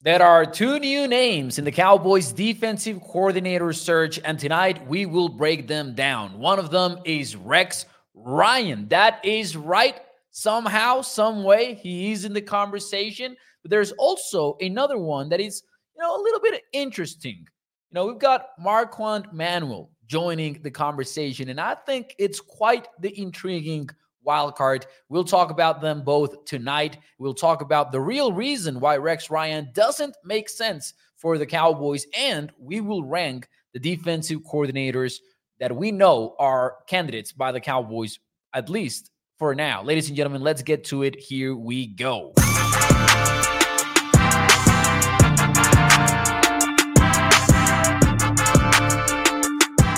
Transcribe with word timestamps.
There 0.00 0.22
are 0.22 0.46
two 0.46 0.78
new 0.78 1.08
names 1.08 1.58
in 1.58 1.64
the 1.64 1.72
Cowboys 1.72 2.30
defensive 2.30 3.00
coordinator 3.00 3.72
search, 3.72 4.20
and 4.24 4.38
tonight 4.38 4.86
we 4.86 5.06
will 5.06 5.28
break 5.28 5.66
them 5.66 5.92
down. 5.96 6.38
One 6.38 6.60
of 6.60 6.70
them 6.70 7.00
is 7.04 7.34
Rex 7.34 7.84
Ryan. 8.14 8.86
That 8.90 9.18
is 9.24 9.56
right. 9.56 9.96
Somehow, 10.30 11.00
some 11.00 11.42
way, 11.42 11.74
he 11.74 12.12
is 12.12 12.24
in 12.24 12.32
the 12.32 12.40
conversation. 12.40 13.36
But 13.62 13.72
there's 13.72 13.90
also 13.90 14.56
another 14.60 14.98
one 14.98 15.30
that 15.30 15.40
is, 15.40 15.64
you 15.96 16.00
know, 16.00 16.14
a 16.14 16.22
little 16.22 16.40
bit 16.40 16.62
interesting. 16.72 17.38
You 17.90 17.94
know, 17.94 18.06
we've 18.06 18.20
got 18.20 18.50
Marquand 18.56 19.26
Manuel 19.32 19.90
joining 20.06 20.62
the 20.62 20.70
conversation, 20.70 21.48
and 21.48 21.60
I 21.60 21.74
think 21.74 22.14
it's 22.20 22.40
quite 22.40 22.86
the 23.00 23.20
intriguing 23.20 23.90
wild 24.28 24.56
card. 24.56 24.84
We'll 25.08 25.24
talk 25.24 25.50
about 25.50 25.80
them 25.80 26.02
both 26.04 26.44
tonight. 26.44 26.98
We'll 27.18 27.32
talk 27.32 27.62
about 27.62 27.92
the 27.92 28.00
real 28.00 28.30
reason 28.30 28.78
why 28.78 28.98
Rex 28.98 29.30
Ryan 29.30 29.70
doesn't 29.72 30.14
make 30.22 30.50
sense 30.50 30.92
for 31.16 31.38
the 31.38 31.46
Cowboys, 31.46 32.06
and 32.14 32.52
we 32.58 32.82
will 32.82 33.02
rank 33.02 33.48
the 33.72 33.80
defensive 33.80 34.40
coordinators 34.40 35.14
that 35.60 35.74
we 35.74 35.90
know 35.90 36.36
are 36.38 36.76
candidates 36.86 37.32
by 37.32 37.52
the 37.52 37.60
Cowboys, 37.60 38.18
at 38.52 38.68
least 38.68 39.10
for 39.38 39.54
now. 39.54 39.82
Ladies 39.82 40.08
and 40.08 40.16
gentlemen, 40.16 40.42
let's 40.42 40.60
get 40.60 40.84
to 40.84 41.04
it. 41.04 41.18
Here 41.18 41.56
we 41.56 41.86
go. 41.86 42.34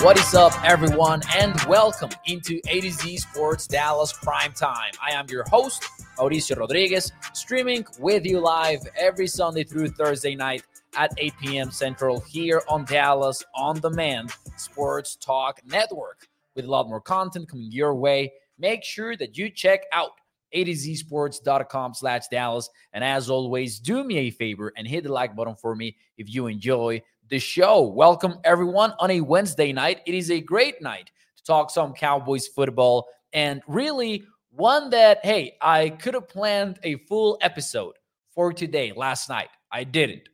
What 0.03 0.17
is 0.17 0.33
up, 0.33 0.51
everyone, 0.65 1.21
and 1.37 1.53
welcome 1.65 2.09
into 2.25 2.59
A 2.67 2.81
to 2.81 2.89
Z 2.89 3.17
Sports 3.17 3.67
Dallas 3.67 4.11
Prime 4.11 4.51
Time. 4.51 4.93
I 4.99 5.11
am 5.11 5.27
your 5.29 5.43
host, 5.43 5.83
Mauricio 6.17 6.57
Rodriguez, 6.57 7.11
streaming 7.33 7.85
with 7.99 8.25
you 8.25 8.39
live 8.39 8.79
every 8.97 9.27
Sunday 9.27 9.63
through 9.63 9.89
Thursday 9.89 10.35
night 10.35 10.63
at 10.97 11.13
8 11.19 11.33
p.m. 11.39 11.69
Central 11.69 12.19
here 12.21 12.63
on 12.67 12.83
Dallas 12.85 13.43
On 13.53 13.79
Demand 13.79 14.31
Sports 14.57 15.17
Talk 15.17 15.61
Network. 15.67 16.27
With 16.55 16.65
a 16.65 16.71
lot 16.71 16.89
more 16.89 16.99
content 16.99 17.47
coming 17.47 17.71
your 17.71 17.93
way, 17.93 18.33
make 18.57 18.83
sure 18.83 19.15
that 19.17 19.37
you 19.37 19.51
check 19.51 19.81
out 19.93 20.13
a 20.51 20.63
to 20.63 20.73
Z 20.73 20.95
sports.com 20.95 21.93
slash 21.93 22.23
Dallas. 22.31 22.67
And 22.93 23.03
as 23.03 23.29
always, 23.29 23.79
do 23.79 24.03
me 24.03 24.17
a 24.17 24.29
favor 24.31 24.73
and 24.75 24.87
hit 24.87 25.03
the 25.03 25.13
like 25.13 25.35
button 25.35 25.55
for 25.55 25.75
me 25.75 25.95
if 26.17 26.27
you 26.27 26.47
enjoy 26.47 27.03
the 27.31 27.39
show. 27.39 27.81
Welcome, 27.81 28.39
everyone, 28.43 28.93
on 28.99 29.09
a 29.09 29.21
Wednesday 29.21 29.71
night. 29.71 30.01
It 30.05 30.13
is 30.13 30.29
a 30.29 30.41
great 30.41 30.81
night 30.81 31.11
to 31.37 31.43
talk 31.45 31.71
some 31.71 31.93
Cowboys 31.93 32.49
football 32.49 33.07
and 33.31 33.61
really 33.67 34.25
one 34.49 34.89
that, 34.89 35.19
hey, 35.23 35.55
I 35.61 35.91
could 35.91 36.13
have 36.13 36.27
planned 36.27 36.77
a 36.83 36.97
full 37.07 37.37
episode 37.39 37.95
for 38.35 38.51
today 38.51 38.91
last 38.93 39.29
night. 39.29 39.47
I 39.71 39.85
didn't. 39.85 40.27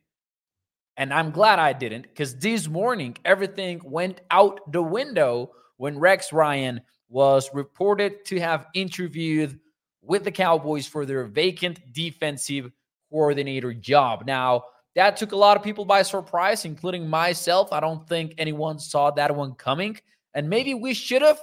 And 0.96 1.14
I'm 1.14 1.30
glad 1.30 1.60
I 1.60 1.72
didn't 1.72 2.02
because 2.02 2.34
this 2.36 2.66
morning 2.66 3.16
everything 3.24 3.80
went 3.84 4.20
out 4.32 4.72
the 4.72 4.82
window 4.82 5.52
when 5.76 6.00
Rex 6.00 6.32
Ryan 6.32 6.80
was 7.08 7.48
reported 7.54 8.24
to 8.24 8.40
have 8.40 8.66
interviewed 8.74 9.60
with 10.02 10.24
the 10.24 10.32
Cowboys 10.32 10.88
for 10.88 11.06
their 11.06 11.26
vacant 11.26 11.78
defensive 11.92 12.72
coordinator 13.08 13.72
job. 13.72 14.24
Now, 14.26 14.64
that 14.94 15.16
took 15.16 15.32
a 15.32 15.36
lot 15.36 15.56
of 15.56 15.62
people 15.62 15.84
by 15.84 16.02
surprise, 16.02 16.64
including 16.64 17.08
myself. 17.08 17.72
I 17.72 17.80
don't 17.80 18.06
think 18.08 18.34
anyone 18.38 18.78
saw 18.78 19.10
that 19.12 19.34
one 19.34 19.54
coming. 19.54 19.98
And 20.34 20.48
maybe 20.48 20.74
we 20.74 20.94
should 20.94 21.22
have, 21.22 21.40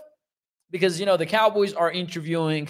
because 0.71 0.99
you 0.99 1.05
know, 1.05 1.17
the 1.17 1.25
Cowboys 1.25 1.73
are 1.73 1.91
interviewing 1.91 2.69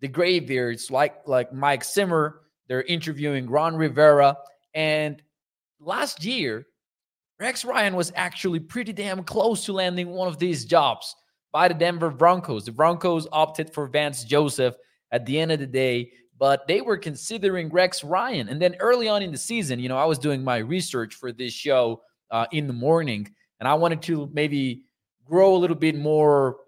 the 0.00 0.08
graveyards 0.08 0.90
like 0.90 1.26
like 1.26 1.52
Mike 1.52 1.84
Zimmer, 1.84 2.42
they're 2.68 2.82
interviewing 2.82 3.48
Ron 3.48 3.76
Rivera. 3.76 4.36
And 4.74 5.22
last 5.80 6.24
year, 6.24 6.66
Rex 7.38 7.64
Ryan 7.64 7.96
was 7.96 8.12
actually 8.14 8.60
pretty 8.60 8.92
damn 8.92 9.22
close 9.22 9.64
to 9.66 9.72
landing 9.72 10.08
one 10.08 10.28
of 10.28 10.38
these 10.38 10.64
jobs 10.64 11.14
by 11.52 11.68
the 11.68 11.74
Denver 11.74 12.10
Broncos. 12.10 12.64
The 12.64 12.72
Broncos 12.72 13.26
opted 13.30 13.72
for 13.72 13.86
Vance 13.86 14.24
Joseph 14.24 14.74
at 15.12 15.24
the 15.26 15.38
end 15.38 15.52
of 15.52 15.58
the 15.58 15.66
day 15.66 16.10
but 16.38 16.66
they 16.66 16.80
were 16.80 16.96
considering 16.96 17.68
Rex 17.70 18.04
Ryan. 18.04 18.48
And 18.48 18.60
then 18.60 18.76
early 18.80 19.08
on 19.08 19.22
in 19.22 19.32
the 19.32 19.38
season, 19.38 19.78
you 19.78 19.88
know, 19.88 19.96
I 19.96 20.04
was 20.04 20.18
doing 20.18 20.44
my 20.44 20.58
research 20.58 21.14
for 21.14 21.32
this 21.32 21.52
show 21.52 22.02
uh, 22.30 22.46
in 22.52 22.66
the 22.66 22.72
morning, 22.72 23.32
and 23.60 23.68
I 23.68 23.74
wanted 23.74 24.02
to 24.02 24.28
maybe 24.32 24.82
grow 25.24 25.56
a 25.56 25.58
little 25.58 25.76
bit 25.76 25.96
more 25.96 26.58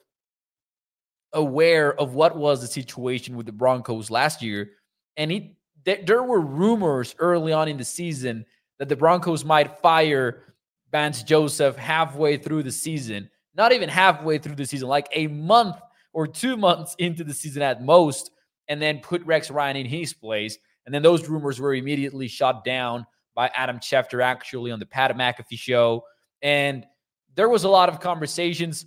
aware 1.32 1.98
of 2.00 2.14
what 2.14 2.36
was 2.36 2.60
the 2.60 2.66
situation 2.66 3.36
with 3.36 3.46
the 3.46 3.52
Broncos 3.52 4.10
last 4.10 4.42
year. 4.42 4.70
And 5.16 5.30
he, 5.30 5.56
th- 5.84 6.06
there 6.06 6.22
were 6.22 6.40
rumors 6.40 7.14
early 7.18 7.52
on 7.52 7.68
in 7.68 7.76
the 7.76 7.84
season 7.84 8.46
that 8.78 8.88
the 8.88 8.96
Broncos 8.96 9.44
might 9.44 9.78
fire 9.80 10.54
Vance 10.90 11.22
Joseph 11.22 11.76
halfway 11.76 12.36
through 12.36 12.62
the 12.62 12.72
season. 12.72 13.28
Not 13.54 13.72
even 13.72 13.88
halfway 13.88 14.38
through 14.38 14.54
the 14.54 14.64
season, 14.64 14.88
like 14.88 15.08
a 15.12 15.26
month 15.26 15.76
or 16.12 16.26
two 16.26 16.56
months 16.56 16.94
into 16.98 17.24
the 17.24 17.34
season 17.34 17.62
at 17.62 17.82
most 17.82 18.30
and 18.68 18.80
then 18.80 19.00
put 19.00 19.24
Rex 19.24 19.50
Ryan 19.50 19.76
in 19.76 19.86
his 19.86 20.12
place. 20.12 20.58
And 20.86 20.94
then 20.94 21.02
those 21.02 21.28
rumors 21.28 21.60
were 21.60 21.74
immediately 21.74 22.28
shot 22.28 22.64
down 22.64 23.06
by 23.34 23.48
Adam 23.54 23.78
Schefter, 23.78 24.22
actually, 24.22 24.70
on 24.70 24.78
the 24.78 24.86
Pat 24.86 25.16
McAfee 25.16 25.58
show. 25.58 26.04
And 26.42 26.86
there 27.34 27.48
was 27.48 27.64
a 27.64 27.68
lot 27.68 27.88
of 27.88 28.00
conversations 28.00 28.86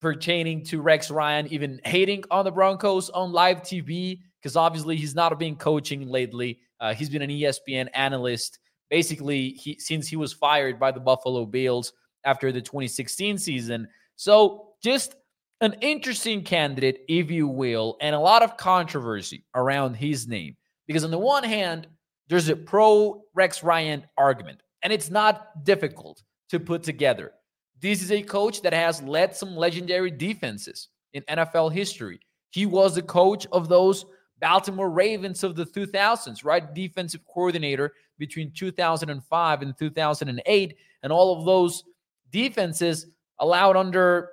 pertaining 0.00 0.64
to 0.64 0.80
Rex 0.80 1.10
Ryan 1.10 1.46
even 1.52 1.80
hating 1.84 2.24
on 2.30 2.44
the 2.44 2.50
Broncos 2.50 3.10
on 3.10 3.32
live 3.32 3.62
TV 3.62 4.20
because 4.40 4.56
obviously 4.56 4.96
he's 4.96 5.14
not 5.14 5.38
been 5.38 5.56
coaching 5.56 6.08
lately. 6.08 6.58
Uh, 6.80 6.94
he's 6.94 7.10
been 7.10 7.22
an 7.22 7.28
ESPN 7.28 7.88
analyst 7.92 8.58
basically 8.90 9.50
he, 9.50 9.78
since 9.78 10.08
he 10.08 10.16
was 10.16 10.32
fired 10.32 10.78
by 10.78 10.90
the 10.90 11.00
Buffalo 11.00 11.46
Bills 11.46 11.92
after 12.24 12.52
the 12.52 12.60
2016 12.60 13.38
season. 13.38 13.88
So 14.16 14.72
just 14.82 15.14
an 15.60 15.74
interesting 15.80 16.42
candidate, 16.42 17.04
if 17.08 17.30
you 17.30 17.46
will, 17.46 17.96
and 18.00 18.14
a 18.14 18.20
lot 18.20 18.42
of 18.42 18.56
controversy 18.56 19.44
around 19.54 19.94
his 19.94 20.26
name. 20.26 20.56
Because 20.86 21.04
on 21.04 21.10
the 21.10 21.18
one 21.18 21.44
hand, 21.44 21.86
there's 22.28 22.48
a 22.48 22.56
pro 22.56 23.22
Rex 23.34 23.62
Ryan 23.62 24.04
argument, 24.16 24.62
and 24.82 24.92
it's 24.92 25.10
not 25.10 25.64
difficult 25.64 26.22
to 26.48 26.58
put 26.58 26.82
together. 26.82 27.32
This 27.80 28.02
is 28.02 28.12
a 28.12 28.22
coach 28.22 28.62
that 28.62 28.72
has 28.72 29.02
led 29.02 29.34
some 29.34 29.56
legendary 29.56 30.10
defenses 30.10 30.88
in 31.12 31.22
NFL 31.24 31.72
history. 31.72 32.20
He 32.50 32.66
was 32.66 32.94
the 32.94 33.02
coach 33.02 33.46
of 33.52 33.68
those 33.68 34.04
Baltimore 34.40 34.90
Ravens 34.90 35.44
of 35.44 35.54
the 35.54 35.66
2000s, 35.66 36.44
right? 36.44 36.74
Defensive 36.74 37.20
coordinator 37.26 37.92
between 38.18 38.52
2005 38.52 39.62
and 39.62 39.78
2008. 39.78 40.76
And 41.02 41.12
all 41.12 41.38
of 41.38 41.44
those 41.44 41.84
defenses 42.30 43.06
allowed 43.38 43.76
under 43.76 44.30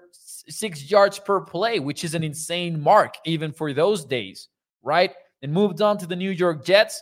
six 0.50 0.90
yards 0.90 1.20
per 1.20 1.42
play, 1.42 1.80
which 1.80 2.04
is 2.04 2.16
an 2.16 2.24
insane 2.24 2.82
mark 2.82 3.16
even 3.26 3.52
for 3.52 3.74
those 3.74 4.06
days, 4.06 4.50
right? 4.82 5.14
And 5.42 5.54
moved 5.54 5.82
on 5.82 5.98
to 6.00 6.08
the 6.08 6.16
New 6.16 6.32
York 6.32 6.66
Jets. 6.66 7.02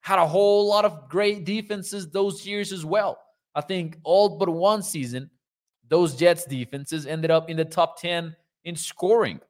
Had 0.00 0.18
a 0.18 0.26
whole 0.26 0.68
lot 0.68 0.84
of 0.84 1.08
great 1.08 1.44
defenses 1.44 2.10
those 2.10 2.46
years 2.46 2.72
as 2.72 2.84
well. 2.84 3.18
I 3.54 3.60
think 3.60 3.98
all 4.04 4.38
but 4.38 4.48
one 4.48 4.82
season, 4.82 5.30
those 5.88 6.14
Jets 6.14 6.44
defenses 6.44 7.06
ended 7.06 7.30
up 7.30 7.50
in 7.50 7.56
the 7.56 7.64
top 7.64 8.00
10 8.00 8.34
in 8.64 8.76
scoring. 8.76 9.40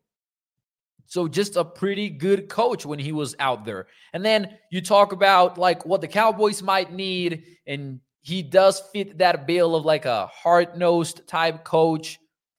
So 1.06 1.26
just 1.26 1.56
a 1.56 1.64
pretty 1.64 2.10
good 2.10 2.48
coach 2.48 2.84
when 2.84 2.98
he 2.98 3.12
was 3.12 3.34
out 3.38 3.64
there. 3.64 3.86
And 4.12 4.24
then 4.24 4.58
you 4.70 4.80
talk 4.80 5.12
about 5.12 5.58
like 5.58 5.84
what 5.86 6.00
the 6.00 6.08
Cowboys 6.08 6.62
might 6.62 6.92
need 6.92 7.44
and 7.66 8.00
he 8.20 8.42
does 8.42 8.82
fit 8.92 9.18
that 9.18 9.46
bill 9.46 9.74
of 9.74 9.86
like 9.86 10.04
a 10.04 10.26
hard-nosed 10.26 11.26
type 11.26 11.64
coach 11.64 12.18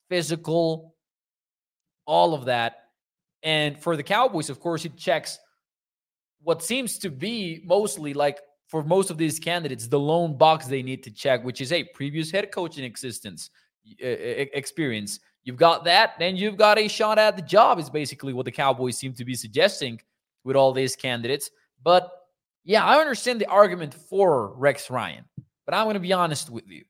physical, 0.10 0.96
all 2.06 2.34
of 2.34 2.46
that. 2.46 2.76
And 3.44 3.78
for 3.80 3.96
the 3.96 4.04
Cowboys, 4.04 4.50
of 4.50 4.60
course, 4.60 4.84
it 4.86 4.98
checks 4.98 5.40
what 6.42 6.64
seems 6.64 6.98
to 7.00 7.10
be 7.10 7.62
mostly 7.66 8.14
like 8.14 8.40
for 8.68 8.84
most 8.84 9.10
of 9.10 9.18
these 9.18 9.40
candidates, 9.40 9.88
the 9.88 10.00
lone 10.00 10.38
box 10.38 10.68
they 10.68 10.84
need 10.84 11.04
to 11.04 11.12
check, 11.12 11.44
which 11.44 11.62
is 11.62 11.72
a 11.72 11.84
previous 11.86 12.32
head 12.32 12.52
coaching 12.52 12.84
existence 12.84 13.50
experience. 14.00 15.20
You've 15.44 15.58
got 15.58 15.86
that, 15.86 16.14
then 16.20 16.36
you've 16.36 16.58
got 16.58 16.78
a 16.78 16.88
shot 16.88 17.18
at 17.18 17.36
the 17.36 17.42
job, 17.42 17.80
is 17.80 17.90
basically 17.90 18.34
what 18.34 18.46
the 18.46 18.52
Cowboys 18.52 18.98
seem 18.98 19.14
to 19.14 19.26
be 19.26 19.34
suggesting 19.36 20.00
with 20.44 20.56
all 20.56 20.72
these 20.72 20.96
candidates. 20.96 21.50
But 21.84 22.12
yeah, 22.64 22.86
I 22.86 23.00
understand 23.00 23.42
the 23.42 23.48
argument 23.48 23.94
for 23.94 24.54
Rex 24.56 24.90
Ryan, 24.90 25.26
but 25.66 25.74
I'm 25.74 25.86
going 25.86 25.96
to 25.96 26.00
be 26.00 26.14
honest 26.14 26.50
with 26.50 26.68
you. 26.68 26.84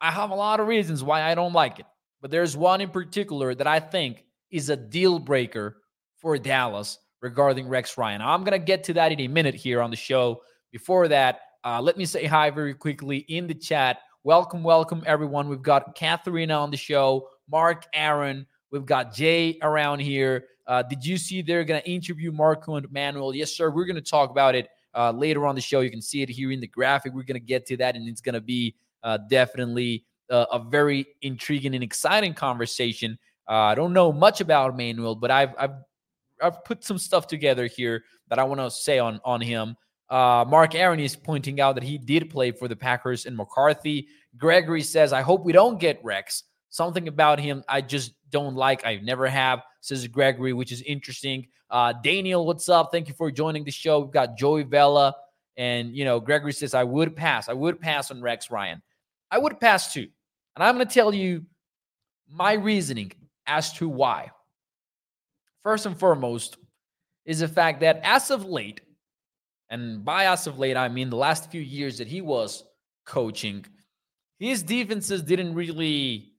I 0.00 0.10
have 0.10 0.30
a 0.30 0.34
lot 0.34 0.60
of 0.60 0.68
reasons 0.68 1.04
why 1.04 1.22
I 1.22 1.34
don't 1.34 1.52
like 1.52 1.78
it. 1.78 1.86
But 2.20 2.30
there's 2.30 2.56
one 2.56 2.80
in 2.80 2.90
particular 2.90 3.54
that 3.54 3.66
I 3.66 3.80
think 3.80 4.24
is 4.50 4.68
a 4.68 4.76
deal 4.76 5.18
breaker 5.18 5.78
for 6.18 6.36
Dallas 6.36 6.98
regarding 7.22 7.68
Rex 7.68 7.96
Ryan. 7.96 8.20
I'm 8.22 8.44
going 8.44 8.58
to 8.58 8.64
get 8.64 8.84
to 8.84 8.94
that 8.94 9.12
in 9.12 9.20
a 9.20 9.28
minute 9.28 9.54
here 9.54 9.80
on 9.80 9.90
the 9.90 9.96
show. 9.96 10.42
Before 10.72 11.08
that, 11.08 11.40
uh, 11.64 11.80
let 11.80 11.96
me 11.96 12.04
say 12.04 12.26
hi 12.26 12.50
very 12.50 12.74
quickly 12.74 13.18
in 13.28 13.46
the 13.46 13.54
chat. 13.54 13.98
Welcome, 14.22 14.62
welcome, 14.62 15.02
everyone. 15.06 15.48
We've 15.48 15.62
got 15.62 15.94
Katharina 15.94 16.54
on 16.54 16.70
the 16.70 16.76
show, 16.76 17.28
Mark 17.50 17.86
Aaron. 17.94 18.46
We've 18.70 18.86
got 18.86 19.14
Jay 19.14 19.58
around 19.62 20.00
here. 20.00 20.44
Uh, 20.66 20.82
did 20.82 21.04
you 21.04 21.16
see 21.16 21.42
they're 21.42 21.64
going 21.64 21.80
to 21.80 21.90
interview 21.90 22.30
Marquand 22.30 22.86
Manuel? 22.92 23.34
Yes, 23.34 23.52
sir. 23.52 23.70
We're 23.70 23.86
going 23.86 23.96
to 23.96 24.02
talk 24.02 24.30
about 24.30 24.54
it 24.54 24.68
uh, 24.94 25.10
later 25.10 25.46
on 25.46 25.54
the 25.54 25.60
show. 25.60 25.80
You 25.80 25.90
can 25.90 26.02
see 26.02 26.22
it 26.22 26.28
here 26.28 26.52
in 26.52 26.60
the 26.60 26.66
graphic. 26.66 27.12
We're 27.14 27.22
going 27.22 27.40
to 27.40 27.46
get 27.46 27.66
to 27.66 27.76
that, 27.78 27.96
and 27.96 28.08
it's 28.08 28.20
going 28.20 28.34
to 28.34 28.40
be 28.40 28.76
uh, 29.02 29.18
definitely 29.28 30.04
a 30.30 30.58
very 30.58 31.06
intriguing 31.22 31.74
and 31.74 31.84
exciting 31.84 32.34
conversation. 32.34 33.18
Uh, 33.48 33.54
I 33.54 33.74
don't 33.74 33.92
know 33.92 34.12
much 34.12 34.40
about 34.40 34.76
Manuel, 34.76 35.16
but 35.16 35.30
I've, 35.30 35.54
I've 35.58 35.74
I've 36.42 36.64
put 36.64 36.84
some 36.84 36.98
stuff 36.98 37.26
together 37.26 37.66
here 37.66 38.04
that 38.28 38.38
I 38.38 38.44
want 38.44 38.60
to 38.60 38.70
say 38.70 38.98
on 38.98 39.20
on 39.24 39.40
him. 39.40 39.76
Uh, 40.08 40.44
Mark 40.48 40.74
Aaron 40.74 41.00
is 41.00 41.14
pointing 41.14 41.60
out 41.60 41.74
that 41.74 41.84
he 41.84 41.98
did 41.98 42.30
play 42.30 42.50
for 42.50 42.66
the 42.68 42.76
Packers 42.76 43.26
and 43.26 43.36
McCarthy. 43.36 44.08
Gregory 44.36 44.82
says, 44.82 45.12
"I 45.12 45.22
hope 45.22 45.44
we 45.44 45.52
don't 45.52 45.78
get 45.78 46.02
Rex. 46.04 46.44
Something 46.68 47.08
about 47.08 47.40
him 47.40 47.64
I 47.68 47.80
just 47.80 48.14
don't 48.30 48.54
like. 48.54 48.86
I 48.86 48.96
never 48.96 49.26
have." 49.26 49.62
Says 49.80 50.06
Gregory, 50.06 50.52
which 50.52 50.72
is 50.72 50.82
interesting. 50.82 51.48
Uh, 51.70 51.92
Daniel, 51.92 52.46
what's 52.46 52.68
up? 52.68 52.90
Thank 52.92 53.08
you 53.08 53.14
for 53.14 53.30
joining 53.30 53.64
the 53.64 53.70
show. 53.70 54.00
We've 54.00 54.12
got 54.12 54.36
Joey 54.36 54.64
Vela, 54.64 55.14
and 55.56 55.94
you 55.94 56.04
know 56.04 56.20
Gregory 56.20 56.52
says, 56.52 56.74
"I 56.74 56.84
would 56.84 57.16
pass. 57.16 57.48
I 57.48 57.52
would 57.52 57.80
pass 57.80 58.10
on 58.10 58.20
Rex 58.20 58.50
Ryan. 58.50 58.82
I 59.30 59.38
would 59.38 59.60
pass 59.60 59.92
too." 59.92 60.08
And 60.56 60.64
I'm 60.64 60.74
going 60.76 60.86
to 60.86 60.92
tell 60.92 61.14
you 61.14 61.44
my 62.28 62.52
reasoning 62.52 63.12
as 63.46 63.72
to 63.74 63.88
why. 63.88 64.30
First 65.62 65.86
and 65.86 65.98
foremost 65.98 66.56
is 67.24 67.40
the 67.40 67.48
fact 67.48 67.80
that 67.80 68.00
as 68.02 68.30
of 68.30 68.44
late, 68.44 68.80
and 69.68 70.04
by 70.04 70.26
as 70.26 70.46
of 70.46 70.58
late, 70.58 70.76
I 70.76 70.88
mean 70.88 71.10
the 71.10 71.16
last 71.16 71.50
few 71.50 71.60
years 71.60 71.98
that 71.98 72.08
he 72.08 72.20
was 72.20 72.64
coaching, 73.06 73.64
his 74.38 74.62
defenses 74.62 75.22
didn't 75.22 75.54
really 75.54 76.32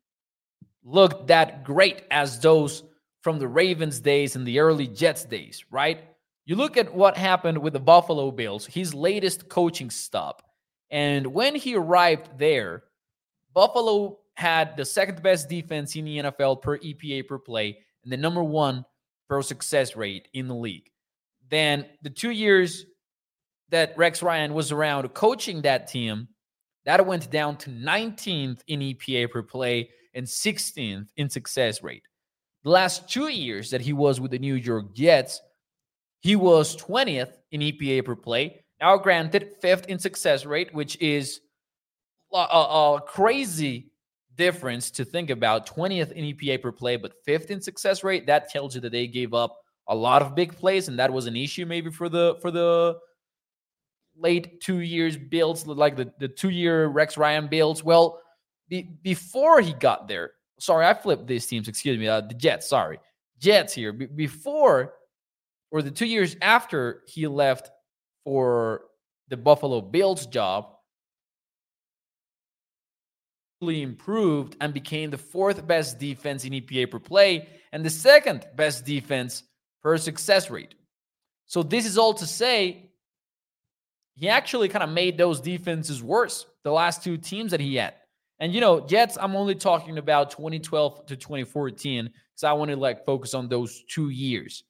look 0.83 1.27
that 1.27 1.63
great 1.63 2.03
as 2.09 2.39
those 2.39 2.83
from 3.21 3.37
the 3.37 3.47
Ravens 3.47 3.99
days 3.99 4.35
and 4.35 4.45
the 4.45 4.59
early 4.59 4.87
Jets 4.87 5.23
days, 5.25 5.63
right? 5.69 6.03
You 6.45 6.55
look 6.55 6.75
at 6.75 6.93
what 6.93 7.15
happened 7.15 7.59
with 7.59 7.73
the 7.73 7.79
Buffalo 7.79 8.31
Bills, 8.31 8.65
his 8.65 8.93
latest 8.93 9.47
coaching 9.47 9.91
stop. 9.91 10.41
And 10.89 11.27
when 11.27 11.55
he 11.55 11.75
arrived 11.75 12.39
there, 12.39 12.83
Buffalo 13.53 14.19
had 14.36 14.75
the 14.77 14.86
second 14.86 15.21
best 15.21 15.50
defense 15.50 15.95
in 15.95 16.06
the 16.06 16.18
NFL 16.19 16.62
per 16.62 16.77
EPA 16.77 17.27
per 17.27 17.38
play 17.38 17.77
and 18.03 18.12
the 18.12 18.18
number 18.18 18.44
one 18.44 18.86
per 19.27 19.42
success 19.42 19.95
rate 19.95 20.27
in 20.33 20.48
the 20.48 20.56
league. 20.56 20.89
Then 21.50 21.86
the 22.01 22.09
two 22.09 22.31
years 22.31 22.86
that 23.69 23.94
Rex 23.98 24.21
Ryan 24.21 24.53
was 24.53 24.71
around 24.71 25.07
coaching 25.13 25.62
that 25.62 25.88
team, 25.88 26.27
that 26.86 27.06
went 27.06 27.30
down 27.30 27.57
to 27.57 27.69
19th 27.69 28.62
in 28.68 28.80
EPA 28.80 29.31
per 29.31 29.44
play 29.44 29.89
and 30.13 30.25
16th 30.25 31.07
in 31.18 31.30
success 31.30 31.83
rate. 31.83 32.04
The 32.63 32.69
last 32.69 33.09
two 33.09 33.27
years 33.30 33.69
that 33.71 33.81
he 33.81 33.94
was 33.94 34.19
with 34.19 34.31
the 34.31 34.39
New 34.39 34.56
York 34.56 34.94
Jets, 34.94 35.42
he 36.21 36.36
was 36.36 36.75
20th 36.77 37.38
in 37.51 37.62
EPA 37.62 38.06
per 38.06 38.15
play. 38.15 38.63
Now, 38.80 38.97
granted, 38.97 39.56
fifth 39.62 39.86
in 39.88 40.00
success 40.00 40.45
rate, 40.45 40.74
which 40.74 41.00
is 41.01 41.42
a, 42.33 42.38
a, 42.38 43.01
crazy 43.01 43.92
difference 44.36 44.89
to 44.92 45.06
think 45.06 45.30
about 45.30 45.68
20th 45.68 46.12
in 46.13 46.25
EPA 46.25 46.62
per 46.62 46.72
play, 46.72 46.95
but 46.95 47.13
fifth 47.25 47.51
in 47.51 47.62
success 47.62 48.04
rate. 48.04 48.25
That 48.25 48.50
tells 48.50 48.75
you 48.75 48.81
that 48.81 48.92
they 48.92 49.07
gave 49.07 49.33
up 49.33 49.57
a 49.88 49.95
lot 49.95 50.22
of 50.22 50.36
big 50.36 50.56
plays, 50.56 50.88
and 50.88 50.98
that 51.00 51.12
was 51.12 51.28
an 51.28 51.36
issue 51.36 51.66
maybe 51.66 51.92
for 51.92 52.10
the 52.10 52.38
for 52.42 52.51
the 52.51 52.98
late 54.16 54.62
two 54.62 54.80
years 54.80 55.18
builds, 55.18 55.66
like 55.66 55.95
the, 55.95 56.12
the 56.19 56.28
two 56.28 56.50
year 56.50 56.88
Rex 56.88 57.18
Ryan 57.18 57.48
builds. 57.48 57.83
Well, 57.83 58.22
be, 58.69 58.83
before 59.01 59.62
he 59.62 59.74
got 59.74 60.07
there, 60.07 60.31
sorry, 60.60 60.86
I 60.86 60.94
flipped 60.94 61.28
these 61.28 61.45
teams, 61.48 61.68
excuse 61.68 61.98
me, 61.98 62.07
uh, 62.07 62.22
the 62.22 62.33
Jets, 62.33 62.69
sorry. 62.69 63.00
Jets 63.39 63.74
here. 63.74 63.92
Be, 63.92 64.06
before 64.06 64.94
or 65.72 65.81
the 65.81 65.92
two 65.92 66.06
years 66.06 66.36
after 66.42 67.01
he 67.07 67.28
left 67.28 67.72
for 68.24 68.83
the 69.30 69.38
Buffalo 69.38 69.81
Bills 69.81 70.28
job, 70.28 70.75
improved 73.69 74.55
and 74.59 74.73
became 74.73 75.11
the 75.11 75.17
fourth 75.17 75.65
best 75.67 75.99
defense 75.99 76.45
in 76.45 76.53
EPA 76.53 76.89
per 76.89 76.99
play 76.99 77.47
and 77.71 77.85
the 77.85 77.89
second 77.89 78.47
best 78.55 78.85
defense 78.85 79.43
per 79.83 79.97
success 79.97 80.49
rate. 80.49 80.73
So, 81.45 81.63
this 81.63 81.85
is 81.85 81.97
all 81.97 82.13
to 82.15 82.25
say 82.25 82.91
he 84.15 84.29
actually 84.29 84.69
kind 84.69 84.83
of 84.83 84.89
made 84.89 85.17
those 85.17 85.39
defenses 85.39 86.01
worse, 86.01 86.45
the 86.63 86.71
last 86.71 87.03
two 87.03 87.17
teams 87.17 87.51
that 87.51 87.59
he 87.59 87.75
had. 87.75 87.93
And, 88.39 88.53
you 88.53 88.59
know, 88.59 88.79
Jets, 88.81 89.17
I'm 89.21 89.35
only 89.35 89.55
talking 89.55 89.99
about 89.99 90.31
2012 90.31 91.05
to 91.05 91.15
2014 91.15 92.05
because 92.05 92.43
I 92.43 92.53
want 92.53 92.71
to 92.71 92.77
like 92.77 93.05
focus 93.05 93.35
on 93.35 93.47
those 93.47 93.83
two 93.87 94.09
years. 94.09 94.63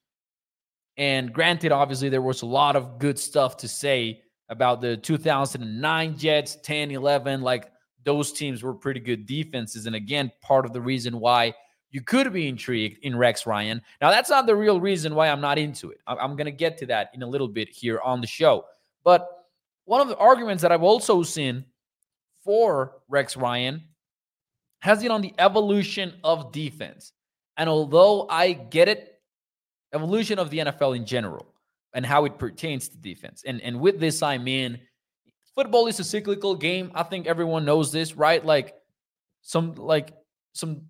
And 0.97 1.31
granted, 1.31 1.71
obviously, 1.71 2.09
there 2.09 2.21
was 2.21 2.41
a 2.41 2.45
lot 2.45 2.75
of 2.75 2.99
good 2.99 3.17
stuff 3.17 3.57
to 3.57 3.67
say 3.67 4.23
about 4.49 4.81
the 4.81 4.97
2009 4.97 6.17
Jets, 6.17 6.57
10, 6.63 6.91
11. 6.91 7.41
Like, 7.41 7.71
those 8.03 8.31
teams 8.31 8.63
were 8.63 8.73
pretty 8.73 8.99
good 8.99 9.25
defenses. 9.25 9.85
And 9.85 9.95
again, 9.95 10.31
part 10.41 10.65
of 10.65 10.73
the 10.73 10.81
reason 10.81 11.19
why 11.19 11.53
you 11.91 12.01
could 12.01 12.31
be 12.31 12.47
intrigued 12.47 13.03
in 13.03 13.17
Rex 13.17 13.45
Ryan. 13.45 13.81
Now, 14.01 14.11
that's 14.11 14.29
not 14.29 14.45
the 14.45 14.55
real 14.55 14.79
reason 14.79 15.13
why 15.13 15.29
I'm 15.29 15.41
not 15.41 15.57
into 15.57 15.91
it. 15.91 15.99
I'm 16.07 16.35
going 16.35 16.45
to 16.45 16.51
get 16.51 16.77
to 16.79 16.85
that 16.87 17.11
in 17.13 17.21
a 17.21 17.27
little 17.27 17.47
bit 17.47 17.69
here 17.69 17.99
on 17.99 18.21
the 18.21 18.27
show. 18.27 18.65
But 19.03 19.27
one 19.85 20.01
of 20.01 20.07
the 20.07 20.17
arguments 20.17 20.61
that 20.61 20.71
I've 20.71 20.83
also 20.83 21.21
seen 21.23 21.65
for 22.43 23.01
Rex 23.09 23.35
Ryan 23.35 23.83
has 24.79 25.01
been 25.01 25.11
on 25.11 25.21
the 25.21 25.33
evolution 25.37 26.13
of 26.23 26.51
defense. 26.51 27.11
And 27.57 27.69
although 27.69 28.27
I 28.29 28.53
get 28.53 28.87
it, 28.87 29.19
evolution 29.93 30.39
of 30.39 30.49
the 30.49 30.59
NFL 30.59 30.95
in 30.95 31.05
general 31.05 31.53
and 31.93 32.05
how 32.05 32.25
it 32.25 32.39
pertains 32.39 32.87
to 32.87 32.97
defense. 32.97 33.43
And, 33.45 33.61
and 33.61 33.79
with 33.79 33.99
this, 33.99 34.23
I 34.23 34.37
mean, 34.37 34.79
football 35.55 35.87
is 35.87 35.99
a 35.99 36.03
cyclical 36.03 36.55
game. 36.55 36.91
I 36.95 37.03
think 37.03 37.27
everyone 37.27 37.65
knows 37.65 37.91
this, 37.91 38.15
right? 38.15 38.43
Like 38.43 38.75
some 39.41 39.75
like 39.75 40.13
some 40.53 40.83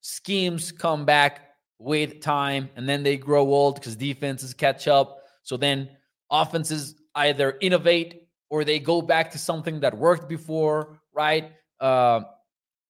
schemes 0.00 0.72
come 0.72 1.04
back 1.04 1.40
with 1.78 2.20
time 2.20 2.68
and 2.76 2.88
then 2.88 3.02
they 3.02 3.16
grow 3.16 3.42
old 3.42 3.76
because 3.76 3.96
defenses 3.96 4.54
catch 4.54 4.88
up. 4.88 5.18
So 5.42 5.56
then 5.56 5.88
offenses 6.30 6.94
either 7.14 7.56
innovate 7.60 8.28
or 8.50 8.64
they 8.64 8.78
go 8.78 9.00
back 9.00 9.30
to 9.32 9.38
something 9.38 9.80
that 9.80 9.96
worked 9.96 10.28
before, 10.28 11.00
right? 11.12 11.52
Uh, 11.80 12.20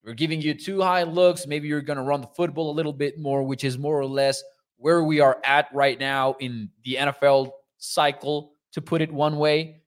we're 0.04 0.14
giving 0.14 0.40
you 0.40 0.54
two 0.54 0.80
high 0.80 1.02
looks. 1.02 1.46
Maybe 1.46 1.68
you're 1.68 1.82
going 1.82 1.98
to 1.98 2.02
run 2.02 2.22
the 2.22 2.26
football 2.28 2.70
a 2.70 2.74
little 2.74 2.92
bit 2.92 3.18
more, 3.18 3.42
which 3.42 3.64
is 3.64 3.78
more 3.78 3.98
or 3.98 4.06
less 4.06 4.42
where 4.76 5.04
we 5.04 5.20
are 5.20 5.38
at 5.44 5.68
right 5.74 6.00
now 6.00 6.36
in 6.40 6.70
the 6.84 6.94
NFL 6.94 7.50
cycle, 7.76 8.54
to 8.72 8.80
put 8.80 9.02
it 9.02 9.12
one 9.12 9.36
way. 9.36 9.79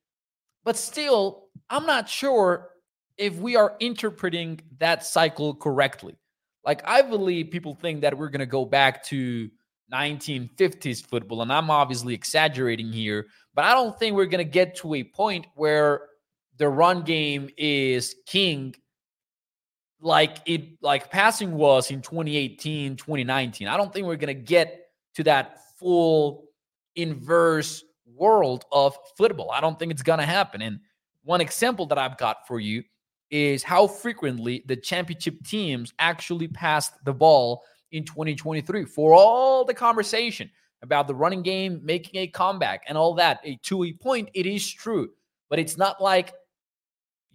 But 0.63 0.77
still, 0.77 1.47
I'm 1.69 1.85
not 1.85 2.07
sure 2.09 2.69
if 3.17 3.35
we 3.35 3.55
are 3.55 3.75
interpreting 3.79 4.59
that 4.77 5.05
cycle 5.05 5.53
correctly. 5.55 6.15
Like, 6.65 6.81
I 6.87 7.01
believe 7.01 7.51
people 7.51 7.75
think 7.75 8.01
that 8.01 8.17
we're 8.17 8.29
going 8.29 8.39
to 8.39 8.45
go 8.45 8.65
back 8.65 9.03
to 9.05 9.49
1950s 9.93 11.05
football, 11.05 11.41
and 11.41 11.51
I'm 11.51 11.69
obviously 11.69 12.13
exaggerating 12.13 12.91
here, 12.91 13.27
but 13.53 13.65
I 13.65 13.73
don't 13.73 13.97
think 13.99 14.15
we're 14.15 14.25
going 14.25 14.45
to 14.45 14.49
get 14.49 14.75
to 14.77 14.95
a 14.95 15.03
point 15.03 15.45
where 15.55 16.07
the 16.57 16.69
run 16.69 17.01
game 17.01 17.49
is 17.57 18.15
king 18.25 18.75
like 20.01 20.37
it 20.45 20.81
like 20.81 21.09
passing 21.09 21.53
was 21.53 21.89
in 21.89 22.01
2018 22.01 22.95
2019 22.95 23.67
i 23.67 23.77
don't 23.77 23.93
think 23.93 24.05
we're 24.05 24.15
going 24.15 24.35
to 24.35 24.41
get 24.41 24.87
to 25.15 25.23
that 25.23 25.59
full 25.79 26.45
inverse 26.95 27.83
world 28.15 28.65
of 28.71 28.97
football. 29.17 29.51
I 29.51 29.61
don't 29.61 29.77
think 29.77 29.91
it's 29.91 30.03
going 30.03 30.19
to 30.19 30.25
happen. 30.25 30.61
And 30.61 30.79
one 31.23 31.41
example 31.41 31.85
that 31.87 31.97
I've 31.97 32.17
got 32.17 32.47
for 32.47 32.59
you 32.59 32.83
is 33.29 33.63
how 33.63 33.87
frequently 33.87 34.63
the 34.67 34.75
championship 34.75 35.43
teams 35.45 35.93
actually 35.99 36.47
passed 36.47 36.93
the 37.03 37.13
ball 37.13 37.63
in 37.91 38.03
2023 38.03 38.85
for 38.85 39.13
all 39.13 39.65
the 39.65 39.73
conversation 39.73 40.49
about 40.81 41.07
the 41.07 41.15
running 41.15 41.41
game 41.41 41.79
making 41.83 42.21
a 42.21 42.27
comeback 42.27 42.83
and 42.87 42.97
all 42.97 43.13
that. 43.15 43.39
A, 43.43 43.55
to 43.63 43.83
a 43.85 43.93
point, 43.93 44.29
it 44.33 44.45
is 44.45 44.69
true, 44.69 45.09
but 45.49 45.57
it's 45.57 45.77
not 45.77 46.01
like 46.01 46.33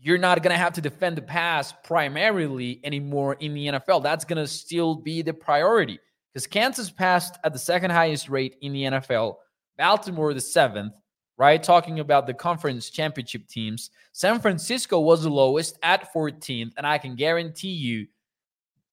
you're 0.00 0.18
not 0.18 0.42
going 0.42 0.52
to 0.52 0.58
have 0.58 0.74
to 0.74 0.80
defend 0.80 1.16
the 1.16 1.22
pass 1.22 1.74
primarily 1.82 2.80
anymore 2.84 3.34
in 3.40 3.54
the 3.54 3.66
NFL. 3.66 4.02
That's 4.02 4.24
going 4.24 4.36
to 4.36 4.46
still 4.46 4.94
be 4.94 5.22
the 5.22 5.34
priority 5.34 5.98
because 6.32 6.46
Kansas 6.46 6.90
passed 6.90 7.38
at 7.42 7.52
the 7.52 7.58
second 7.58 7.90
highest 7.90 8.28
rate 8.28 8.56
in 8.60 8.72
the 8.72 8.82
NFL 8.84 9.36
Baltimore 9.78 10.34
the 10.34 10.40
seventh, 10.40 10.92
right? 11.38 11.62
Talking 11.62 12.00
about 12.00 12.26
the 12.26 12.34
conference 12.34 12.90
championship 12.90 13.46
teams. 13.48 13.90
San 14.12 14.40
Francisco 14.40 15.00
was 15.00 15.22
the 15.22 15.30
lowest 15.30 15.78
at 15.82 16.12
14th. 16.12 16.72
And 16.76 16.86
I 16.86 16.98
can 16.98 17.14
guarantee 17.14 17.68
you, 17.68 18.06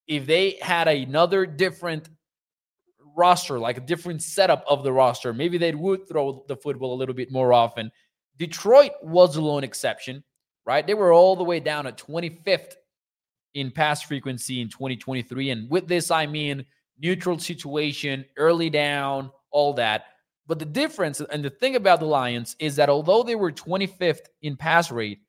if 0.08 0.28
they 0.28 0.58
had 0.62 0.88
another 0.88 1.48
different 1.48 2.10
roster, 3.18 3.58
like 3.58 3.78
a 3.78 3.82
different 3.82 4.22
setup 4.22 4.64
of 4.68 4.84
the 4.84 4.94
roster, 4.94 5.34
maybe 5.34 5.58
they 5.58 5.74
would 5.74 6.08
throw 6.08 6.44
the 6.48 6.56
football 6.56 6.94
a 6.94 6.98
little 7.00 7.16
bit 7.16 7.32
more 7.32 7.52
often. 7.54 7.92
Detroit 8.38 8.92
was 9.02 9.34
the 9.34 9.42
lone 9.42 9.64
exception, 9.64 10.24
right? 10.66 10.86
They 10.86 10.94
were 10.94 11.12
all 11.12 11.36
the 11.36 11.44
way 11.44 11.60
down 11.60 11.88
at 11.88 11.98
25th 11.98 12.74
in 13.56 13.72
pass 13.72 14.02
frequency 14.02 14.62
in 14.62 14.70
2023. 14.70 15.50
And 15.50 15.70
with 15.70 15.88
this, 15.88 16.12
I 16.12 16.28
mean 16.28 16.66
neutral 17.00 17.40
situation, 17.40 18.26
early 18.38 18.70
down, 18.70 19.32
all 19.52 19.74
that. 19.74 20.06
But 20.48 20.60
the 20.60 20.66
difference 20.66 21.22
and 21.22 21.44
the 21.44 21.50
thing 21.50 21.76
about 21.76 22.00
the 22.00 22.06
Lions 22.06 22.56
is 22.60 22.76
that 22.76 22.90
although 22.90 23.24
they 23.24 23.36
were 23.36 23.52
25th 23.52 24.28
in 24.42 24.56
pass 24.56 24.92
rate, 24.92 25.20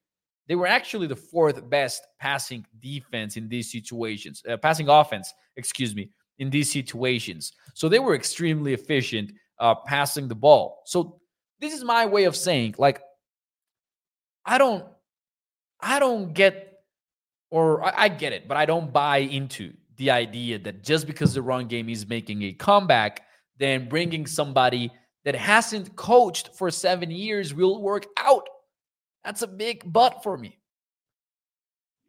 they 0.49 0.55
were 0.55 0.67
actually 0.67 1.07
the 1.07 1.17
fourth 1.17 1.69
best 1.69 2.07
passing 2.21 2.65
defense 2.81 3.37
in 3.37 3.49
these 3.49 3.71
situations, 3.73 4.43
uh, 4.49 4.57
passing 4.57 4.89
offense, 4.89 5.33
excuse 5.57 5.95
me, 5.95 6.11
in 6.39 6.51
these 6.51 6.71
situations. 6.71 7.53
So 7.75 7.89
they 7.89 7.99
were 7.99 8.15
extremely 8.15 8.75
efficient 8.75 9.33
uh, 9.59 9.75
passing 9.75 10.29
the 10.29 10.35
ball. 10.35 10.83
So 10.85 11.21
this 11.61 11.73
is 11.73 11.83
my 11.83 12.07
way 12.07 12.25
of 12.25 12.37
saying, 12.37 12.75
like, 12.79 13.01
I 14.45 14.59
don't, 14.59 14.85
I 15.81 15.99
don't 15.99 16.33
get, 16.33 16.81
or 17.51 17.83
I, 17.85 18.05
I 18.05 18.09
get 18.09 18.33
it, 18.33 18.47
but 18.47 18.57
I 18.57 18.67
don't 18.67 18.93
buy 18.93 19.19
into 19.19 19.73
the 19.97 20.11
idea 20.11 20.59
that 20.59 20.85
just 20.85 21.07
because 21.07 21.35
the 21.35 21.43
run 21.43 21.67
game 21.67 21.89
is 21.89 22.07
making 22.07 22.43
a 22.43 22.53
comeback, 22.53 23.23
then 23.59 23.89
bringing 23.89 24.27
somebody 24.27 24.93
that 25.27 25.35
hasn't 25.35 25.97
coached 25.97 26.55
for 26.55 26.71
seven 26.71 27.11
years 27.11 27.53
will 27.53 27.83
work 27.83 28.07
out. 28.17 28.49
That's 29.25 29.43
a 29.43 29.49
big 29.49 29.83
but 29.85 30.23
for 30.23 30.39
me. 30.39 30.57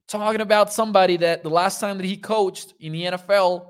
Talking 0.08 0.40
about 0.40 0.72
somebody 0.72 1.18
that 1.18 1.42
the 1.42 1.50
last 1.50 1.82
time 1.82 1.98
that 1.98 2.06
he 2.06 2.16
coached 2.16 2.76
in 2.80 2.94
the 2.94 3.04
NFL, 3.06 3.70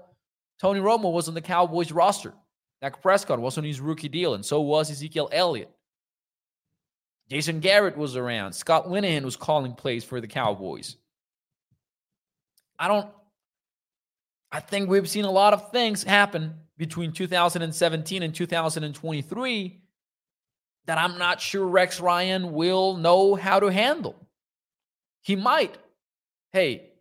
Tony 0.60 0.82
Romo 0.82 1.14
was 1.14 1.30
on 1.30 1.34
the 1.34 1.42
Cowboys 1.42 1.94
roster. 1.94 2.34
Dak 2.82 3.02
Prescott 3.02 3.40
was 3.40 3.58
on 3.58 3.64
his 3.64 3.80
rookie 3.80 4.10
deal, 4.10 4.34
and 4.34 4.46
so 4.46 4.60
was 4.60 4.92
Ezekiel 4.92 5.30
Elliott. 5.32 5.72
Jason 7.30 7.62
Garrett 7.62 7.98
was 7.98 8.18
around. 8.18 8.52
Scott 8.52 8.88
Linehan 8.88 9.24
was 9.24 9.38
calling 9.38 9.74
plays 9.74 10.04
for 10.04 10.20
the 10.20 10.28
Cowboys. 10.28 10.98
I 12.78 12.90
don't. 12.90 13.10
I 14.52 14.60
think 14.60 14.90
we've 14.90 15.10
seen 15.10 15.26
a 15.26 15.32
lot 15.32 15.54
of 15.54 15.72
things 15.72 16.04
happen 16.04 16.56
between 16.78 17.12
2017 17.12 18.24
and 18.24 18.34
2023 18.34 19.82
that 20.86 20.98
I'm 20.98 21.18
not 21.18 21.42
sure 21.42 21.66
Rex 21.66 22.00
Ryan 22.00 22.54
will 22.54 22.96
know 22.96 23.36
how 23.36 23.60
to 23.60 23.68
handle. 23.68 24.16
He 25.22 25.36
might. 25.36 25.78
Hey, 26.54 26.92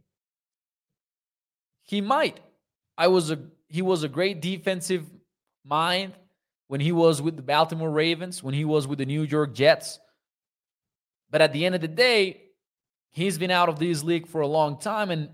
he 1.85 2.01
might. 2.01 2.41
I 2.99 3.09
was 3.09 3.31
a 3.31 3.39
he 3.69 3.83
was 3.83 4.03
a 4.03 4.09
great 4.09 4.41
defensive 4.41 5.05
mind 5.65 6.15
when 6.69 6.81
he 6.81 6.93
was 6.93 7.23
with 7.23 7.37
the 7.37 7.43
Baltimore 7.43 7.91
Ravens, 7.91 8.43
when 8.43 8.55
he 8.55 8.65
was 8.65 8.87
with 8.87 8.99
the 8.99 9.07
New 9.07 9.23
York 9.23 9.55
Jets. 9.55 9.99
But 11.31 11.43
at 11.43 11.53
the 11.53 11.65
end 11.67 11.75
of 11.75 11.81
the 11.81 11.89
day, 11.89 12.43
he's 13.11 13.39
been 13.39 13.51
out 13.51 13.69
of 13.69 13.79
this 13.79 14.03
league 14.03 14.27
for 14.27 14.41
a 14.41 14.47
long 14.47 14.79
time. 14.79 15.11
And 15.11 15.29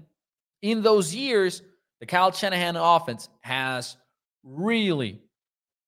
in 0.60 0.82
those 0.82 1.14
years, 1.14 1.62
the 2.00 2.06
Kyle 2.06 2.32
Shanahan 2.32 2.76
offense 2.76 3.28
has 3.40 3.96
really, 4.44 5.20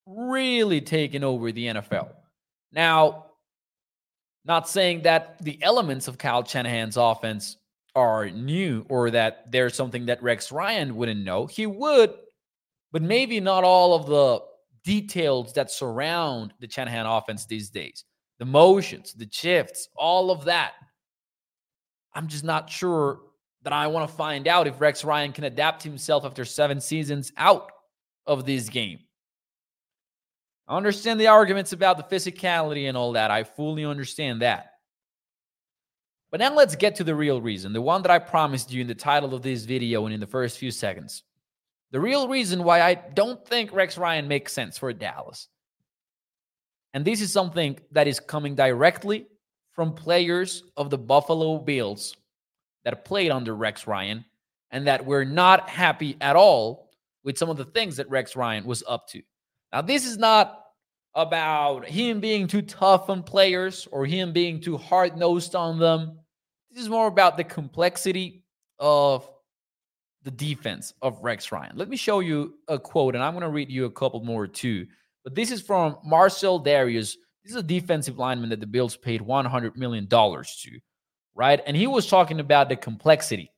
really 0.06 0.80
taken 0.80 1.24
over 1.24 1.52
the 1.52 1.66
NFL. 1.66 2.10
Now, 2.72 3.26
not 4.44 4.68
saying 4.68 5.02
that 5.02 5.42
the 5.42 5.62
elements 5.62 6.08
of 6.08 6.18
Kyle 6.18 6.44
Shanahan's 6.44 6.96
offense 6.96 7.56
are 7.94 8.28
new 8.28 8.84
or 8.88 9.10
that 9.10 9.50
there's 9.50 9.74
something 9.74 10.06
that 10.06 10.22
Rex 10.22 10.52
Ryan 10.52 10.96
wouldn't 10.96 11.24
know. 11.24 11.46
He 11.46 11.66
would, 11.66 12.12
but 12.92 13.02
maybe 13.02 13.40
not 13.40 13.64
all 13.64 13.94
of 13.94 14.06
the 14.06 14.40
details 14.84 15.52
that 15.54 15.70
surround 15.70 16.52
the 16.60 16.68
Shanahan 16.68 17.06
offense 17.06 17.46
these 17.46 17.70
days. 17.70 18.04
The 18.38 18.44
motions, 18.44 19.14
the 19.14 19.28
shifts, 19.30 19.88
all 19.96 20.30
of 20.30 20.44
that. 20.44 20.72
I'm 22.14 22.28
just 22.28 22.44
not 22.44 22.68
sure 22.68 23.20
that 23.62 23.72
I 23.72 23.86
want 23.86 24.08
to 24.08 24.14
find 24.14 24.46
out 24.46 24.66
if 24.66 24.80
Rex 24.80 25.04
Ryan 25.04 25.32
can 25.32 25.44
adapt 25.44 25.82
himself 25.82 26.24
after 26.24 26.44
seven 26.44 26.80
seasons 26.80 27.32
out 27.36 27.70
of 28.26 28.44
this 28.46 28.68
game. 28.68 29.00
I 30.66 30.76
understand 30.76 31.20
the 31.20 31.26
arguments 31.26 31.72
about 31.72 31.96
the 31.98 32.16
physicality 32.16 32.88
and 32.88 32.96
all 32.96 33.12
that. 33.12 33.30
I 33.30 33.44
fully 33.44 33.84
understand 33.84 34.42
that. 34.42 34.70
But 36.30 36.40
now 36.40 36.54
let's 36.54 36.74
get 36.74 36.96
to 36.96 37.04
the 37.04 37.14
real 37.14 37.40
reason, 37.40 37.72
the 37.72 37.80
one 37.82 38.02
that 38.02 38.10
I 38.10 38.18
promised 38.18 38.72
you 38.72 38.80
in 38.80 38.86
the 38.86 38.94
title 38.94 39.34
of 39.34 39.42
this 39.42 39.64
video 39.64 40.04
and 40.06 40.14
in 40.14 40.20
the 40.20 40.26
first 40.26 40.58
few 40.58 40.70
seconds. 40.70 41.22
The 41.92 42.00
real 42.00 42.28
reason 42.28 42.64
why 42.64 42.80
I 42.80 42.94
don't 42.94 43.46
think 43.46 43.72
Rex 43.72 43.96
Ryan 43.96 44.26
makes 44.26 44.52
sense 44.52 44.78
for 44.78 44.92
Dallas. 44.92 45.48
And 46.92 47.04
this 47.04 47.20
is 47.20 47.32
something 47.32 47.78
that 47.92 48.08
is 48.08 48.18
coming 48.18 48.54
directly 48.54 49.26
from 49.72 49.94
players 49.94 50.64
of 50.76 50.90
the 50.90 50.98
Buffalo 50.98 51.58
Bills 51.58 52.16
that 52.84 53.04
played 53.04 53.30
under 53.30 53.54
Rex 53.54 53.86
Ryan 53.86 54.24
and 54.70 54.86
that 54.86 55.04
were 55.04 55.24
not 55.24 55.68
happy 55.68 56.16
at 56.20 56.36
all 56.36 56.90
with 57.24 57.38
some 57.38 57.50
of 57.50 57.56
the 57.56 57.64
things 57.64 57.96
that 57.96 58.08
Rex 58.10 58.36
Ryan 58.36 58.64
was 58.64 58.84
up 58.86 59.08
to. 59.08 59.22
Now, 59.72 59.82
this 59.82 60.06
is 60.06 60.18
not 60.18 60.60
about 61.14 61.86
him 61.86 62.20
being 62.20 62.46
too 62.46 62.62
tough 62.62 63.08
on 63.08 63.22
players 63.22 63.88
or 63.90 64.04
him 64.04 64.32
being 64.32 64.60
too 64.60 64.76
hard 64.76 65.16
nosed 65.16 65.54
on 65.54 65.78
them. 65.78 66.18
This 66.70 66.82
is 66.82 66.88
more 66.88 67.06
about 67.06 67.36
the 67.36 67.44
complexity 67.44 68.42
of 68.78 69.28
the 70.24 70.30
defense 70.30 70.92
of 71.02 71.22
Rex 71.22 71.52
Ryan. 71.52 71.76
Let 71.76 71.88
me 71.88 71.96
show 71.96 72.20
you 72.20 72.54
a 72.68 72.78
quote, 72.78 73.14
and 73.14 73.22
I'm 73.22 73.34
going 73.34 73.42
to 73.42 73.50
read 73.50 73.70
you 73.70 73.84
a 73.84 73.90
couple 73.90 74.20
more 74.24 74.46
too. 74.46 74.86
But 75.22 75.34
this 75.34 75.50
is 75.50 75.62
from 75.62 75.98
Marcell 76.04 76.62
Dareus. 76.62 77.16
This 77.44 77.52
is 77.52 77.56
a 77.56 77.62
defensive 77.62 78.18
lineman 78.18 78.50
that 78.50 78.60
the 78.60 78.66
Bills 78.66 78.96
paid 78.96 79.20
$100 79.20 79.76
million 79.76 80.08
to, 80.08 80.80
right? 81.34 81.60
And 81.66 81.76
he 81.76 81.86
was 81.86 82.06
talking 82.06 82.40
about 82.40 82.68
the 82.68 82.76
complexity 82.76 83.52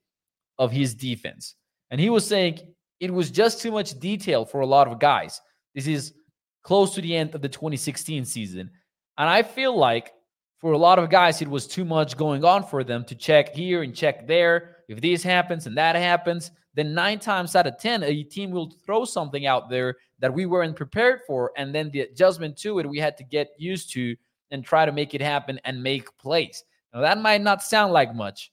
of 0.58 0.72
his 0.72 0.94
defense. 0.94 1.54
And 1.90 2.00
he 2.00 2.10
was 2.10 2.26
saying 2.26 2.60
it 3.00 3.12
was 3.12 3.30
just 3.30 3.60
too 3.60 3.70
much 3.70 3.98
detail 3.98 4.44
for 4.44 4.60
a 4.60 4.66
lot 4.66 4.88
of 4.88 4.98
guys. 4.98 5.40
This 5.74 5.86
is 5.86 6.14
close 6.62 6.94
to 6.94 7.00
the 7.00 7.16
end 7.16 7.34
of 7.34 7.42
the 7.42 7.48
2016 7.48 8.24
season. 8.24 8.70
And 9.18 9.28
I 9.28 9.42
feel 9.42 9.76
like 9.76 10.12
for 10.58 10.72
a 10.72 10.78
lot 10.78 10.98
of 10.98 11.10
guys, 11.10 11.42
it 11.42 11.48
was 11.48 11.66
too 11.66 11.84
much 11.84 12.16
going 12.16 12.44
on 12.44 12.64
for 12.64 12.82
them 12.82 13.04
to 13.04 13.14
check 13.14 13.54
here 13.54 13.82
and 13.82 13.94
check 13.94 14.26
there. 14.26 14.76
If 14.88 15.00
this 15.00 15.22
happens 15.22 15.66
and 15.66 15.76
that 15.76 15.96
happens, 15.96 16.50
then 16.74 16.94
nine 16.94 17.18
times 17.18 17.56
out 17.56 17.66
of 17.66 17.78
10, 17.78 18.02
a 18.02 18.22
team 18.22 18.50
will 18.50 18.72
throw 18.84 19.04
something 19.04 19.46
out 19.46 19.70
there 19.70 19.96
that 20.18 20.32
we 20.32 20.46
weren't 20.46 20.76
prepared 20.76 21.20
for. 21.26 21.52
And 21.56 21.74
then 21.74 21.90
the 21.90 22.00
adjustment 22.00 22.56
to 22.58 22.78
it, 22.78 22.88
we 22.88 22.98
had 22.98 23.16
to 23.18 23.24
get 23.24 23.48
used 23.58 23.92
to 23.94 24.16
and 24.50 24.64
try 24.64 24.86
to 24.86 24.92
make 24.92 25.14
it 25.14 25.20
happen 25.20 25.60
and 25.64 25.82
make 25.82 26.16
plays. 26.18 26.62
Now, 26.92 27.00
that 27.00 27.20
might 27.20 27.42
not 27.42 27.62
sound 27.62 27.92
like 27.92 28.14
much, 28.14 28.52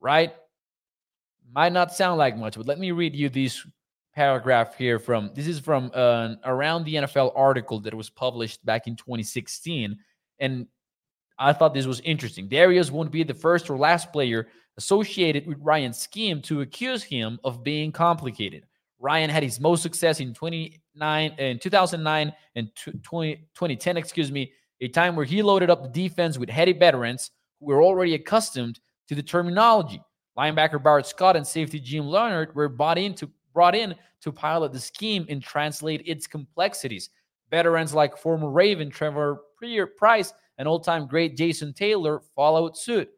right? 0.00 0.34
Might 1.54 1.72
not 1.72 1.94
sound 1.94 2.18
like 2.18 2.36
much, 2.36 2.56
but 2.56 2.66
let 2.66 2.78
me 2.78 2.90
read 2.90 3.14
you 3.14 3.28
this 3.28 3.64
paragraph 4.14 4.76
here 4.76 4.98
from 4.98 5.30
this 5.34 5.46
is 5.46 5.58
from 5.58 5.90
an 5.94 6.38
around 6.44 6.84
the 6.84 6.94
NFL 6.94 7.32
article 7.34 7.80
that 7.80 7.94
was 7.94 8.10
published 8.10 8.64
back 8.64 8.86
in 8.86 8.94
2016 8.94 9.98
and 10.38 10.66
I 11.38 11.52
thought 11.52 11.74
this 11.74 11.86
was 11.86 12.00
interesting. 12.00 12.48
Dareus 12.48 12.90
won't 12.90 13.10
be 13.10 13.24
the 13.24 13.34
first 13.34 13.68
or 13.68 13.76
last 13.76 14.12
player 14.12 14.48
associated 14.76 15.46
with 15.46 15.58
Ryan's 15.60 15.98
scheme 15.98 16.40
to 16.42 16.60
accuse 16.60 17.02
him 17.02 17.40
of 17.44 17.64
being 17.64 17.92
complicated. 17.92 18.66
Ryan 19.00 19.30
had 19.30 19.42
his 19.42 19.60
most 19.60 19.82
success 19.82 20.20
in 20.20 20.32
29 20.32 21.32
uh, 21.32 21.42
in 21.42 21.58
2009 21.58 22.32
and 22.54 22.68
20, 23.02 23.36
2010, 23.36 23.96
excuse 23.96 24.30
me, 24.30 24.52
a 24.80 24.88
time 24.88 25.16
where 25.16 25.26
he 25.26 25.42
loaded 25.42 25.70
up 25.70 25.82
the 25.82 25.88
defense 25.88 26.38
with 26.38 26.48
heady 26.48 26.72
veterans 26.72 27.30
who 27.60 27.66
were 27.66 27.82
already 27.82 28.14
accustomed 28.14 28.80
to 29.08 29.14
the 29.14 29.22
terminology. 29.22 30.00
Linebacker 30.38 30.82
Bart 30.82 31.06
Scott 31.06 31.36
and 31.36 31.46
safety 31.46 31.78
Jim 31.78 32.06
Leonhard 32.06 32.54
were 32.54 32.68
bought 32.68 32.98
into 32.98 33.30
brought 33.52 33.74
in 33.74 33.94
to 34.20 34.32
pilot 34.32 34.72
the 34.72 34.80
scheme 34.80 35.24
and 35.28 35.42
translate 35.42 36.02
its 36.06 36.26
complexities. 36.26 37.10
Veterans 37.50 37.94
like 37.94 38.16
former 38.16 38.50
Raven 38.50 38.90
Trevor 38.90 39.42
Pryce 39.96 40.32
and 40.58 40.68
old 40.68 40.84
time 40.84 41.06
great 41.06 41.36
Jason 41.36 41.72
Taylor 41.72 42.20
followed 42.34 42.76
suit. 42.76 43.08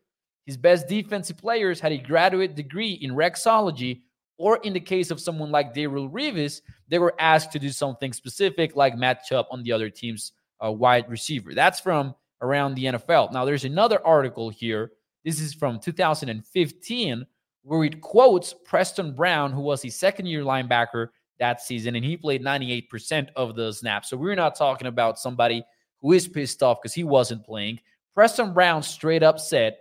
His 0.44 0.56
best 0.56 0.88
defensive 0.88 1.36
players 1.38 1.80
had 1.80 1.92
a 1.92 1.98
graduate 1.98 2.54
degree 2.54 2.92
in 2.92 3.10
Rexology, 3.12 4.02
or 4.38 4.58
in 4.58 4.72
the 4.72 4.80
case 4.80 5.10
of 5.10 5.20
someone 5.20 5.50
like 5.50 5.74
Darrelle 5.74 6.10
Revis, 6.10 6.60
they 6.88 6.98
were 6.98 7.14
asked 7.18 7.50
to 7.52 7.58
do 7.58 7.70
something 7.70 8.12
specific 8.12 8.76
like 8.76 8.96
match 8.96 9.32
up 9.32 9.48
on 9.50 9.62
the 9.62 9.72
other 9.72 9.90
team's 9.90 10.32
uh, 10.64 10.70
wide 10.70 11.08
receiver. 11.10 11.52
That's 11.52 11.80
from 11.80 12.14
around 12.42 12.74
the 12.74 12.84
NFL. 12.84 13.32
Now, 13.32 13.44
there's 13.44 13.64
another 13.64 14.04
article 14.06 14.50
here. 14.50 14.92
This 15.26 15.40
is 15.40 15.52
from 15.52 15.80
2015 15.80 17.26
where 17.64 17.82
it 17.84 18.00
quotes 18.00 18.54
Preston 18.64 19.12
Brown, 19.12 19.50
who 19.50 19.60
was 19.60 19.82
his 19.82 19.96
second 19.96 20.26
year 20.26 20.42
linebacker 20.42 21.08
that 21.40 21.60
season, 21.60 21.96
and 21.96 22.04
he 22.04 22.16
played 22.16 22.44
98% 22.44 23.30
of 23.34 23.56
the 23.56 23.72
snaps. 23.72 24.08
So 24.08 24.16
we're 24.16 24.36
not 24.36 24.54
talking 24.54 24.86
about 24.86 25.18
somebody 25.18 25.64
who 26.00 26.12
is 26.12 26.28
pissed 26.28 26.62
off 26.62 26.80
because 26.80 26.94
he 26.94 27.02
wasn't 27.02 27.44
playing. 27.44 27.80
Preston 28.14 28.54
Brown 28.54 28.84
straight 28.84 29.24
up 29.24 29.40
said, 29.40 29.76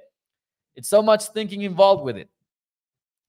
It's 0.75 0.89
so 0.89 1.03
much 1.03 1.25
thinking 1.25 1.61
involved 1.61 2.03
with 2.03 2.17
it. 2.17 2.27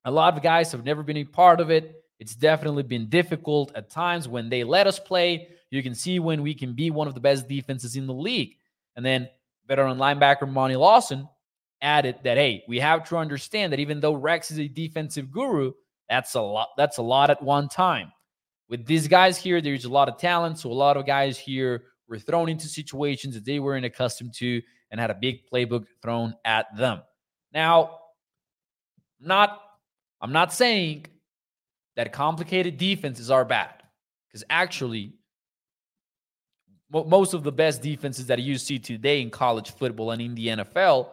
A 0.06 0.10
lot 0.10 0.34
of 0.34 0.42
guys 0.42 0.72
have 0.72 0.86
never 0.86 1.02
been 1.02 1.18
a 1.18 1.24
part 1.24 1.60
of 1.60 1.70
it. 1.70 2.02
It's 2.18 2.34
definitely 2.34 2.84
been 2.84 3.10
difficult 3.10 3.72
at 3.74 3.90
times 3.90 4.26
when 4.26 4.48
they 4.48 4.64
let 4.64 4.86
us 4.86 4.98
play. 4.98 5.48
You 5.70 5.82
can 5.82 5.94
see 5.94 6.18
when 6.18 6.40
we 6.40 6.54
can 6.54 6.72
be 6.72 6.90
one 6.90 7.08
of 7.08 7.14
the 7.14 7.20
best 7.20 7.46
defenses 7.46 7.94
in 7.94 8.06
the 8.06 8.14
league. 8.14 8.56
And 8.96 9.04
then 9.04 9.28
veteran 9.68 9.98
linebacker 9.98 10.50
Manny 10.50 10.76
Lawson 10.76 11.28
added 11.82 12.16
that 12.24 12.36
hey, 12.36 12.64
we 12.68 12.78
have 12.78 13.08
to 13.08 13.16
understand 13.16 13.72
that 13.72 13.80
even 13.80 14.00
though 14.00 14.14
Rex 14.14 14.50
is 14.50 14.58
a 14.58 14.68
defensive 14.68 15.30
guru, 15.30 15.72
that's 16.08 16.34
a 16.34 16.40
lot. 16.40 16.68
That's 16.76 16.98
a 16.98 17.02
lot 17.02 17.30
at 17.30 17.42
one 17.42 17.68
time. 17.68 18.12
With 18.68 18.86
these 18.86 19.08
guys 19.08 19.36
here, 19.36 19.60
there's 19.60 19.84
a 19.84 19.88
lot 19.88 20.08
of 20.08 20.18
talent. 20.18 20.58
So 20.58 20.70
a 20.70 20.74
lot 20.74 20.96
of 20.96 21.06
guys 21.06 21.38
here 21.38 21.84
were 22.08 22.18
thrown 22.18 22.48
into 22.48 22.68
situations 22.68 23.34
that 23.34 23.44
they 23.44 23.60
weren't 23.60 23.84
accustomed 23.84 24.34
to 24.34 24.62
and 24.90 25.00
had 25.00 25.10
a 25.10 25.14
big 25.14 25.48
playbook 25.52 25.86
thrown 26.02 26.34
at 26.44 26.66
them. 26.76 27.02
Now, 27.52 27.98
not 29.20 29.60
I'm 30.20 30.32
not 30.32 30.52
saying 30.52 31.06
that 31.96 32.12
complicated 32.12 32.78
defenses 32.78 33.30
are 33.30 33.44
bad 33.44 33.82
because 34.28 34.44
actually 34.50 35.14
most 36.90 37.34
of 37.34 37.42
the 37.42 37.52
best 37.52 37.82
defenses 37.82 38.26
that 38.26 38.40
you 38.40 38.56
see 38.58 38.78
today 38.78 39.20
in 39.20 39.30
college 39.30 39.72
football 39.72 40.12
and 40.12 40.22
in 40.22 40.34
the 40.34 40.48
NFL 40.48 41.10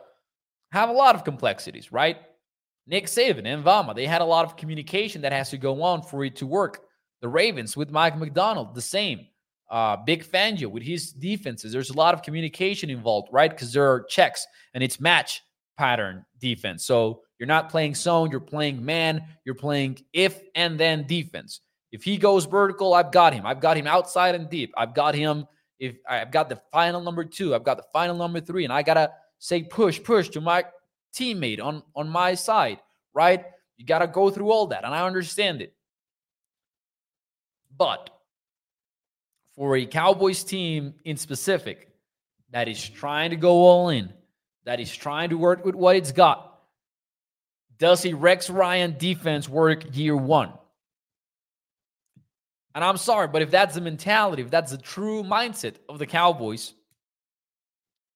have 0.73 0.89
a 0.89 0.93
lot 0.93 1.13
of 1.13 1.23
complexities, 1.23 1.91
right? 1.91 2.17
Nick 2.87 3.05
Saban 3.05 3.45
and 3.45 3.63
Bama, 3.63 3.95
they 3.95 4.07
had 4.07 4.21
a 4.21 4.25
lot 4.25 4.43
of 4.43 4.57
communication 4.57 5.21
that 5.21 5.31
has 5.31 5.51
to 5.51 5.57
go 5.57 5.83
on 5.83 6.01
for 6.01 6.25
it 6.25 6.35
to 6.37 6.47
work. 6.47 6.85
The 7.21 7.29
Ravens 7.29 7.77
with 7.77 7.91
Mike 7.91 8.17
Macdonald, 8.17 8.73
the 8.73 8.81
same. 8.81 9.27
Uh, 9.69 9.97
Vic 10.03 10.29
Fangio 10.29 10.65
with 10.65 10.81
his 10.81 11.11
defenses, 11.13 11.71
there's 11.71 11.91
a 11.91 11.97
lot 11.97 12.15
of 12.15 12.23
communication 12.23 12.89
involved, 12.89 13.29
right? 13.31 13.51
Because 13.51 13.71
there 13.71 13.89
are 13.89 14.03
checks 14.09 14.47
and 14.73 14.83
it's 14.83 14.99
match 14.99 15.43
pattern 15.77 16.25
defense. 16.39 16.85
So 16.85 17.21
you're 17.37 17.47
not 17.47 17.69
playing 17.69 17.93
zone, 17.93 18.31
you're 18.31 18.39
playing 18.39 18.83
man, 18.83 19.23
you're 19.45 19.53
playing 19.53 19.99
if 20.11 20.41
and 20.55 20.79
then 20.79 21.05
defense. 21.05 21.61
If 21.91 22.03
he 22.03 22.17
goes 22.17 22.45
vertical, 22.45 22.95
I've 22.95 23.11
got 23.11 23.31
him. 23.33 23.45
I've 23.45 23.59
got 23.59 23.77
him 23.77 23.85
outside 23.85 24.33
and 24.33 24.49
deep. 24.49 24.73
I've 24.75 24.95
got 24.95 25.13
him. 25.13 25.45
If 25.77 25.97
I've 26.09 26.31
got 26.31 26.49
the 26.49 26.59
final 26.71 26.99
number 26.99 27.25
two, 27.25 27.53
I've 27.53 27.63
got 27.63 27.77
the 27.77 27.85
final 27.93 28.15
number 28.15 28.39
three, 28.39 28.63
and 28.63 28.73
I 28.73 28.81
gotta 28.81 29.11
say 29.43 29.61
push, 29.61 30.01
push 30.01 30.29
to 30.29 30.39
my 30.39 30.63
teammate 31.13 31.61
on 31.61 31.83
on 31.97 32.07
my 32.07 32.33
side, 32.33 32.79
right? 33.13 33.43
You 33.75 33.85
gotta 33.85 34.07
go 34.07 34.29
through 34.29 34.49
all 34.49 34.67
that, 34.67 34.85
and 34.85 34.95
I 34.95 35.05
understand 35.05 35.61
it. 35.61 35.73
But 37.77 38.09
for 39.57 39.75
a 39.75 39.85
Cowboys 39.85 40.45
team 40.45 40.93
in 41.03 41.17
specific 41.17 41.89
that 42.51 42.69
is 42.69 42.87
trying 42.87 43.31
to 43.31 43.35
go 43.35 43.51
all 43.51 43.89
in, 43.89 44.13
that 44.63 44.79
is 44.79 44.95
trying 44.95 45.31
to 45.31 45.37
work 45.37 45.65
with 45.65 45.75
what 45.75 45.97
it's 45.97 46.13
got, 46.13 46.61
does 47.77 48.05
a 48.05 48.13
Rex 48.13 48.49
Ryan 48.49 48.95
defense 48.97 49.49
work 49.49 49.93
year 49.93 50.15
one? 50.15 50.53
And 52.75 52.83
I'm 52.83 52.97
sorry, 52.97 53.27
but 53.27 53.41
if 53.41 53.51
that's 53.51 53.75
the 53.75 53.81
mentality, 53.81 54.41
if 54.41 54.49
that's 54.49 54.71
the 54.71 54.77
true 54.77 55.21
mindset 55.21 55.75
of 55.89 55.99
the 55.99 56.07
Cowboys, 56.07 56.73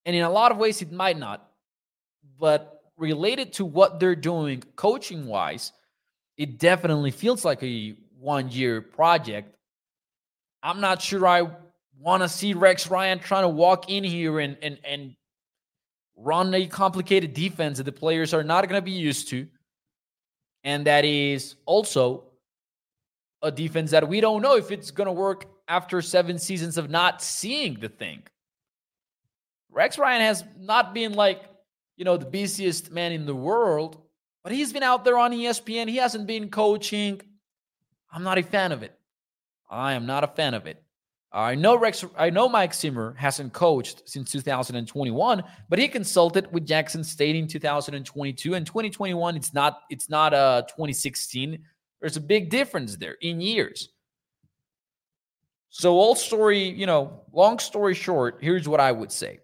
and 0.07 0.15
in 0.15 0.23
a 0.23 0.29
lot 0.29 0.53
of 0.53 0.57
ways 0.57 0.81
it 0.81 0.91
might 0.91 1.19
not, 1.19 1.51
but 2.39 2.81
related 2.97 3.51
to 3.53 3.65
what 3.65 3.99
they're 3.99 4.15
doing 4.15 4.63
coaching 4.77 5.27
wise, 5.27 5.73
it 6.37 6.57
definitely 6.57 7.11
feels 7.11 7.43
like 7.43 7.61
a 7.61 7.93
one 8.17 8.49
year 8.49 8.81
project. 8.81 9.53
I'm 10.63 10.79
not 10.79 11.01
sure 11.01 11.27
I 11.27 11.43
want 11.99 12.23
to 12.23 12.29
see 12.29 12.53
Rex 12.53 12.89
Ryan 12.89 13.19
trying 13.19 13.43
to 13.43 13.49
walk 13.49 13.89
in 13.89 14.03
here 14.03 14.39
and 14.39 14.57
and 14.61 14.79
and 14.85 15.15
run 16.15 16.53
a 16.53 16.65
complicated 16.67 17.33
defense 17.33 17.77
that 17.77 17.83
the 17.83 17.91
players 17.91 18.33
are 18.33 18.43
not 18.43 18.67
going 18.67 18.81
to 18.81 18.85
be 18.85 18.91
used 18.91 19.27
to. 19.29 19.45
And 20.63 20.87
that 20.87 21.03
is 21.05 21.55
also 21.65 22.23
a 23.41 23.51
defense 23.51 23.91
that 23.91 24.07
we 24.07 24.21
don't 24.21 24.41
know 24.41 24.55
if 24.55 24.71
it's 24.71 24.89
going 24.89 25.05
to 25.05 25.11
work 25.11 25.45
after 25.67 26.01
seven 26.01 26.39
seasons 26.39 26.77
of 26.77 26.89
not 26.89 27.21
seeing 27.21 27.79
the 27.79 27.89
thing. 27.89 28.23
Rex 29.71 29.97
Ryan 29.97 30.21
has 30.21 30.43
not 30.57 30.93
been 30.93 31.13
like, 31.13 31.43
you 31.95 32.05
know, 32.05 32.17
the 32.17 32.25
busiest 32.25 32.91
man 32.91 33.11
in 33.11 33.25
the 33.25 33.35
world, 33.35 34.01
but 34.43 34.51
he's 34.51 34.73
been 34.73 34.83
out 34.83 35.03
there 35.03 35.17
on 35.17 35.31
ESPN. 35.31 35.89
He 35.89 35.97
hasn't 35.97 36.27
been 36.27 36.49
coaching. 36.49 37.21
I'm 38.11 38.23
not 38.23 38.37
a 38.37 38.43
fan 38.43 38.71
of 38.71 38.83
it. 38.83 38.97
I 39.69 39.93
am 39.93 40.05
not 40.05 40.23
a 40.23 40.27
fan 40.27 40.53
of 40.53 40.65
it. 40.67 40.81
I 41.31 41.55
know 41.55 41.77
Rex. 41.77 42.05
I 42.17 42.29
know 42.29 42.47
Mike 42.47 42.73
Zimmer 42.73 43.13
hasn't 43.17 43.51
coached 43.51 44.03
since 44.05 44.31
2021, 44.31 45.43
but 45.69 45.77
he 45.77 45.87
consulted 45.89 46.51
with 46.53 46.65
Jackson 46.65 47.03
State 47.03 47.35
in 47.35 47.47
2022 47.47 48.53
and 48.53 48.65
2021. 48.65 49.35
It's 49.35 49.53
not. 49.53 49.81
It's 49.89 50.09
not 50.09 50.33
uh 50.33 50.61
2016. 50.63 51.59
There's 51.99 52.17
a 52.17 52.21
big 52.21 52.49
difference 52.49 52.95
there 52.95 53.17
in 53.21 53.41
years. 53.41 53.89
So, 55.69 55.91
old 55.91 56.17
story, 56.17 56.69
you 56.69 56.85
know, 56.85 57.21
long 57.33 57.59
story 57.59 57.93
short, 57.93 58.37
here's 58.41 58.67
what 58.67 58.79
I 58.79 58.91
would 58.91 59.11
say. 59.11 59.39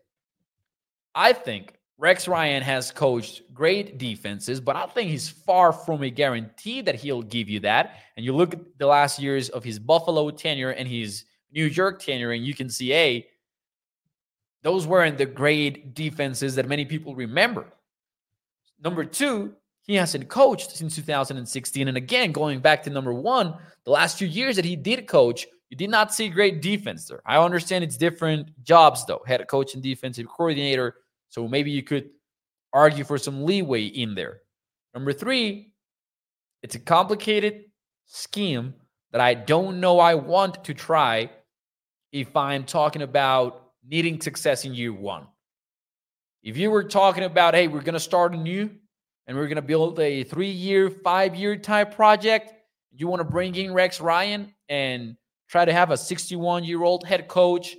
I 1.16 1.34
think 1.34 1.78
Rex 1.98 2.28
Ryan 2.28 2.64
has 2.64 2.92
coached 2.92 3.44
great 3.54 3.98
defenses, 3.98 4.60
but 4.60 4.76
I 4.76 4.88
think 4.88 5.10
he's 5.10 5.30
far 5.30 5.72
from 5.72 6.04
a 6.04 6.10
guarantee 6.10 6.82
that 6.82 6.96
he'll 6.96 7.22
give 7.22 7.50
you 7.50 7.60
that. 7.62 7.98
And 8.18 8.26
you 8.26 8.36
look 8.36 8.54
at 8.54 8.60
the 8.78 8.88
last 8.88 9.20
years 9.20 9.50
of 9.50 9.64
his 9.64 9.80
Buffalo 9.80 10.30
tenure 10.32 10.72
and 10.72 10.88
his 10.88 11.26
New 11.52 11.66
York 11.66 12.02
tenure, 12.02 12.32
and 12.32 12.44
you 12.44 12.56
can 12.56 12.70
see, 12.70 12.90
hey, 12.90 13.28
those 14.64 14.88
weren't 14.88 15.18
the 15.18 15.26
great 15.26 15.94
defenses 15.94 16.56
that 16.56 16.68
many 16.68 16.86
people 16.86 17.16
remember. 17.16 17.68
Number 18.84 19.06
two, 19.06 19.54
he 19.84 19.96
hasn't 19.96 20.30
coached 20.30 20.72
since 20.72 20.96
2016. 20.96 21.88
And 21.88 21.98
again, 21.98 22.32
going 22.32 22.60
back 22.60 22.82
to 22.84 22.90
number 22.90 23.14
one, 23.14 23.56
the 23.84 23.92
last 23.92 24.18
two 24.18 24.26
years 24.26 24.56
that 24.56 24.66
he 24.66 24.76
did 24.76 25.08
coach, 25.08 25.46
you 25.70 25.78
did 25.78 25.90
not 25.90 26.14
see 26.14 26.30
great 26.30 26.62
defense 26.62 27.08
there. 27.08 27.22
I 27.26 27.38
understand 27.38 27.84
it's 27.84 27.98
different 27.98 28.64
jobs, 28.64 29.06
though 29.06 29.22
head 29.26 29.46
coach 29.48 29.74
and 29.74 29.84
defensive 29.84 30.28
coordinator. 30.28 30.96
So 31.34 31.48
maybe 31.48 31.72
you 31.72 31.82
could 31.82 32.12
argue 32.74 33.04
for 33.04 33.18
some 33.18 33.44
leeway 33.44 33.86
in 33.86 34.14
there. 34.14 34.42
Number 34.94 35.12
three, 35.12 35.74
it's 36.62 36.76
a 36.76 36.80
complicated 36.80 37.64
scheme 38.06 38.76
that 39.12 39.20
I 39.20 39.34
don't 39.34 39.80
know 39.80 39.98
I 39.98 40.14
want 40.14 40.64
to 40.66 40.76
try 40.76 41.32
if 42.12 42.38
I'm 42.38 42.66
talking 42.66 43.02
about 43.02 43.72
needing 43.84 44.22
success 44.22 44.64
in 44.64 44.76
year 44.76 44.94
one. 44.94 45.26
If 46.44 46.56
you 46.56 46.70
were 46.70 46.84
talking 46.84 47.24
about, 47.24 47.56
hey, 47.56 47.68
we're 47.68 47.82
going 47.82 47.94
to 47.94 48.00
start 48.00 48.36
anew 48.36 48.70
and 49.26 49.36
we're 49.36 49.48
going 49.48 49.56
to 49.56 49.64
build 49.64 50.00
a 50.00 50.24
three 50.24 50.52
year, 50.52 50.92
five 50.92 51.36
year 51.36 51.56
type 51.56 51.96
project, 51.96 52.54
you 52.92 53.08
want 53.08 53.22
to 53.22 53.26
bring 53.26 53.56
in 53.56 53.74
Rex 53.74 54.00
Ryan 54.00 54.54
and 54.70 55.18
try 55.50 55.66
to 55.66 55.74
have 55.74 55.90
a 55.90 55.98
61 55.98 56.64
year 56.64 56.84
old 56.84 57.08
head 57.08 57.28
coach 57.28 57.76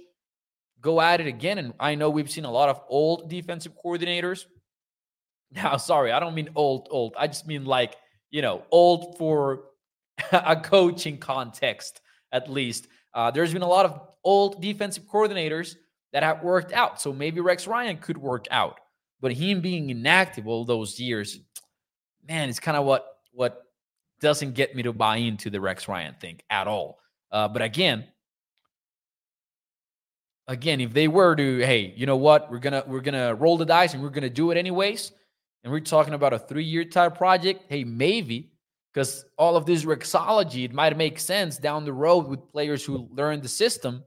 go 0.85 1.01
at 1.01 1.20
it 1.20 1.27
again. 1.27 1.59
And 1.59 1.73
I 1.81 1.94
know 1.94 2.11
we've 2.11 2.31
seen 2.31 2.44
a 2.44 2.51
lot 2.51 2.68
of 2.68 2.81
old 2.88 3.31
defensive 3.31 3.73
coordinators. 3.83 4.44
Now, 5.51 5.77
sorry, 5.79 6.12
I 6.12 6.20
don't 6.20 6.35
mean 6.35 6.51
old, 6.55 6.88
old. 6.90 7.14
I 7.18 7.27
just 7.27 7.49
mean 7.49 7.64
like, 7.64 7.97
you 8.31 8.42
know, 8.42 8.62
old 8.70 9.16
for 9.16 9.64
a 10.33 10.55
coaching 10.55 11.18
context, 11.18 12.01
at 12.31 12.51
least. 12.51 12.87
Uh, 13.14 13.31
there's 13.31 13.53
been 13.53 13.62
a 13.62 13.68
lot 13.68 13.87
of 13.87 14.01
old 14.23 14.61
defensive 14.61 15.05
coordinators 15.05 15.75
that 16.12 16.23
have 16.23 16.42
worked 16.42 16.73
out. 16.73 17.01
So 17.01 17.12
maybe 17.12 17.40
Rex 17.40 17.66
Ryan 17.66 17.97
could 17.97 18.18
work 18.18 18.47
out. 18.51 18.79
But 19.20 19.33
him 19.33 19.62
being 19.62 19.88
inactive 19.88 20.47
all 20.47 20.64
those 20.66 21.01
years, 21.01 21.40
man, 22.29 22.51
it's 22.51 22.61
kind 22.61 22.77
of 22.77 22.85
what 22.85 23.07
what 23.33 23.62
doesn't 24.20 24.53
get 24.53 24.77
me 24.77 24.83
to 24.83 24.92
buy 24.92 25.16
into 25.16 25.49
the 25.51 25.61
Rex 25.61 25.88
Ryan 25.88 26.14
thing 26.20 26.40
at 26.51 26.66
all. 26.66 26.99
Uh, 27.33 27.49
but 27.49 27.62
again, 27.62 28.05
again, 30.46 30.80
if 30.80 30.92
they 30.92 31.09
were 31.09 31.35
to, 31.37 31.59
hey, 31.59 31.92
you 31.96 32.07
know 32.07 32.16
what, 32.16 32.50
we're 32.50 32.59
gonna 32.59 32.85
we're 32.87 33.00
gonna 33.00 33.35
roll 33.35 33.57
the 33.57 33.64
dice 33.64 33.94
and 33.94 34.02
we're 34.02 34.11
gonna 34.11 34.30
do 34.30 34.50
it 34.50 34.57
anyways, 34.57 35.12
and 35.62 35.72
we're 35.72 35.80
talking 35.80 36.14
about 36.14 36.33
a 36.33 36.38
three 36.38 36.64
year 36.64 36.85
type 36.85 37.16
project, 37.16 37.64
hey, 37.68 37.85
maybe 37.85 38.50
because 38.92 39.24
all 39.37 39.57
of 39.57 39.66
this 39.66 39.85
Rexology, 39.85 40.64
it 40.64 40.72
might 40.72 40.96
make 40.96 41.18
sense 41.18 41.59
down 41.59 41.85
the 41.85 41.92
road 41.92 42.28
with 42.28 42.48
players 42.48 42.85
who 42.85 43.09
learn 43.11 43.40
the 43.40 43.48
system. 43.48 44.04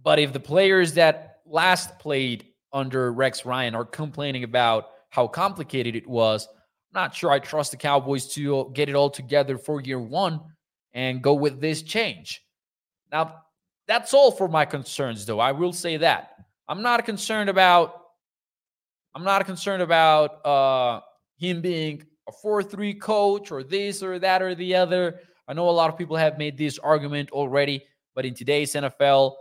But 0.00 0.20
if 0.20 0.32
the 0.32 0.38
players 0.40 0.92
that 0.92 1.40
last 1.44 1.98
played 1.98 2.46
under 2.72 3.12
Rex 3.12 3.44
Ryan 3.44 3.74
are 3.74 3.84
complaining 3.84 4.44
about 4.44 4.90
how 5.10 5.26
complicated 5.26 5.96
it 5.96 6.06
was. 6.06 6.46
I'm 6.46 7.02
not 7.02 7.14
sure 7.14 7.30
I 7.30 7.38
trust 7.38 7.70
the 7.70 7.76
Cowboys 7.76 8.28
to 8.34 8.70
get 8.74 8.88
it 8.88 8.94
all 8.94 9.10
together 9.10 9.56
for 9.56 9.80
year 9.80 9.98
one 9.98 10.40
and 10.92 11.22
go 11.22 11.34
with 11.34 11.60
this 11.60 11.82
change. 11.82 12.42
Now, 13.10 13.42
that's 13.88 14.14
all 14.14 14.30
for 14.30 14.48
my 14.48 14.64
concerns, 14.64 15.24
though. 15.26 15.40
I 15.40 15.52
will 15.52 15.72
say 15.72 15.96
that. 15.98 16.36
I'm 16.68 16.82
not 16.82 17.04
concerned 17.04 17.50
about 17.50 18.02
I'm 19.14 19.24
not 19.24 19.44
concerned 19.46 19.82
about 19.82 20.44
uh 20.44 21.00
him 21.38 21.60
being 21.60 22.02
a 22.28 22.32
4-3 22.44 23.00
coach 23.00 23.52
or 23.52 23.62
this 23.62 24.02
or 24.02 24.18
that 24.18 24.42
or 24.42 24.54
the 24.54 24.74
other. 24.74 25.20
I 25.46 25.52
know 25.52 25.68
a 25.68 25.70
lot 25.70 25.90
of 25.90 25.98
people 25.98 26.16
have 26.16 26.38
made 26.38 26.58
this 26.58 26.78
argument 26.78 27.30
already, 27.30 27.84
but 28.14 28.26
in 28.26 28.34
today's 28.34 28.72
NFL, 28.72 29.34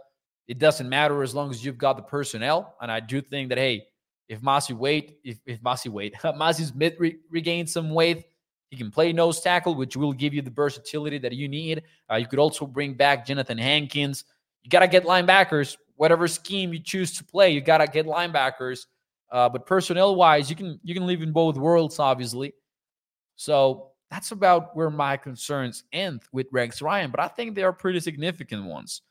it 0.47 0.59
doesn't 0.59 0.87
matter 0.87 1.23
as 1.23 1.33
long 1.33 1.49
as 1.49 1.65
you've 1.65 1.77
got 1.77 1.97
the 1.97 2.03
personnel. 2.03 2.75
And 2.79 2.91
I 2.91 2.99
do 2.99 3.21
think 3.21 3.49
that 3.49 3.57
hey, 3.57 3.87
if 4.27 4.41
Mazi 4.41 4.75
weight, 4.75 5.19
if 5.23 5.39
if 5.45 5.61
Mazi 5.61 5.89
weight, 5.89 6.13
Mazi's 6.23 6.73
mid 6.73 6.95
re- 6.99 7.17
regained 7.29 7.69
some 7.69 7.89
weight, 7.89 8.25
he 8.69 8.77
can 8.77 8.91
play 8.91 9.13
nose 9.13 9.41
tackle, 9.41 9.75
which 9.75 9.95
will 9.95 10.13
give 10.13 10.33
you 10.33 10.41
the 10.41 10.51
versatility 10.51 11.17
that 11.19 11.33
you 11.33 11.47
need. 11.47 11.83
Uh, 12.11 12.15
you 12.15 12.27
could 12.27 12.39
also 12.39 12.65
bring 12.65 12.93
back 12.93 13.25
Johnathan 13.25 13.59
Hankins. 13.59 14.25
You 14.65 14.69
got 14.69 14.79
to 14.79 14.87
get 14.87 15.03
linebackers, 15.03 15.77
whatever 15.95 16.27
scheme 16.27 16.73
you 16.73 16.79
choose 16.79 17.15
to 17.17 17.23
play. 17.23 17.51
You 17.51 17.61
got 17.61 17.77
to 17.77 17.87
get 17.87 18.07
linebackers. 18.07 18.87
Uh, 19.31 19.47
but 19.47 19.67
personnel 19.67 20.15
wise, 20.15 20.49
you 20.49 20.55
can 20.55 20.79
you 20.83 20.95
can 20.95 21.05
live 21.05 21.21
in 21.21 21.31
both 21.31 21.55
worlds, 21.55 21.99
obviously. 21.99 22.53
So 23.35 23.91
that's 24.09 24.31
about 24.31 24.75
where 24.75 24.89
my 24.89 25.17
concerns 25.17 25.83
end 25.93 26.23
with 26.31 26.47
Rex 26.51 26.81
Ryan. 26.81 27.11
But 27.11 27.19
I 27.19 27.27
think 27.27 27.53
they 27.53 27.61
are 27.61 27.73
pretty 27.73 27.99
significant 27.99 28.65
ones. 28.65 29.03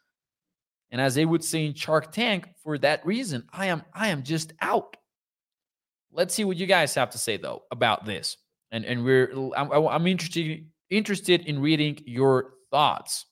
And 0.91 1.01
as 1.01 1.15
they 1.15 1.25
would 1.25 1.45
say 1.45 1.67
in 1.67 1.75
Shark 1.75 2.11
Tank, 2.11 2.49
for 2.63 2.77
that 2.79 3.07
reason, 3.07 3.45
I 3.53 3.67
am 3.67 3.85
I 3.93 4.09
am 4.09 4.25
just 4.25 4.55
out. 4.61 4.97
Let's 6.11 6.35
see 6.35 6.45
what 6.45 6.57
you 6.57 6.67
guys 6.67 6.95
have 6.95 7.11
to 7.11 7.19
say 7.19 7.37
though 7.37 7.63
about 7.71 8.07
this. 8.07 8.37
And 8.73 8.85
and 8.85 9.05
we're 9.05 9.33
I'm, 9.57 9.71
I'm 9.71 10.07
interested 10.09 10.67
interested 10.91 11.43
in 11.43 11.61
reading 11.61 12.01
your 12.07 12.55
thoughts. 12.73 13.27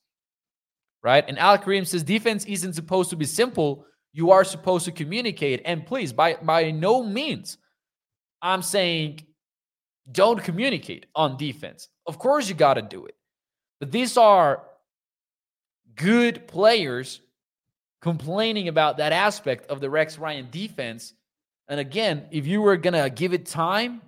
Right? 1.02 1.24
And 1.26 1.38
Al 1.38 1.58
Kareem 1.58 1.86
says 1.86 2.02
defense 2.02 2.44
isn't 2.44 2.74
supposed 2.74 3.10
to 3.10 3.16
be 3.16 3.24
simple. 3.24 3.86
You 4.12 4.30
are 4.30 4.44
supposed 4.44 4.84
to 4.84 4.92
communicate. 4.92 5.62
And 5.64 5.84
please, 5.84 6.12
by 6.12 6.34
by 6.34 6.70
no 6.70 7.02
means, 7.02 7.58
I'm 8.40 8.62
saying 8.62 9.26
don't 10.10 10.42
communicate 10.42 11.06
on 11.14 11.36
defense. 11.36 11.88
Of 12.06 12.18
course, 12.18 12.48
you 12.48 12.54
got 12.54 12.74
to 12.74 12.82
do 12.82 13.06
it. 13.06 13.14
But 13.80 13.90
these 13.92 14.16
are 14.16 14.64
good 15.94 16.46
players 16.48 17.20
complaining 18.00 18.68
about 18.68 18.96
that 18.96 19.12
aspect 19.12 19.70
of 19.70 19.80
the 19.80 19.88
Rex 19.88 20.18
Ryan 20.18 20.48
defense. 20.50 21.14
And 21.68 21.78
again, 21.78 22.26
if 22.30 22.46
you 22.46 22.60
were 22.60 22.76
going 22.76 23.00
to 23.00 23.08
give 23.10 23.32
it 23.32 23.46
time 23.46 24.02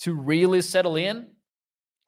to 0.00 0.14
really 0.14 0.60
settle 0.62 0.96
in, 0.96 1.26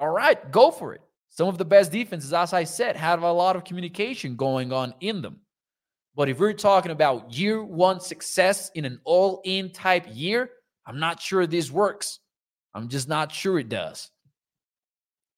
all 0.00 0.08
right, 0.08 0.50
go 0.50 0.70
for 0.70 0.94
it. 0.94 1.00
Some 1.34 1.48
of 1.48 1.56
the 1.56 1.64
best 1.64 1.90
defenses, 1.90 2.34
as 2.34 2.52
I 2.52 2.64
said, 2.64 2.94
have 2.94 3.22
a 3.22 3.32
lot 3.32 3.56
of 3.56 3.64
communication 3.64 4.36
going 4.36 4.70
on 4.70 4.92
in 5.00 5.22
them. 5.22 5.40
But 6.14 6.28
if 6.28 6.38
we're 6.38 6.52
talking 6.52 6.92
about 6.92 7.32
year 7.32 7.64
one 7.64 8.00
success 8.00 8.70
in 8.74 8.84
an 8.84 9.00
all 9.04 9.40
in 9.44 9.70
type 9.70 10.04
year, 10.12 10.50
I'm 10.84 11.00
not 11.00 11.22
sure 11.22 11.46
this 11.46 11.70
works. 11.70 12.18
I'm 12.74 12.88
just 12.88 13.08
not 13.08 13.32
sure 13.32 13.58
it 13.58 13.70
does. 13.70 14.10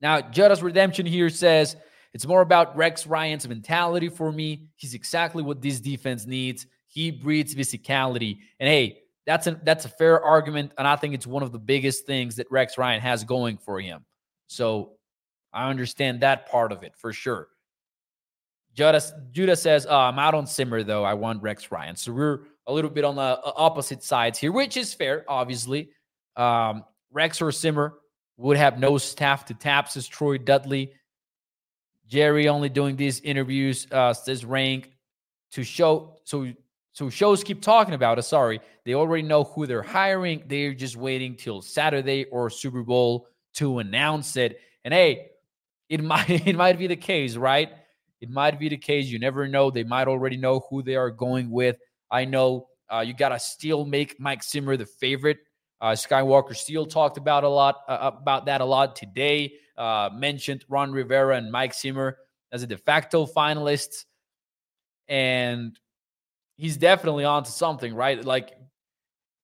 Now, 0.00 0.20
Judas 0.20 0.62
Redemption 0.62 1.07
here 1.07 1.30
says 1.30 1.76
it's 2.12 2.26
more 2.26 2.40
about 2.40 2.76
Rex 2.76 3.07
Ryan's 3.07 3.46
mentality 3.46 4.09
for 4.09 4.33
me. 4.33 4.66
He's 4.74 4.94
exactly 4.94 5.44
what 5.44 5.62
this 5.62 5.78
defense 5.78 6.26
needs. 6.26 6.66
He 6.88 7.12
breeds 7.12 7.54
physicality. 7.54 8.38
And 8.59 8.68
hey, 8.68 8.98
that's 9.26 9.46
a 9.46 9.61
that's 9.62 9.85
a 9.85 9.88
fair 9.90 10.20
argument. 10.20 10.72
And 10.76 10.88
I 10.88 10.96
think 10.96 11.14
it's 11.14 11.26
one 11.26 11.44
of 11.44 11.52
the 11.52 11.59
biggest 11.61 12.04
things 12.04 12.35
that 12.35 12.50
Rex 12.50 12.78
Ryan 12.78 13.00
has 13.00 13.22
going 13.22 13.59
for 13.59 13.80
him. 13.80 14.04
So 14.48 14.94
I 15.55 15.71
understand 15.71 16.21
that 16.21 16.51
part 16.51 16.73
of 16.73 16.83
it 16.83 16.95
for 16.97 17.12
sure. 17.12 17.49
Judas 18.75 19.12
Judah 19.31 19.55
says, 19.55 19.87
oh, 19.88 19.97
I'm 19.97 20.19
out 20.19 20.35
on 20.35 20.47
Zimmer, 20.47 20.83
though. 20.83 21.05
I 21.05 21.14
want 21.14 21.40
Rex 21.43 21.71
Ryan. 21.71 21.95
So 21.95 22.12
we're 22.12 22.40
a 22.67 22.73
little 22.73 22.90
bit 22.90 23.05
on 23.05 23.14
the 23.14 23.23
uh, 23.23 23.53
opposite 23.57 24.03
sides 24.03 24.38
here, 24.38 24.51
which 24.51 24.77
is 24.77 24.93
fair, 24.93 25.25
obviously. 25.29 25.90
Um, 26.37 26.85
Rex 27.12 27.40
or 27.40 27.53
Zimmer 27.53 27.95
would 28.37 28.57
have 28.57 28.81
no 28.81 28.99
staff 28.99 29.45
to 29.47 29.55
tap, 29.55 29.88
says 29.88 30.09
Troy 30.09 30.38
Dudley. 30.38 30.93
Jerry 32.09 32.49
only 32.49 32.69
doing 32.69 32.97
these 32.97 33.21
interviews, 33.21 33.87
uh, 33.93 34.12
says 34.12 34.45
Rank, 34.45 34.90
to 35.53 35.62
show. 35.62 36.19
So, 36.25 36.53
so 36.93 37.09
shows 37.09 37.45
keep 37.45 37.62
talking 37.62 37.95
about 37.95 38.19
it. 38.19 38.23
Sorry, 38.23 38.61
they 38.85 38.95
already 38.95 39.23
know 39.23 39.45
who 39.45 39.67
they're 39.67 39.83
hiring. 39.83 40.43
They're 40.47 40.75
just 40.75 40.97
waiting 40.97 41.37
till 41.37 41.62
Saturday 41.62 42.25
or 42.25 42.51
Super 42.51 42.83
Bowl 42.83 43.29
to 43.55 43.79
announce 43.79 44.37
it. 44.37 44.59
And 44.85 44.93
hey, 44.93 45.31
it 45.88 46.03
might 46.03 46.29
it 46.47 46.57
might 46.57 46.79
be 46.79 46.87
the 46.87 46.97
case, 46.97 47.37
right? 47.37 47.70
It 48.20 48.31
might 48.31 48.59
be 48.59 48.68
the 48.68 48.77
case. 48.77 49.07
You 49.07 49.18
never 49.18 49.47
know. 49.47 49.70
They 49.70 49.85
might 49.85 50.09
already 50.09 50.37
know 50.37 50.66
who 50.70 50.83
they 50.83 50.97
are 50.97 51.11
going 51.11 51.51
with. 51.51 51.77
I 52.11 52.25
know 52.25 52.68
uh, 52.92 53.01
you 53.01 53.14
got 53.14 53.31
to 53.31 53.38
still 53.38 53.85
make 53.85 54.18
Mike 54.18 54.42
Zimmer 54.42 54.77
the 54.77 54.87
favorite. 54.87 55.38
Uh, 55.81 55.92
Skywalker 55.92 56.57
Steele 56.57 56.87
talked 56.87 57.18
about 57.18 57.44
a 57.44 57.49
lot 57.49 57.81
uh, 57.88 58.11
about 58.16 58.47
that 58.47 58.61
a 58.61 58.64
lot 58.64 58.97
today. 58.97 59.55
Uh, 59.77 60.09
mentioned 60.14 60.64
Ron 60.68 60.92
Rivera 60.92 61.37
and 61.37 61.51
Mike 61.51 61.75
Zimmer 61.75 62.16
as 62.53 62.62
a 62.62 62.66
de 62.66 62.79
facto 62.79 63.27
finalists, 63.27 64.05
and 65.09 65.79
he's 66.57 66.77
definitely 66.77 67.25
onto 67.25 67.51
something, 67.51 67.94
right? 67.94 68.25
Like, 68.25 68.53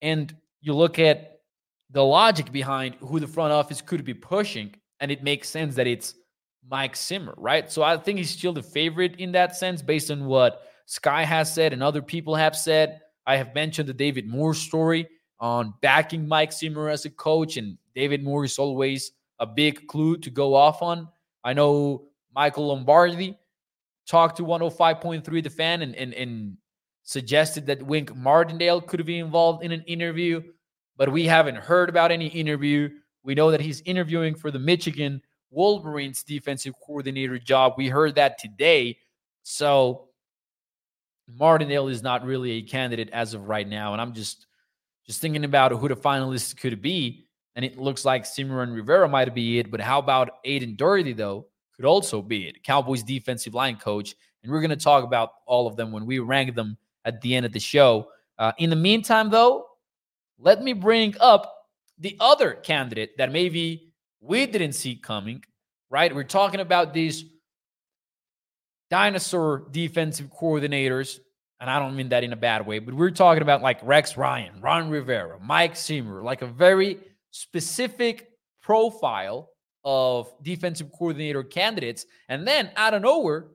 and 0.01 0.35
you 0.61 0.75
look 0.75 0.99
at 0.99 1.41
the 1.91 2.05
logic 2.05 2.53
behind 2.53 2.95
who 3.01 3.19
the 3.19 3.27
front 3.27 3.53
office 3.53 3.83
could 3.83 4.05
be 4.05 4.15
pushing, 4.15 4.75
and 5.01 5.11
it 5.11 5.23
makes 5.23 5.49
sense 5.49 5.75
that 5.75 5.89
it's 5.89 6.15
Mike 6.69 6.97
Zimmer, 6.97 7.35
right? 7.37 7.71
So 7.71 7.83
I 7.83 7.97
think 7.97 8.19
he's 8.19 8.31
still 8.31 8.53
the 8.53 8.63
favorite 8.63 9.17
in 9.17 9.33
that 9.33 9.57
sense, 9.57 9.83
based 9.83 10.11
on 10.11 10.27
what 10.27 10.63
Sky 10.87 11.25
has 11.25 11.53
said 11.53 11.73
and 11.73 11.83
other 11.83 12.03
people 12.03 12.35
have 12.35 12.57
said. 12.57 13.01
I 13.27 13.37
have 13.37 13.55
mentioned 13.55 13.89
the 13.89 13.95
David 13.95 14.27
Moore 14.27 14.55
story 14.55 15.09
on 15.39 15.75
backing 15.81 16.27
Mike 16.27 16.53
Zimmer 16.53 16.89
as 16.89 17.05
a 17.05 17.11
coach, 17.11 17.57
and 17.57 17.79
David 17.95 18.23
Moore 18.23 18.45
is 18.45 18.59
always 18.59 19.13
a 19.39 19.47
big 19.47 19.87
clue 19.87 20.17
to 20.19 20.31
go 20.31 20.55
off 20.55 20.83
on. 20.83 21.09
I 21.45 21.53
know 21.53 22.09
Michael 22.35 22.69
Lombardi 22.69 23.39
talked 24.07 24.37
to 24.37 24.45
105.3 24.45 25.43
the 25.43 25.51
fan 25.51 25.83
and, 25.83 25.95
and, 25.95 26.13
and 26.15 26.57
suggested 27.05 27.67
that 27.67 27.83
Wink 27.83 28.15
Martindale 28.15 28.81
could 28.81 29.05
be 29.07 29.19
involved 29.19 29.65
in 29.65 29.73
an 29.73 29.83
interview, 29.87 30.43
but 30.97 31.11
we 31.11 31.25
haven't 31.25 31.57
heard 31.57 31.89
about 31.89 32.11
any 32.11 32.27
interview. 32.27 32.91
We 33.23 33.35
know 33.35 33.51
that 33.51 33.61
he's 33.61 33.81
interviewing 33.83 34.35
for 34.35 34.51
the 34.51 34.59
Michigan 34.59 35.23
Wolverines 35.51 36.23
defensive 36.23 36.75
coordinator 36.85 37.39
job. 37.39 37.75
We 37.77 37.89
heard 37.89 38.15
that 38.15 38.39
today. 38.39 38.99
So 39.43 40.09
Martindale 41.29 41.89
is 41.89 42.03
not 42.03 42.25
really 42.25 42.53
a 42.53 42.63
candidate 42.63 43.11
as 43.13 43.35
of 43.35 43.49
right 43.49 43.69
now. 43.69 43.93
And 43.93 44.01
I'm 44.01 44.13
just 44.13 44.47
just 45.07 45.21
thinking 45.21 45.45
about 45.45 45.73
who 45.73 45.89
the 45.89 45.97
finalists 45.97 46.57
could 46.57 46.81
be. 46.81 47.27
And 47.57 47.65
it 47.65 47.79
looks 47.79 48.05
like 48.05 48.27
and 48.39 48.75
Rivera 48.75 49.09
might 49.09 49.35
be 49.35 49.59
it. 49.59 49.71
But 49.71 49.81
how 49.81 49.99
about 49.99 50.39
Aden 50.45 50.77
Durde, 50.77 51.17
though? 51.17 51.47
Could 51.75 51.85
also 51.85 52.23
be 52.23 52.47
it. 52.47 52.63
Cowboys 52.63 53.03
defensive 53.03 53.55
line 53.55 53.77
coach. 53.77 54.15
And 54.43 54.53
we're 54.53 54.61
going 54.61 54.71
to 54.71 54.77
talk 54.77 55.05
about 55.05 55.33
all 55.47 55.67
of 55.67 55.77
them 55.77 55.91
when 55.91 56.07
we 56.07 56.21
rank 56.21 56.55
them 56.55 56.77
at 57.05 57.21
the 57.21 57.35
end 57.35 57.45
of 57.45 57.53
the 57.53 57.61
show. 57.61 58.09
Uh, 58.39 58.53
in 58.59 58.71
the 58.71 58.77
meantime, 58.77 59.31
though, 59.31 59.67
let 60.39 60.63
me 60.63 60.73
bring 60.73 61.15
up 61.21 61.67
the 61.99 62.17
other 62.21 62.53
candidate 62.53 63.17
that 63.19 63.33
maybe 63.33 63.90
we 64.21 64.47
didn't 64.47 64.73
see 64.73 64.97
coming, 64.97 65.45
right? 65.91 66.15
We're 66.15 66.25
talking 66.25 66.61
about 66.61 66.93
these 66.95 67.25
dinosaur 68.91 69.67
defensive 69.71 70.29
coordinators, 70.29 71.19
and 71.61 71.71
I 71.71 71.79
don't 71.79 71.97
mean 71.97 72.11
that 72.11 72.25
in 72.25 72.33
a 72.33 72.37
bad 72.37 72.67
way, 72.67 72.79
but 72.79 72.95
we're 72.95 73.11
talking 73.11 73.43
about 73.43 73.63
like 73.63 73.79
Rex 73.83 74.17
Ryan, 74.17 74.61
Ron 74.61 74.91
Rivera, 74.91 75.39
Mike 75.41 75.77
Zimmer, 75.77 76.23
like 76.23 76.43
a 76.43 76.47
very 76.47 76.99
specific 77.31 78.29
profile 78.63 79.51
of 79.85 80.33
defensive 80.43 80.91
coordinator 80.93 81.43
candidates. 81.43 82.05
And 82.29 82.47
then 82.47 82.71
out 82.77 82.95
of 82.95 83.03
nowhere, 83.03 83.47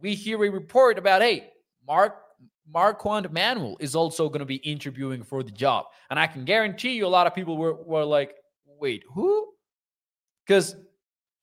we 0.00 0.14
hear 0.14 0.42
a 0.44 0.48
report 0.50 0.98
about, 0.98 1.22
hey, 1.22 1.50
Mark 1.86 2.18
Marquand 2.72 3.30
Manuel 3.32 3.76
is 3.80 3.94
also 3.94 4.28
going 4.28 4.40
to 4.40 4.46
be 4.46 4.56
interviewing 4.56 5.22
for 5.22 5.42
the 5.42 5.50
job. 5.50 5.86
And 6.10 6.18
I 6.18 6.26
can 6.26 6.44
guarantee 6.44 6.92
you 6.92 7.06
a 7.06 7.08
lot 7.08 7.26
of 7.26 7.34
people 7.34 7.56
were, 7.56 7.74
were 7.74 8.04
like, 8.04 8.34
wait, 8.82 9.04
who? 9.14 9.48
Because 10.44 10.74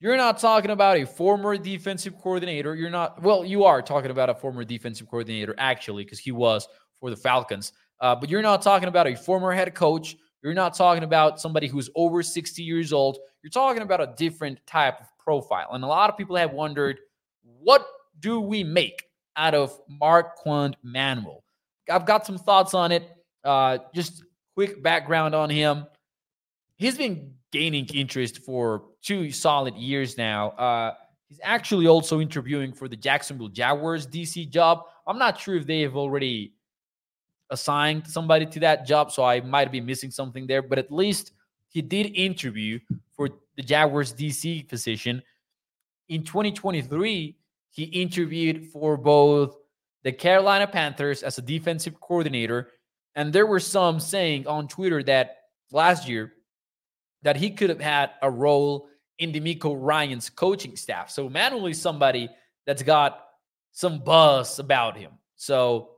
you're 0.02 0.18
not 0.18 0.40
talking 0.40 0.72
about 0.72 0.98
a 0.98 1.06
former 1.06 1.58
defensive 1.58 2.18
coordinator. 2.18 2.76
You're 2.76 2.90
not, 2.90 3.24
well, 3.24 3.46
you 3.46 3.64
are 3.64 3.82
talking 3.82 4.12
about 4.12 4.30
a 4.30 4.36
former 4.36 4.66
defensive 4.66 5.10
coordinator, 5.10 5.56
actually, 5.58 6.04
because 6.04 6.20
he 6.20 6.34
was 6.34 6.68
for 7.00 7.10
the 7.10 7.16
Falcons. 7.16 7.72
Uh, 8.02 8.14
but 8.14 8.30
you're 8.30 8.42
not 8.42 8.62
talking 8.62 8.90
about 8.90 9.08
a 9.08 9.16
former 9.16 9.54
head 9.54 9.74
coach. 9.74 10.18
You're 10.44 10.54
not 10.54 10.76
talking 10.76 11.04
about 11.04 11.40
somebody 11.40 11.68
who's 11.68 11.90
over 11.96 12.22
60 12.22 12.62
years 12.62 12.92
old. 12.92 13.18
You're 13.42 13.52
talking 13.52 13.82
about 13.82 14.02
a 14.02 14.14
different 14.18 14.60
type 14.68 15.00
of 15.00 15.08
profile. 15.18 15.70
And 15.72 15.84
a 15.84 15.88
lot 15.88 16.10
of 16.10 16.18
people 16.18 16.36
have 16.36 16.52
wondered 16.52 17.00
what 17.42 17.86
do 18.20 18.42
we 18.42 18.66
make 18.66 19.04
out 19.38 19.56
of 19.56 19.80
Mark 19.88 20.38
Marquand 20.46 20.78
Manuel? 20.84 21.44
I've 21.90 22.06
got 22.06 22.26
some 22.26 22.38
thoughts 22.38 22.74
on 22.74 22.92
it. 22.92 23.10
Uh, 23.46 23.80
just 23.96 24.24
quick 24.56 24.84
background 24.84 25.34
on 25.34 25.50
him 25.50 25.86
he's 26.80 26.98
been 26.98 27.34
gaining 27.52 27.86
interest 27.94 28.40
for 28.40 28.84
two 29.04 29.32
solid 29.32 29.76
years 29.76 30.18
now. 30.18 30.50
Uh, 30.52 30.94
he's 31.28 31.40
actually 31.44 31.88
also 31.88 32.20
interviewing 32.20 32.74
for 32.74 32.88
the 32.88 32.96
Jacksonville 32.96 33.50
Jaguars 33.50 34.08
DC 34.08 34.50
job. 34.50 34.86
I'm 35.06 35.20
not 35.20 35.40
sure 35.40 35.56
if 35.56 35.68
they 35.68 35.82
have 35.82 35.96
already 35.96 36.54
assigned 37.52 38.08
somebody 38.08 38.46
to 38.46 38.60
that 38.62 38.88
job, 38.88 39.12
so 39.12 39.24
I 39.24 39.42
might 39.42 39.72
be 39.72 39.82
missing 39.82 40.10
something 40.10 40.48
there. 40.48 40.62
But 40.62 40.80
at 40.80 40.92
least 40.92 41.34
he 41.68 41.82
did 41.82 42.16
interview 42.16 42.80
for 43.12 43.30
the 43.56 43.62
Jaguars 43.62 44.14
DC 44.14 44.68
position. 44.68 45.22
In 46.08 46.24
2023, 46.24 47.36
he 47.72 47.84
interviewed 47.84 48.68
for 48.68 48.98
both 48.98 49.56
the 50.04 50.12
Carolina 50.12 50.66
Panthers 50.66 51.24
as 51.24 51.38
a 51.38 51.42
defensive 51.42 52.00
coordinator. 52.00 52.70
And 53.16 53.34
there 53.34 53.46
were 53.46 53.60
some 53.60 54.00
saying 54.00 54.48
on 54.48 54.68
Twitter 54.68 55.04
that 55.04 55.38
last 55.72 56.08
year 56.08 56.34
that 57.24 57.36
he 57.36 57.52
could 57.52 57.70
have 57.70 57.82
had 57.82 58.12
a 58.22 58.30
role 58.30 58.88
in 59.18 59.32
DeMeco 59.32 59.76
Ryans 59.78 60.30
coaching 60.30 60.76
staff. 60.76 61.10
So 61.10 61.30
Manuel 61.30 61.68
is 61.68 61.82
somebody 61.82 62.30
that's 62.66 62.84
got 62.84 63.26
some 63.72 64.00
buzz 64.00 64.60
about 64.60 64.98
him. 64.98 65.12
So 65.36 65.92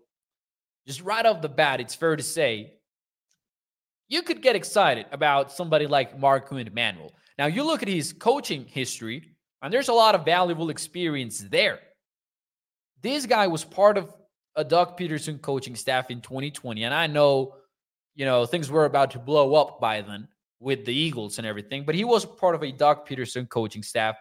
just 0.88 1.02
right 1.02 1.26
off 1.26 1.42
the 1.42 1.50
bat, 1.50 1.80
it's 1.80 1.96
fair 1.96 2.16
to 2.16 2.24
say 2.24 2.74
you 4.08 4.24
could 4.24 4.42
get 4.42 4.56
excited 4.56 5.06
about 5.12 5.52
somebody 5.52 5.88
like 5.88 6.20
Marquand 6.20 6.74
Manuel. 6.74 7.14
Now 7.38 7.46
you 7.46 7.64
look 7.64 7.82
at 7.82 7.88
his 7.88 8.14
coaching 8.14 8.66
history, 8.66 9.30
and 9.62 9.72
there's 9.72 9.88
a 9.90 9.94
lot 9.94 10.16
of 10.16 10.26
valuable 10.26 10.70
experience 10.70 11.40
there. 11.40 11.80
this 13.02 13.26
guy 13.26 13.48
was 13.48 13.64
part 13.64 13.98
of 13.98 14.14
a 14.56 14.64
Doug 14.64 14.98
Pederson 14.98 15.42
coaching 15.42 15.76
staff 15.76 16.12
in 16.12 16.22
2020. 16.22 16.84
And 16.84 16.94
I 16.94 17.08
know, 17.08 17.56
you 18.16 18.26
know, 18.26 18.46
things 18.46 18.70
were 18.70 18.86
about 18.86 19.12
to 19.12 19.20
blow 19.20 19.56
up 19.56 19.80
by 19.80 20.02
then 20.02 20.28
with 20.62 20.86
the 20.86 20.94
Eagles 20.94 21.40
and 21.40 21.48
everything, 21.48 21.84
but 21.84 21.96
he 21.96 22.04
was 22.04 22.24
part 22.24 22.56
of 22.56 22.64
a 22.64 22.72
Doug 22.72 23.08
Pederson 23.08 23.50
coaching 23.50 23.82
staff. 23.82 24.16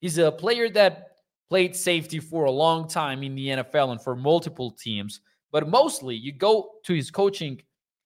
He's 0.00 0.18
a 0.18 0.32
player 0.32 0.68
that 0.70 1.08
played 1.48 1.76
safety 1.76 2.18
for 2.18 2.46
a 2.46 2.50
long 2.50 2.88
time 2.88 3.22
in 3.22 3.34
the 3.34 3.48
NFL 3.48 3.92
and 3.92 4.02
for 4.02 4.16
multiple 4.16 4.70
teams. 4.70 5.20
But 5.52 5.68
mostly, 5.68 6.16
you 6.16 6.32
go 6.32 6.70
to 6.84 6.94
his 6.94 7.10
coaching 7.10 7.60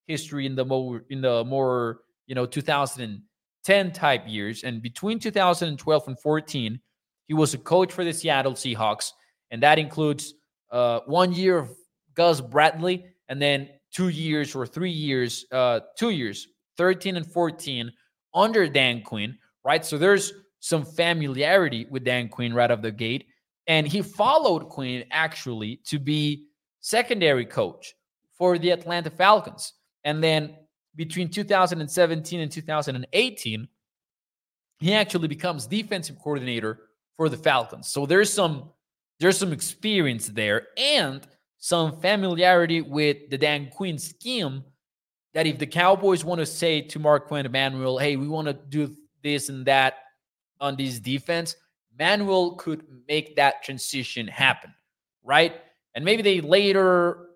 history 0.09 0.46
in 0.46 0.57
the 0.57 0.64
more 0.64 1.05
in 1.11 1.20
the 1.20 1.44
more 1.44 2.01
you 2.27 2.35
know 2.35 2.44
2010 2.44 3.92
type 3.92 4.25
years, 4.27 4.64
and 4.64 4.83
between 4.83 5.20
2012 5.20 6.09
and 6.09 6.18
14, 6.18 6.81
he 7.29 7.35
was 7.35 7.55
a 7.55 7.59
coach 7.59 7.92
for 7.92 8.05
the 8.05 8.12
Seattle 8.12 8.55
Seahawks, 8.55 9.12
and 9.53 9.62
that 9.62 9.79
includes 9.79 10.35
uh, 10.72 11.01
one 11.07 11.33
year 11.33 11.59
of 11.59 11.70
Gus 12.14 12.40
Bradley, 12.40 13.05
and 13.29 13.40
then 13.40 13.68
two 13.92 14.09
years 14.09 14.57
or 14.57 14.66
three 14.66 14.90
years, 14.90 15.46
uh, 15.53 15.81
two 15.96 16.11
years, 16.11 16.49
13 16.76 17.16
and 17.16 17.26
14 17.26 17.92
under 18.34 18.68
Dan 18.68 19.02
Quinn, 19.02 19.38
right? 19.64 19.84
So 19.84 19.98
there's 19.98 20.32
some 20.60 20.84
familiarity 20.84 21.86
with 21.90 22.04
Dan 22.04 22.28
Quinn 22.28 22.54
right 22.54 22.70
off 22.70 22.82
the 22.82 22.90
gate. 22.90 23.26
And 23.66 23.86
he 23.86 24.02
followed 24.02 24.68
Quinn 24.68 25.04
actually 25.10 25.80
to 25.86 25.98
be 25.98 26.46
secondary 26.80 27.44
coach 27.44 27.94
for 28.36 28.58
the 28.58 28.70
Atlanta 28.70 29.10
Falcons. 29.10 29.72
And 30.04 30.22
then 30.22 30.56
between 30.94 31.28
2017 31.28 32.40
and 32.40 32.50
2018, 32.50 33.68
he 34.78 34.94
actually 34.94 35.28
becomes 35.28 35.66
defensive 35.66 36.18
coordinator 36.18 36.80
for 37.16 37.28
the 37.28 37.36
Falcons. 37.36 37.88
So 37.88 38.06
there's 38.06 38.32
some 38.32 38.70
there's 39.18 39.38
some 39.38 39.52
experience 39.52 40.26
there 40.26 40.68
and 40.76 41.26
some 41.58 42.00
familiarity 42.00 42.82
with 42.82 43.30
the 43.30 43.38
Dan 43.38 43.70
Quinn 43.70 43.98
scheme 43.98 44.62
that 45.37 45.46
if 45.46 45.59
the 45.59 45.66
Cowboys 45.66 46.25
want 46.25 46.38
to 46.38 46.46
say 46.46 46.81
to 46.81 46.99
Mark 46.99 47.25
Marquand 47.25 47.46
Emanuel, 47.46 47.99
hey, 47.99 48.16
we 48.16 48.27
want 48.27 48.49
to 48.49 48.55
do 48.55 48.96
this 49.22 49.51
and 49.51 49.66
that 49.66 49.99
on 50.62 50.77
this 50.77 50.99
defense, 50.99 51.57
Manuel 51.99 52.53
could 52.53 52.87
make 53.07 53.37
that 53.37 53.62
transition 53.62 54.27
happen, 54.27 54.72
right? 55.22 55.61
And 55.94 56.07
maybe 56.07 56.22
they 56.22 56.40
later 56.40 57.27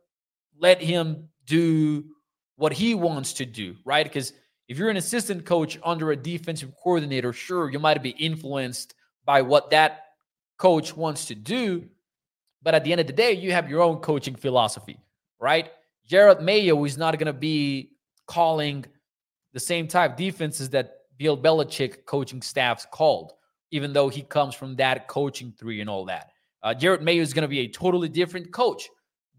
let 0.59 0.81
him 0.81 1.29
do 1.45 2.07
what 2.57 2.73
he 2.73 2.95
wants 2.95 3.35
to 3.35 3.45
do, 3.45 3.77
right? 3.85 4.07
Because 4.07 4.33
if 4.67 4.79
you're 4.79 4.89
an 4.89 4.97
assistant 4.97 5.45
coach 5.45 5.79
under 5.85 6.11
a 6.11 6.17
defensive 6.17 6.73
coordinator, 6.83 7.35
sure, 7.35 7.71
you 7.71 7.79
might 7.79 8.03
be 8.03 8.11
influenced 8.13 8.95
by 9.27 9.43
what 9.43 9.69
that 9.73 10.05
coach 10.57 10.97
wants 10.97 11.27
to 11.27 11.35
do. 11.35 11.87
But 12.63 12.75
at 12.75 12.83
the 12.83 12.93
end 12.93 13.03
of 13.03 13.07
the 13.07 13.13
day, 13.13 13.33
you 13.33 13.53
have 13.53 13.69
your 13.69 13.83
own 13.83 13.99
coaching 13.99 14.37
philosophy, 14.37 14.99
right? 15.39 15.71
Jerod 16.11 16.41
Mayo 16.41 16.85
is 16.85 16.99
not 16.99 17.17
going 17.19 17.29
to 17.29 17.33
be 17.33 17.93
calling 18.27 18.85
the 19.53 19.61
same 19.61 19.87
type 19.87 20.17
defenses 20.17 20.69
that 20.71 20.95
Bill 21.19 21.39
Belichick 21.39 22.05
coaching 22.05 22.43
staffs 22.43 22.85
called, 22.91 23.33
even 23.71 23.93
though 23.93 24.09
he 24.09 24.23
comes 24.23 24.57
from 24.57 24.75
that 24.77 25.07
coaching 25.07 25.55
tree 25.57 25.81
and 25.81 25.89
all 25.89 26.05
that. 26.07 26.31
Uh, 26.65 26.75
Jerod 26.77 27.03
Mayo 27.03 27.23
is 27.23 27.33
going 27.33 27.43
to 27.43 27.49
be 27.49 27.61
a 27.61 27.69
totally 27.69 28.09
different 28.09 28.53
coach 28.53 28.89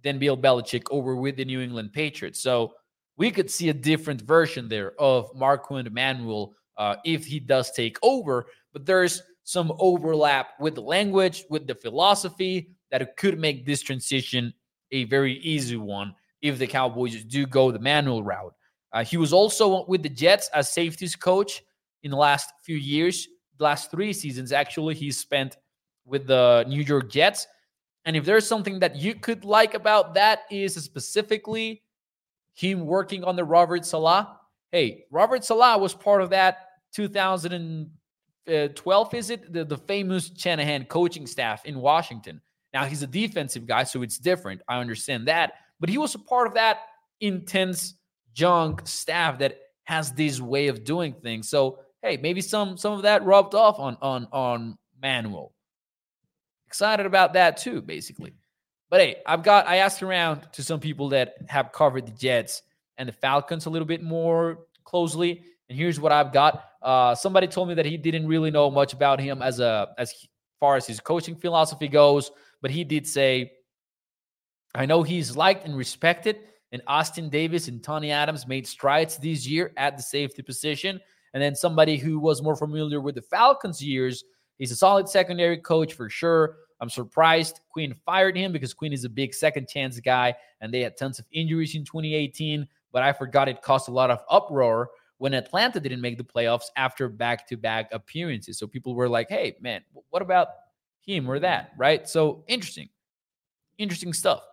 than 0.01 0.17
Bill 0.17 0.37
Belichick 0.37 0.83
over 0.91 1.15
with 1.15 1.35
the 1.35 1.43
New 1.43 1.59
England 1.59 1.91
Patriots. 1.91 2.41
So 2.41 2.73
we 3.17 3.31
could 3.31 3.51
see 3.51 3.67
a 3.67 3.73
different 3.73 4.21
version 4.21 4.69
there 4.69 4.93
of 4.97 5.29
Marquand 5.35 5.87
Emanuel 5.87 6.53
uh, 6.77 6.95
if 7.03 7.25
he 7.25 7.39
does 7.39 7.71
take 7.71 7.97
over. 8.01 8.45
But 8.71 8.85
there's 8.85 9.21
some 9.43 9.73
overlap 9.77 10.51
with 10.59 10.75
the 10.75 10.81
language, 10.81 11.43
with 11.49 11.67
the 11.67 11.75
philosophy 11.75 12.69
that 12.91 13.17
could 13.17 13.37
make 13.37 13.65
this 13.65 13.81
transition 13.81 14.53
a 14.91 15.03
very 15.05 15.33
easy 15.39 15.77
one 15.77 16.15
if 16.41 16.57
the 16.57 16.67
Cowboys 16.67 17.23
do 17.23 17.45
go 17.45 17.71
the 17.71 17.79
Manuel 17.79 18.23
route. 18.23 18.53
Uh, 18.93 19.03
he 19.03 19.17
was 19.17 19.31
also 19.31 19.85
with 19.85 20.03
the 20.03 20.09
Jets 20.09 20.49
as 20.53 20.69
safeties 20.69 21.15
coach 21.15 21.63
in 22.03 22.11
the 22.11 22.17
last 22.17 22.51
few 22.63 22.75
years, 22.75 23.27
the 23.57 23.63
last 23.63 23.91
three 23.91 24.11
seasons, 24.11 24.51
actually, 24.51 24.95
he 24.95 25.11
spent 25.11 25.57
with 26.05 26.27
the 26.27 26.65
New 26.67 26.81
York 26.81 27.09
Jets. 27.09 27.47
And 28.05 28.15
if 28.15 28.25
there's 28.25 28.47
something 28.47 28.79
that 28.79 28.95
you 28.95 29.13
could 29.15 29.45
like 29.45 29.75
about 29.75 30.15
that 30.15 30.41
is 30.49 30.73
specifically 30.75 31.83
him 32.55 32.85
working 32.85 33.23
on 33.23 33.35
the 33.35 33.43
Robert 33.43 33.85
Saleh. 33.85 34.27
Hey, 34.71 35.05
Robert 35.11 35.45
Saleh 35.45 35.79
was 35.79 35.93
part 35.93 36.21
of 36.21 36.31
that 36.31 36.67
2000 36.93 37.89
uh, 38.47 38.67
12 38.73 39.13
is 39.13 39.29
it 39.29 39.53
the, 39.53 39.63
the 39.63 39.77
famous 39.77 40.31
Shanahan 40.35 40.85
coaching 40.85 41.27
staff 41.27 41.63
in 41.65 41.79
Washington. 41.79 42.41
Now 42.73 42.85
he's 42.85 43.03
a 43.03 43.07
defensive 43.07 43.67
guy, 43.67 43.83
so 43.83 44.01
it's 44.01 44.17
different. 44.17 44.61
I 44.67 44.79
understand 44.79 45.27
that, 45.27 45.53
but 45.81 45.89
he 45.89 45.97
was 45.97 46.15
a 46.15 46.19
part 46.19 46.47
of 46.47 46.53
that 46.53 46.77
intense 47.19 47.95
junk 48.33 48.87
staff 48.87 49.39
that 49.39 49.57
has 49.83 50.13
this 50.13 50.39
way 50.39 50.67
of 50.67 50.85
doing 50.85 51.13
things. 51.21 51.49
So 51.49 51.79
hey, 52.01 52.17
maybe 52.17 52.41
some 52.41 52.77
some 52.77 52.93
of 52.93 53.01
that 53.01 53.25
rubbed 53.25 53.55
off 53.55 53.79
on 53.79 53.97
on 54.01 54.27
on 54.31 54.77
Manuel. 55.01 55.53
Excited 56.67 57.05
about 57.05 57.33
that 57.33 57.57
too, 57.57 57.81
basically. 57.81 58.33
But 58.89 59.01
hey, 59.01 59.17
I've 59.25 59.43
got 59.43 59.67
I 59.67 59.77
asked 59.77 60.03
around 60.03 60.47
to 60.53 60.63
some 60.63 60.79
people 60.79 61.09
that 61.09 61.35
have 61.49 61.71
covered 61.71 62.05
the 62.05 62.11
Jets 62.11 62.61
and 62.97 63.09
the 63.09 63.13
Falcons 63.13 63.65
a 63.65 63.69
little 63.69 63.87
bit 63.87 64.03
more 64.03 64.59
closely, 64.83 65.43
and 65.69 65.77
here's 65.77 65.99
what 65.99 66.11
I've 66.11 66.31
got. 66.31 66.65
Uh, 66.81 67.15
somebody 67.15 67.47
told 67.47 67.67
me 67.67 67.73
that 67.75 67.85
he 67.85 67.97
didn't 67.97 68.27
really 68.27 68.51
know 68.51 68.69
much 68.71 68.93
about 68.93 69.19
him 69.19 69.41
as 69.41 69.59
a 69.59 69.93
as 69.97 70.13
far 70.59 70.75
as 70.75 70.85
his 70.85 70.99
coaching 70.99 71.35
philosophy 71.35 71.87
goes, 71.87 72.31
but 72.61 72.71
he 72.71 72.83
did 72.83 73.07
say, 73.07 73.51
"I 74.73 74.85
know 74.85 75.03
he's 75.03 75.35
liked 75.35 75.65
and 75.65 75.75
respected." 75.75 76.39
And 76.71 76.81
Ashtyn 76.87 77.29
Davis 77.29 77.67
and 77.67 77.83
Tony 77.83 78.11
Adams 78.11 78.47
made 78.47 78.65
strides 78.65 79.17
this 79.17 79.45
year 79.45 79.73
at 79.77 79.97
the 79.97 80.03
safety 80.03 80.41
position. 80.41 81.01
And 81.33 81.41
then 81.41 81.55
somebody 81.55 81.97
who 81.97 82.19
was 82.19 82.41
more 82.41 82.55
familiar 82.55 83.01
with 83.01 83.15
the 83.15 83.21
Falcons 83.21 83.83
years, 83.83 84.23
he's 84.57 84.71
a 84.71 84.75
solid 84.75 85.09
secondary 85.09 85.57
coach 85.57 85.93
for 85.93 86.09
sure. 86.09 86.57
I'm 86.79 86.89
surprised 86.89 87.59
Quinn 87.69 87.93
fired 88.05 88.35
him 88.35 88.51
because 88.51 88.73
Quinn 88.73 88.93
is 88.93 89.03
a 89.03 89.09
big 89.09 89.33
second 89.33 89.67
chance 89.67 89.99
guy 89.99 90.33
and 90.61 90.73
they 90.73 90.81
had 90.81 90.97
tons 90.97 91.19
of 91.19 91.25
injuries 91.31 91.75
in 91.75 91.85
2018. 91.85 92.67
But 92.91 93.03
I 93.03 93.13
forgot 93.13 93.47
it 93.47 93.61
caused 93.61 93.87
a 93.87 93.93
lot 93.93 94.09
of 94.09 94.19
uproar 94.29 94.89
when 95.17 95.33
Atlanta 95.33 95.79
didn't 95.79 96.01
make 96.01 96.17
the 96.17 96.23
playoffs 96.23 96.65
after 96.75 97.07
back 97.07 97.47
to 97.47 97.55
back 97.55 97.89
appearances. 97.91 98.57
So 98.57 98.65
people 98.65 98.95
were 98.95 99.07
like, 99.07 99.29
hey, 99.29 99.55
man, 99.61 99.83
what 100.09 100.21
about 100.21 100.47
him 101.01 101.29
or 101.29 101.39
that? 101.39 101.71
Right. 101.77 102.09
So 102.09 102.43
interesting. 102.47 102.89
Interesting 103.77 104.13
stuff. 104.13 104.43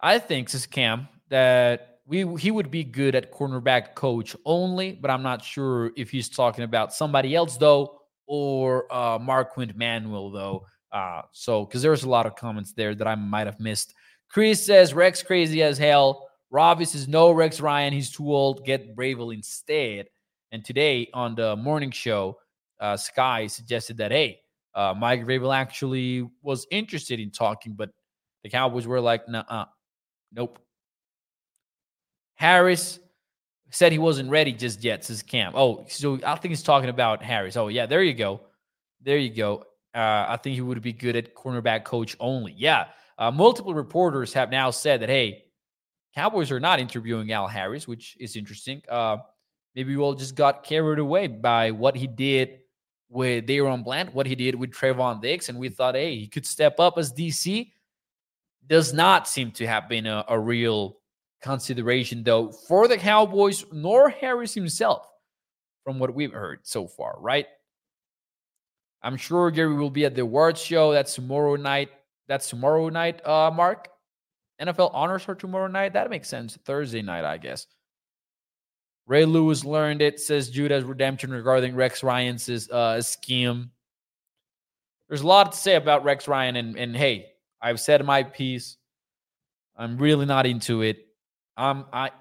I 0.00 0.18
think, 0.18 0.48
says 0.48 0.66
Cam, 0.66 1.08
that 1.28 2.00
we 2.06 2.26
he 2.36 2.50
would 2.50 2.70
be 2.70 2.84
good 2.84 3.14
at 3.14 3.32
cornerback 3.32 3.94
coach 3.94 4.36
only, 4.44 4.92
but 4.92 5.10
I'm 5.10 5.22
not 5.22 5.44
sure 5.44 5.92
if 5.96 6.10
he's 6.10 6.28
talking 6.28 6.64
about 6.64 6.92
somebody 6.92 7.34
else 7.34 7.56
though 7.56 8.00
or 8.26 8.92
uh 8.92 9.18
Marquand 9.18 9.76
Manuel 9.76 10.30
though. 10.30 10.66
Uh 10.92 11.22
so 11.32 11.64
because 11.64 11.82
there's 11.82 12.04
a 12.04 12.08
lot 12.08 12.26
of 12.26 12.36
comments 12.36 12.72
there 12.72 12.94
that 12.94 13.08
I 13.08 13.14
might 13.14 13.46
have 13.46 13.58
missed. 13.58 13.94
Chris 14.30 14.64
says 14.64 14.94
Rex 14.94 15.22
crazy 15.22 15.62
as 15.62 15.78
hell. 15.78 16.28
Robbie 16.50 16.84
says, 16.84 17.08
no, 17.08 17.32
Rex 17.32 17.60
Ryan, 17.60 17.92
he's 17.92 18.10
too 18.10 18.32
old. 18.32 18.64
Get 18.64 18.96
Vrabel 18.96 19.34
instead. 19.34 20.06
And 20.52 20.64
today 20.64 21.10
on 21.12 21.34
the 21.34 21.56
morning 21.56 21.90
show, 21.90 22.38
uh, 22.80 22.96
Sky 22.96 23.46
suggested 23.48 23.96
that, 23.98 24.12
hey, 24.12 24.40
uh, 24.74 24.94
Mike 24.96 25.24
Vrabel 25.24 25.54
actually 25.54 26.28
was 26.42 26.66
interested 26.70 27.18
in 27.18 27.30
talking, 27.30 27.74
but 27.74 27.90
the 28.44 28.50
Cowboys 28.50 28.86
were 28.86 29.00
like, 29.00 29.28
nah, 29.28 29.66
nope. 30.32 30.58
Harris 32.34 33.00
said 33.70 33.92
he 33.92 33.98
wasn't 33.98 34.30
ready 34.30 34.52
just 34.52 34.84
yet, 34.84 35.04
says 35.04 35.22
Cam. 35.22 35.52
Oh, 35.54 35.84
so 35.88 36.18
I 36.24 36.36
think 36.36 36.50
he's 36.50 36.62
talking 36.62 36.88
about 36.88 37.22
Harris. 37.22 37.56
Oh, 37.56 37.68
yeah, 37.68 37.86
there 37.86 38.02
you 38.02 38.14
go. 38.14 38.40
There 39.02 39.18
you 39.18 39.30
go. 39.30 39.64
Uh, 39.94 40.26
I 40.28 40.38
think 40.42 40.54
he 40.54 40.60
would 40.60 40.80
be 40.82 40.92
good 40.92 41.16
at 41.16 41.34
cornerback 41.34 41.84
coach 41.84 42.16
only. 42.20 42.54
Yeah. 42.56 42.86
Uh, 43.18 43.30
multiple 43.30 43.74
reporters 43.74 44.32
have 44.34 44.50
now 44.50 44.70
said 44.70 45.00
that, 45.00 45.08
hey, 45.08 45.44
Cowboys 46.14 46.50
are 46.50 46.60
not 46.60 46.80
interviewing 46.80 47.32
Al 47.32 47.46
Harris, 47.46 47.88
which 47.88 48.16
is 48.20 48.36
interesting. 48.36 48.82
Uh, 48.88 49.18
maybe 49.74 49.94
we 49.96 50.02
all 50.02 50.14
just 50.14 50.34
got 50.34 50.64
carried 50.64 50.98
away 50.98 51.26
by 51.26 51.70
what 51.70 51.96
he 51.96 52.06
did 52.06 52.60
with 53.08 53.46
DaRon 53.46 53.84
Bland, 53.84 54.12
what 54.12 54.26
he 54.26 54.34
did 54.34 54.54
with 54.54 54.72
Trevon 54.72 55.20
Diggs, 55.20 55.48
and 55.48 55.58
we 55.58 55.68
thought, 55.68 55.94
hey, 55.94 56.16
he 56.16 56.26
could 56.26 56.46
step 56.46 56.80
up 56.80 56.98
as 56.98 57.12
DC. 57.12 57.70
Does 58.66 58.92
not 58.92 59.28
seem 59.28 59.52
to 59.52 59.66
have 59.66 59.88
been 59.88 60.06
a, 60.06 60.24
a 60.28 60.38
real 60.38 60.98
consideration, 61.42 62.22
though, 62.22 62.50
for 62.50 62.88
the 62.88 62.96
Cowboys, 62.96 63.64
nor 63.72 64.08
Harris 64.08 64.54
himself, 64.54 65.08
from 65.84 65.98
what 65.98 66.14
we've 66.14 66.32
heard 66.32 66.60
so 66.64 66.86
far, 66.86 67.16
right? 67.20 67.46
I'm 69.02 69.16
sure 69.16 69.50
Gary 69.50 69.74
will 69.74 69.90
be 69.90 70.04
at 70.04 70.14
the 70.14 70.22
awards 70.22 70.60
show. 70.60 70.92
That's 70.92 71.14
tomorrow 71.14 71.56
night. 71.56 71.90
That's 72.26 72.48
tomorrow 72.50 72.88
night, 72.88 73.24
uh, 73.24 73.52
Mark. 73.52 73.88
NFL 74.60 74.90
honors 74.94 75.28
are 75.28 75.34
tomorrow 75.34 75.68
night. 75.68 75.92
That 75.92 76.10
makes 76.10 76.28
sense. 76.28 76.58
Thursday 76.64 77.02
night, 77.02 77.24
I 77.24 77.38
guess. 77.38 77.66
Ray 79.06 79.24
Lewis 79.24 79.64
learned 79.64 80.02
it, 80.02 80.18
says 80.18 80.50
Judah's 80.50 80.82
redemption 80.82 81.30
regarding 81.30 81.76
Rex 81.76 82.02
Ryan's 82.02 82.48
uh, 82.70 83.00
scheme. 83.00 83.70
there's 85.08 85.20
a 85.20 85.26
lot 85.26 85.52
to 85.52 85.58
say 85.58 85.76
about 85.76 86.02
Rex 86.02 86.26
Ryan. 86.26 86.56
And, 86.56 86.76
and 86.76 86.96
hey, 86.96 87.26
I've 87.66 87.80
said 87.80 88.04
my 88.04 88.22
piece. 88.22 88.76
I'm 89.76 89.98
really 89.98 90.24
not 90.24 90.46
into 90.46 90.82
it. 90.82 90.98
Um, 91.56 91.86
I 91.92 92.12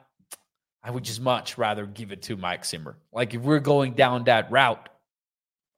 I 0.84 0.90
would 0.90 1.04
just 1.04 1.22
much 1.22 1.56
rather 1.60 1.86
give 1.86 2.12
it 2.12 2.24
to 2.24 2.36
Mike 2.36 2.66
Zimmer. 2.66 2.98
Like 3.14 3.36
if 3.36 3.42
we're 3.42 3.60
going 3.60 3.94
down 3.94 4.24
that 4.24 4.52
route, 4.52 4.90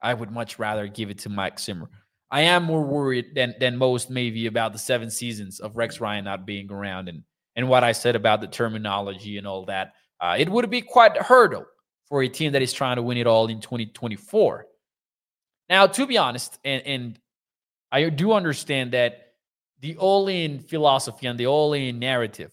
I 0.00 0.14
would 0.14 0.30
much 0.30 0.58
rather 0.58 0.88
give 0.88 1.10
it 1.10 1.18
to 1.18 1.28
Mike 1.28 1.60
Zimmer. 1.60 1.90
I 2.30 2.42
am 2.42 2.64
more 2.64 2.82
worried 2.82 3.34
than 3.34 3.56
than 3.60 3.76
most 3.76 4.08
maybe 4.08 4.46
about 4.46 4.72
the 4.72 4.78
seven 4.78 5.10
seasons 5.10 5.60
of 5.60 5.76
Rex 5.76 6.00
Ryan 6.00 6.24
not 6.24 6.46
being 6.46 6.72
around 6.72 7.10
and 7.10 7.22
and 7.54 7.68
what 7.68 7.84
I 7.84 7.92
said 7.92 8.16
about 8.16 8.40
the 8.40 8.46
terminology 8.46 9.36
and 9.36 9.46
all 9.46 9.66
that. 9.66 9.92
Uh, 10.18 10.36
it 10.38 10.48
would 10.48 10.70
be 10.70 10.80
quite 10.80 11.14
a 11.18 11.22
hurdle 11.22 11.66
for 12.06 12.22
a 12.22 12.28
team 12.28 12.52
that 12.52 12.62
is 12.62 12.72
trying 12.72 12.96
to 12.96 13.02
win 13.02 13.18
it 13.18 13.26
all 13.26 13.48
in 13.48 13.60
2024. 13.60 14.64
Now, 15.68 15.86
to 15.86 16.06
be 16.06 16.16
honest, 16.16 16.58
and, 16.64 16.82
and 16.86 17.20
I 17.92 18.08
do 18.08 18.32
understand 18.32 18.92
that 18.92 19.27
the 19.80 19.96
all-in 19.96 20.60
philosophy 20.60 21.26
and 21.26 21.38
the 21.38 21.46
all-in 21.46 21.98
narrative, 21.98 22.52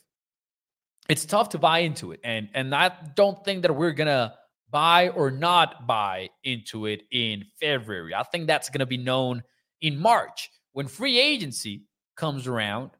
it's 1.10 1.26
tough 1.26 1.50
to 1.50 1.58
buy 1.58 1.80
into 1.80 2.12
it. 2.12 2.20
And 2.24 2.50
and 2.54 2.74
I 2.74 2.92
don't 3.16 3.44
think 3.44 3.62
that 3.62 3.76
we're 3.76 3.92
gonna 3.92 4.36
buy 4.70 5.10
or 5.10 5.32
not 5.32 5.88
buy 5.88 6.30
into 6.44 6.88
it 6.88 7.04
in 7.12 7.46
February. 7.60 8.14
I 8.14 8.24
think 8.24 8.48
that's 8.48 8.70
gonna 8.70 8.86
be 8.86 8.98
known 8.98 9.44
in 9.82 10.00
March 10.00 10.50
when 10.74 10.88
free 10.88 11.20
agency 11.20 11.84
comes 12.16 12.48
around 12.48 12.92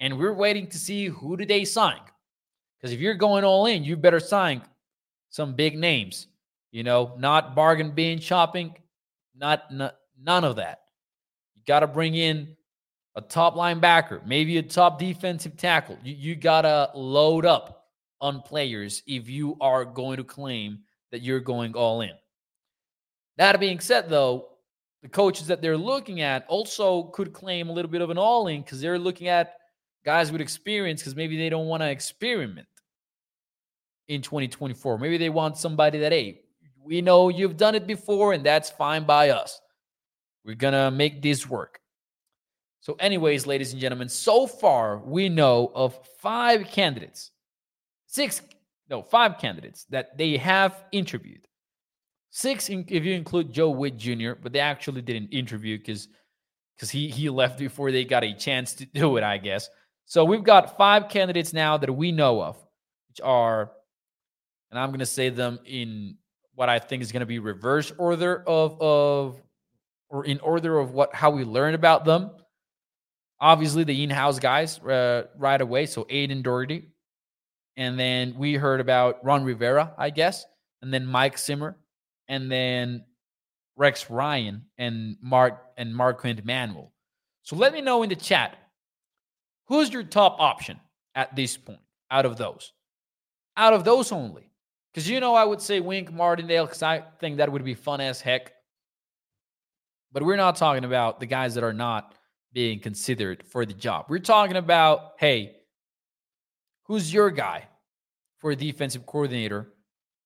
and 0.00 0.18
we're 0.18 0.34
waiting 0.34 0.66
to 0.68 0.78
see 0.78 1.06
who 1.06 1.36
do 1.36 1.46
they 1.46 1.64
sign. 1.64 2.00
Because 2.76 2.92
if 2.92 3.00
you're 3.00 3.14
going 3.14 3.44
all 3.44 3.66
in, 3.66 3.84
you 3.84 3.96
better 3.96 4.20
sign 4.20 4.62
some 5.30 5.54
big 5.54 5.78
names. 5.78 6.26
You 6.70 6.82
know, 6.82 7.14
not 7.18 7.54
bargain 7.54 7.92
bin 7.92 8.18
shopping, 8.18 8.74
not, 9.34 9.72
not 9.72 9.96
none 10.20 10.44
of 10.44 10.56
that. 10.56 10.82
You 11.54 11.62
got 11.66 11.80
to 11.80 11.86
bring 11.86 12.14
in 12.14 12.56
a 13.16 13.20
top 13.20 13.54
linebacker, 13.54 14.24
maybe 14.26 14.58
a 14.58 14.62
top 14.62 14.98
defensive 14.98 15.56
tackle. 15.56 15.98
You, 16.02 16.14
you 16.14 16.36
got 16.36 16.62
to 16.62 16.90
load 16.94 17.46
up 17.46 17.86
on 18.20 18.40
players 18.42 19.02
if 19.06 19.28
you 19.28 19.56
are 19.60 19.84
going 19.84 20.16
to 20.16 20.24
claim 20.24 20.80
that 21.12 21.22
you're 21.22 21.40
going 21.40 21.74
all 21.74 22.00
in. 22.00 22.12
That 23.36 23.58
being 23.60 23.80
said, 23.80 24.08
though, 24.08 24.48
the 25.02 25.08
coaches 25.08 25.46
that 25.48 25.60
they're 25.60 25.76
looking 25.76 26.22
at 26.22 26.46
also 26.48 27.04
could 27.04 27.32
claim 27.32 27.68
a 27.68 27.72
little 27.72 27.90
bit 27.90 28.00
of 28.00 28.10
an 28.10 28.18
all 28.18 28.46
in 28.46 28.62
because 28.62 28.80
they're 28.80 28.98
looking 28.98 29.28
at 29.28 29.56
guys 30.04 30.32
with 30.32 30.40
experience 30.40 31.02
because 31.02 31.14
maybe 31.14 31.36
they 31.36 31.48
don't 31.48 31.66
want 31.66 31.82
to 31.82 31.90
experiment 31.90 32.66
in 34.08 34.22
2024. 34.22 34.98
Maybe 34.98 35.18
they 35.18 35.30
want 35.30 35.56
somebody 35.56 35.98
that, 35.98 36.12
hey, 36.12 36.42
we 36.82 37.00
know 37.00 37.28
you've 37.28 37.56
done 37.56 37.74
it 37.74 37.86
before 37.86 38.32
and 38.32 38.44
that's 38.44 38.70
fine 38.70 39.04
by 39.04 39.30
us. 39.30 39.60
We're 40.44 40.54
going 40.54 40.74
to 40.74 40.90
make 40.90 41.22
this 41.22 41.48
work. 41.48 41.80
So, 42.84 42.96
anyways, 43.00 43.46
ladies 43.46 43.72
and 43.72 43.80
gentlemen, 43.80 44.10
so 44.10 44.46
far 44.46 44.98
we 44.98 45.30
know 45.30 45.72
of 45.74 45.98
five 46.18 46.66
candidates, 46.66 47.30
six, 48.08 48.42
no, 48.90 49.00
five 49.00 49.38
candidates 49.38 49.86
that 49.88 50.18
they 50.18 50.36
have 50.36 50.84
interviewed. 50.92 51.48
Six, 52.28 52.68
if 52.68 52.90
you 52.90 53.14
include 53.14 53.54
Joe 53.54 53.70
Whitt 53.70 53.96
Jr., 53.96 54.32
but 54.34 54.52
they 54.52 54.58
actually 54.60 55.00
didn't 55.00 55.30
interview 55.30 55.78
because 55.78 56.08
because 56.76 56.90
he 56.90 57.08
he 57.08 57.30
left 57.30 57.58
before 57.58 57.90
they 57.90 58.04
got 58.04 58.22
a 58.22 58.34
chance 58.34 58.74
to 58.74 58.84
do 58.84 59.16
it, 59.16 59.24
I 59.24 59.38
guess. 59.38 59.70
So 60.04 60.22
we've 60.26 60.44
got 60.44 60.76
five 60.76 61.08
candidates 61.08 61.54
now 61.54 61.78
that 61.78 61.90
we 61.90 62.12
know 62.12 62.42
of, 62.42 62.58
which 63.08 63.22
are, 63.24 63.72
and 64.70 64.78
I'm 64.78 64.92
to 64.98 65.06
say 65.06 65.30
them 65.30 65.58
in 65.64 66.18
what 66.54 66.68
I 66.68 66.80
think 66.80 67.02
is 67.02 67.12
to 67.12 67.24
be 67.24 67.38
reverse 67.38 67.94
order 67.96 68.44
of 68.46 68.78
of 68.78 69.40
or 70.10 70.26
in 70.26 70.38
order 70.40 70.78
of 70.78 70.92
what 70.92 71.14
how 71.14 71.30
we 71.30 71.44
learn 71.44 71.72
about 71.72 72.04
them. 72.04 72.30
Obviously, 73.44 73.84
the 73.84 74.02
in-house 74.02 74.38
guys 74.38 74.78
uh, 74.78 75.24
right 75.36 75.60
away. 75.60 75.84
So 75.84 76.06
Aden 76.08 76.40
Durde, 76.40 76.86
and 77.76 78.00
then 78.00 78.38
we 78.38 78.54
heard 78.54 78.80
about 78.80 79.22
Ron 79.22 79.44
Rivera, 79.44 79.92
I 79.98 80.08
guess, 80.08 80.46
and 80.80 80.90
then 80.90 81.04
Mike 81.04 81.38
Zimmer, 81.38 81.76
and 82.26 82.50
then 82.50 83.04
Rex 83.76 84.08
Ryan 84.08 84.64
and 84.78 85.18
Mark 85.20 85.62
and 85.76 85.94
Marquand 85.94 86.42
Manuel. 86.46 86.94
So 87.42 87.54
let 87.54 87.74
me 87.74 87.82
know 87.82 88.02
in 88.02 88.08
the 88.08 88.16
chat 88.16 88.56
who's 89.66 89.92
your 89.92 90.04
top 90.04 90.36
option 90.38 90.80
at 91.14 91.36
this 91.36 91.58
point 91.58 91.80
out 92.10 92.24
of 92.24 92.38
those, 92.38 92.72
out 93.58 93.74
of 93.74 93.84
those 93.84 94.10
only. 94.10 94.50
Because 94.90 95.06
you 95.06 95.20
know 95.20 95.34
I 95.34 95.44
would 95.44 95.60
say 95.60 95.80
Wink 95.80 96.10
Martindale 96.10 96.64
because 96.64 96.82
I 96.82 97.02
think 97.20 97.36
that 97.36 97.52
would 97.52 97.62
be 97.62 97.74
fun 97.74 98.00
as 98.00 98.22
heck. 98.22 98.54
But 100.12 100.22
we're 100.22 100.36
not 100.36 100.56
talking 100.56 100.84
about 100.84 101.20
the 101.20 101.26
guys 101.26 101.56
that 101.56 101.64
are 101.64 101.74
not 101.74 102.14
being 102.54 102.78
considered 102.78 103.42
for 103.46 103.66
the 103.66 103.74
job. 103.74 104.06
We're 104.08 104.20
talking 104.20 104.56
about 104.56 105.14
hey, 105.18 105.56
who's 106.84 107.12
your 107.12 107.30
guy 107.30 107.64
for 108.38 108.52
a 108.52 108.56
defensive 108.56 109.04
coordinator 109.04 109.68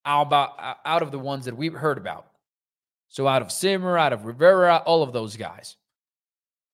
out, 0.05 0.23
about, 0.23 0.53
uh, 0.59 0.75
out 0.85 1.03
of 1.03 1.11
the 1.11 1.19
ones 1.19 1.47
that 1.47 1.57
we've 1.57 1.73
heard 1.73 1.99
about? 1.99 2.27
So 3.09 3.27
out 3.27 3.43
of 3.43 3.51
Zimmer, 3.51 3.99
out 3.99 4.13
of 4.13 4.27
Rivera, 4.27 4.83
all 4.85 5.03
of 5.03 5.13
those 5.13 5.37
guys. 5.37 5.77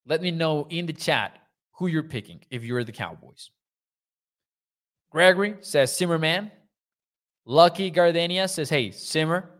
Let 0.07 0.21
me 0.21 0.31
know 0.31 0.67
in 0.69 0.87
the 0.87 0.93
chat 0.93 1.39
who 1.75 1.87
you're 1.87 2.03
picking 2.03 2.41
if 2.51 2.65
you're 2.65 2.85
the 2.85 2.93
Cowboys. 2.93 3.51
Gregory 5.11 5.57
says 5.61 5.97
Zimmerman. 5.97 6.51
Lucky 7.47 7.91
Gardenia 7.91 8.49
says, 8.49 8.69
hey, 8.69 8.91
Zimmer. 8.91 9.51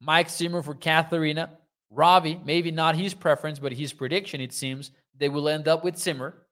Mike 0.00 0.28
Zimmer 0.28 0.62
for 0.62 0.74
Katharina. 0.74 1.50
Robbie, 1.90 2.40
maybe 2.44 2.70
not 2.70 2.94
his 2.94 3.14
preference, 3.14 3.58
but 3.58 3.72
his 3.72 3.92
prediction, 3.92 4.40
it 4.40 4.52
seems, 4.52 4.92
they 5.18 5.28
will 5.28 5.48
end 5.48 5.68
up 5.68 5.84
with 5.84 5.98
Zimmer. 5.98 6.46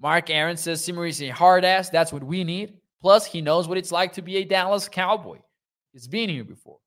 Mark 0.00 0.30
Aaron 0.30 0.56
says 0.56 0.84
Zimmer 0.84 1.06
is 1.06 1.22
a 1.22 1.28
hard 1.28 1.64
ass. 1.64 1.90
That's 1.90 2.12
what 2.12 2.24
we 2.24 2.44
need. 2.44 2.78
Plus, 3.00 3.26
he 3.26 3.40
knows 3.40 3.66
what 3.66 3.78
it's 3.78 3.92
like 3.92 4.12
to 4.14 4.22
be 4.22 4.36
a 4.36 4.44
Dallas 4.44 4.88
Cowboy. 4.88 5.38
He's 5.92 6.08
been 6.08 6.28
here 6.28 6.44
before. 6.44 6.78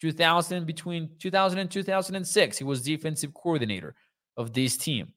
2000 0.00 0.66
between 0.66 1.10
2000 1.18 1.58
and 1.58 1.70
2006, 1.70 2.58
he 2.58 2.64
was 2.64 2.82
defensive 2.82 3.32
coordinator 3.32 3.94
of 4.36 4.52
this 4.52 4.76
team. 4.76 5.12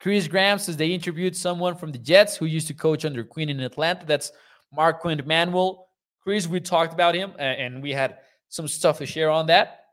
Chris 0.00 0.28
Graham 0.28 0.58
says 0.58 0.76
they 0.76 0.92
interviewed 0.92 1.36
someone 1.36 1.74
from 1.74 1.90
the 1.90 1.98
Jets 1.98 2.36
who 2.36 2.46
used 2.46 2.68
to 2.68 2.74
coach 2.74 3.04
under 3.04 3.24
Quinn 3.24 3.48
in 3.48 3.60
Atlanta. 3.60 4.06
That's 4.06 4.30
Marquand 4.72 5.26
Manuel. 5.26 5.88
Chris, 6.22 6.46
we 6.46 6.60
talked 6.60 6.92
about 6.92 7.14
him 7.14 7.32
and 7.38 7.82
we 7.82 7.90
had 7.90 8.18
some 8.48 8.68
stuff 8.68 8.98
to 8.98 9.06
share 9.06 9.30
on 9.30 9.46
that 9.46 9.87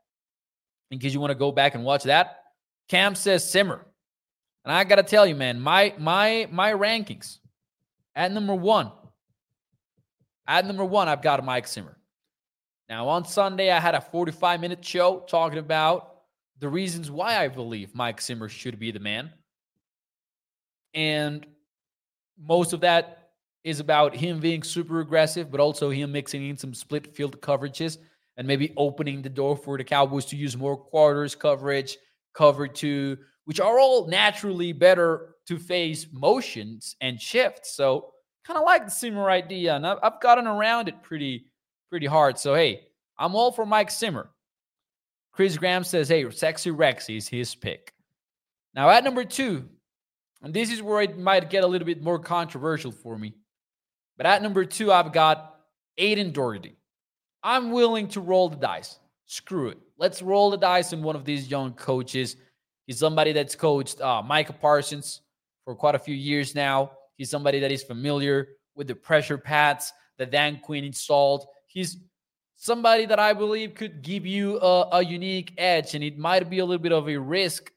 in 0.90 0.98
case 0.98 1.12
you 1.12 1.20
want 1.20 1.30
to 1.30 1.38
go 1.38 1.52
back 1.52 1.74
and 1.74 1.84
watch 1.84 2.04
that. 2.04 2.38
Cam 2.88 3.14
says 3.14 3.50
Zimmer. 3.50 3.84
And 4.64 4.72
I 4.72 4.84
got 4.84 4.96
to 4.96 5.02
tell 5.02 5.26
you, 5.26 5.34
man, 5.34 5.60
my 5.60 5.94
my 5.98 6.48
my 6.50 6.72
rankings 6.72 7.38
at 8.14 8.32
number 8.32 8.54
1 8.54 8.90
at 10.48 10.66
number 10.66 10.84
1 10.84 11.08
I've 11.08 11.22
got 11.22 11.44
Mike 11.44 11.68
Zimmer. 11.68 11.96
Now 12.88 13.08
on 13.08 13.24
Sunday 13.24 13.70
I 13.70 13.78
had 13.78 13.94
a 13.94 14.00
45 14.00 14.60
minute 14.60 14.84
show 14.84 15.24
talking 15.28 15.58
about 15.58 16.14
the 16.58 16.68
reasons 16.68 17.10
why 17.10 17.38
I 17.38 17.48
believe 17.48 17.94
Mike 17.94 18.20
Zimmer 18.20 18.48
should 18.48 18.78
be 18.78 18.90
the 18.90 19.00
man. 19.00 19.30
And 20.94 21.46
most 22.40 22.72
of 22.72 22.80
that 22.80 23.30
is 23.62 23.80
about 23.80 24.16
him 24.16 24.40
being 24.40 24.62
super 24.62 25.00
aggressive, 25.00 25.50
but 25.50 25.60
also 25.60 25.90
him 25.90 26.12
mixing 26.12 26.48
in 26.48 26.56
some 26.56 26.72
split 26.72 27.14
field 27.14 27.40
coverages 27.40 27.98
and 28.36 28.46
maybe 28.46 28.72
opening 28.76 29.22
the 29.22 29.28
door 29.28 29.56
for 29.56 29.78
the 29.78 29.84
Cowboys 29.84 30.26
to 30.26 30.36
use 30.36 30.56
more 30.56 30.76
quarters 30.76 31.34
coverage, 31.34 31.96
cover 32.34 32.68
two, 32.68 33.16
which 33.44 33.60
are 33.60 33.78
all 33.78 34.06
naturally 34.08 34.72
better 34.72 35.34
to 35.46 35.58
face 35.58 36.06
motions 36.12 36.96
and 37.00 37.20
shifts. 37.20 37.74
So 37.76 38.12
kind 38.44 38.58
of 38.58 38.64
like 38.64 38.84
the 38.84 38.90
Zimmer 38.90 39.30
idea, 39.30 39.74
and 39.74 39.86
I've, 39.86 40.20
gotten 40.20 40.46
around 40.46 40.88
it 40.88 41.02
pretty, 41.02 41.46
pretty 41.90 42.06
hard. 42.06 42.38
So 42.38 42.54
hey, 42.54 42.82
I'm 43.18 43.34
all 43.34 43.52
for 43.52 43.64
Mike 43.64 43.90
Zimmer. 43.90 44.30
Chris 45.32 45.56
Graham 45.56 45.84
says, 45.84 46.08
hey, 46.08 46.28
Sexy 46.30 46.70
Rex 46.70 47.08
is 47.10 47.28
his 47.28 47.54
pick. 47.54 47.92
Now 48.74 48.90
at 48.90 49.04
number 49.04 49.24
two, 49.24 49.68
and 50.42 50.52
this 50.52 50.70
is 50.70 50.82
where 50.82 51.02
it 51.02 51.18
might 51.18 51.50
get 51.50 51.64
a 51.64 51.66
little 51.66 51.86
bit 51.86 52.02
more 52.02 52.18
controversial 52.18 52.92
for 52.92 53.18
me. 53.18 53.34
But 54.16 54.26
at 54.26 54.42
number 54.42 54.64
two, 54.64 54.92
I've 54.92 55.12
got 55.12 55.56
Aden 55.98 56.32
Durde. 56.32 56.72
I'm 57.46 57.70
willing 57.70 58.08
to 58.08 58.20
roll 58.20 58.48
the 58.48 58.56
dice. 58.56 58.98
Screw 59.26 59.68
it. 59.68 59.78
Let's 59.98 60.20
roll 60.20 60.50
the 60.50 60.56
dice 60.56 60.92
on 60.92 61.02
one 61.02 61.14
of 61.14 61.24
these 61.24 61.48
young 61.48 61.72
coaches. 61.74 62.36
He's 62.86 62.98
somebody 62.98 63.32
that's 63.32 63.54
coached 63.54 64.00
uh, 64.00 64.22
Micah 64.22 64.52
Parsons 64.52 65.20
for 65.64 65.74
quite 65.74 65.94
a 65.94 65.98
few 65.98 66.14
years 66.14 66.54
now. 66.54 66.90
He's 67.16 67.30
somebody 67.30 67.60
that 67.60 67.70
is 67.70 67.82
familiar 67.82 68.48
with 68.74 68.88
the 68.88 68.94
pressure 68.96 69.38
pads 69.38 69.92
that 70.18 70.30
Dan 70.30 70.60
Quinn 70.62 70.84
installed. 70.84 71.46
He's 71.68 71.98
somebody 72.56 73.06
that 73.06 73.20
I 73.20 73.32
believe 73.32 73.74
could 73.74 74.02
give 74.02 74.26
you 74.26 74.58
a, 74.60 74.88
a 74.98 75.04
unique 75.04 75.52
edge, 75.56 75.94
and 75.94 76.02
it 76.02 76.18
might 76.18 76.50
be 76.50 76.58
a 76.58 76.64
little 76.64 76.82
bit 76.82 76.92
of 76.92 77.08
a 77.08 77.16
risk 77.16 77.70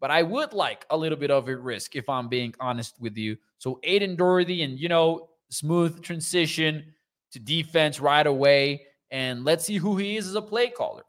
but 0.00 0.10
I 0.10 0.22
would 0.22 0.52
like 0.52 0.84
a 0.90 0.96
little 0.96 1.18
bit 1.18 1.30
of 1.30 1.48
a 1.48 1.56
risk 1.56 1.96
if 1.96 2.08
I'm 2.08 2.28
being 2.28 2.54
honest 2.60 3.00
with 3.00 3.16
you. 3.16 3.36
So 3.58 3.80
Aden 3.82 4.16
Durde 4.16 4.62
and 4.62 4.78
you 4.78 4.88
know, 4.88 5.30
smooth 5.48 6.02
transition 6.02 6.92
to 7.32 7.38
defense 7.38 8.00
right 8.00 8.26
away. 8.26 8.86
And 9.10 9.44
let's 9.44 9.64
see 9.64 9.76
who 9.76 9.96
he 9.96 10.16
is 10.16 10.26
as 10.26 10.34
a 10.34 10.42
play 10.42 10.68
caller. 10.68 11.04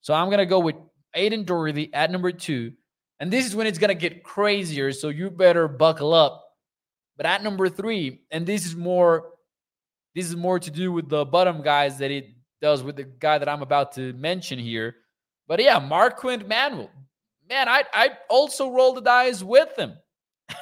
So 0.00 0.14
I'm 0.14 0.30
gonna 0.30 0.46
go 0.46 0.60
with 0.60 0.76
Aden 1.16 1.44
Durde 1.44 1.90
at 1.92 2.10
number 2.10 2.30
two 2.30 2.72
And 3.18 3.32
this 3.32 3.46
is 3.46 3.56
when 3.56 3.66
it's 3.66 3.78
going 3.78 3.88
to 3.88 3.94
get 3.94 4.22
crazier. 4.22 4.92
So 4.92 5.08
you 5.08 5.30
better 5.30 5.68
buckle 5.68 6.12
up. 6.12 6.44
But 7.16 7.24
at 7.26 7.42
number 7.42 7.68
three, 7.70 8.20
and 8.30 8.44
this 8.44 8.66
is 8.66 8.76
more, 8.76 9.30
this 10.14 10.26
is 10.26 10.36
more 10.36 10.58
to 10.58 10.70
do 10.70 10.92
with 10.92 11.08
the 11.08 11.24
bottom 11.24 11.62
guys 11.62 11.98
that 11.98 12.10
it 12.10 12.26
does 12.60 12.82
with 12.82 12.96
the 12.96 13.04
guy 13.04 13.38
that 13.38 13.48
I'm 13.48 13.62
about 13.62 13.92
to 13.92 14.12
mention 14.12 14.58
here. 14.58 14.96
But 15.48 15.62
yeah, 15.62 15.78
Marquand 15.78 16.46
Manuel. 16.46 16.90
Man, 17.48 17.68
I 17.68 17.84
I 17.94 18.10
also 18.28 18.70
roll 18.70 18.92
the 18.92 19.00
dice 19.00 19.42
with 19.42 19.74
him. 19.78 19.94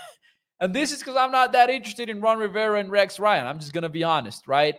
and 0.60 0.72
this 0.72 0.92
is 0.92 0.98
because 0.98 1.16
I'm 1.16 1.32
not 1.32 1.52
that 1.52 1.70
interested 1.70 2.08
in 2.08 2.20
Ron 2.20 2.38
Rivera 2.38 2.78
and 2.78 2.90
Rex 2.90 3.18
Ryan. 3.18 3.46
I'm 3.46 3.58
just 3.58 3.72
gonna 3.72 3.88
be 3.88 4.04
honest, 4.04 4.46
right? 4.46 4.76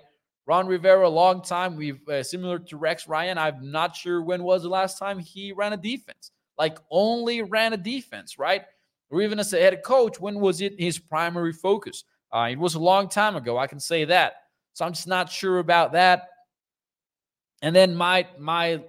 Ron 0.47 0.67
Rivera, 0.67 1.07
a 1.07 1.09
long 1.09 1.41
time. 1.41 1.75
We've 1.75 2.07
uh, 2.07 2.23
similar 2.23 2.59
to 2.59 2.77
Rex 2.77 3.07
Ryan. 3.07 3.37
I'm 3.37 3.71
not 3.71 3.95
sure 3.95 4.21
when 4.21 4.43
was 4.43 4.63
the 4.63 4.69
last 4.69 4.99
time 4.99 5.17
he 5.17 5.51
ran 5.51 5.73
a 5.73 5.77
defense. 5.77 6.31
Like 6.57 6.77
only 6.91 7.41
ran 7.41 7.73
a 7.73 7.77
defense, 7.77 8.37
right? 8.37 8.63
Or 9.09 9.21
even 9.21 9.39
as 9.39 9.53
a 9.53 9.59
head 9.59 9.83
coach, 9.83 10.19
when 10.19 10.39
was 10.39 10.61
it 10.61 10.79
his 10.79 10.99
primary 10.99 11.53
focus? 11.53 12.03
Uh, 12.31 12.49
it 12.51 12.59
was 12.59 12.75
a 12.75 12.79
long 12.79 13.09
time 13.09 13.35
ago. 13.35 13.57
I 13.57 13.67
can 13.67 13.79
say 13.79 14.05
that. 14.05 14.35
So 14.73 14.85
I'm 14.85 14.93
just 14.93 15.07
not 15.07 15.31
sure 15.31 15.59
about 15.59 15.93
that. 15.93 16.29
And 17.61 17.75
then 17.75 17.95
my 17.95 18.27
my 18.37 18.83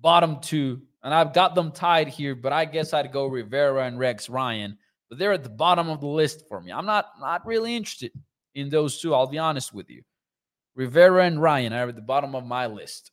bottom 0.00 0.40
two, 0.40 0.82
and 1.02 1.12
I've 1.12 1.34
got 1.34 1.54
them 1.54 1.72
tied 1.72 2.08
here, 2.08 2.34
but 2.34 2.52
I 2.52 2.64
guess 2.64 2.94
I'd 2.94 3.12
go 3.12 3.26
Rivera 3.26 3.86
and 3.86 3.98
Rex 3.98 4.30
Ryan. 4.30 4.78
But 5.08 5.18
they're 5.18 5.32
at 5.32 5.42
the 5.42 5.50
bottom 5.50 5.90
of 5.90 6.00
the 6.00 6.06
list 6.06 6.48
for 6.48 6.60
me. 6.60 6.72
I'm 6.72 6.86
not 6.86 7.06
not 7.20 7.46
really 7.46 7.76
interested 7.76 8.12
in 8.54 8.70
those 8.70 9.00
two. 9.00 9.14
I'll 9.14 9.26
be 9.26 9.38
honest 9.38 9.74
with 9.74 9.90
you. 9.90 10.02
Rivera 10.74 11.24
and 11.24 11.40
Ryan 11.40 11.72
are 11.72 11.88
at 11.88 11.94
the 11.94 12.02
bottom 12.02 12.34
of 12.34 12.44
my 12.44 12.66
list. 12.66 13.10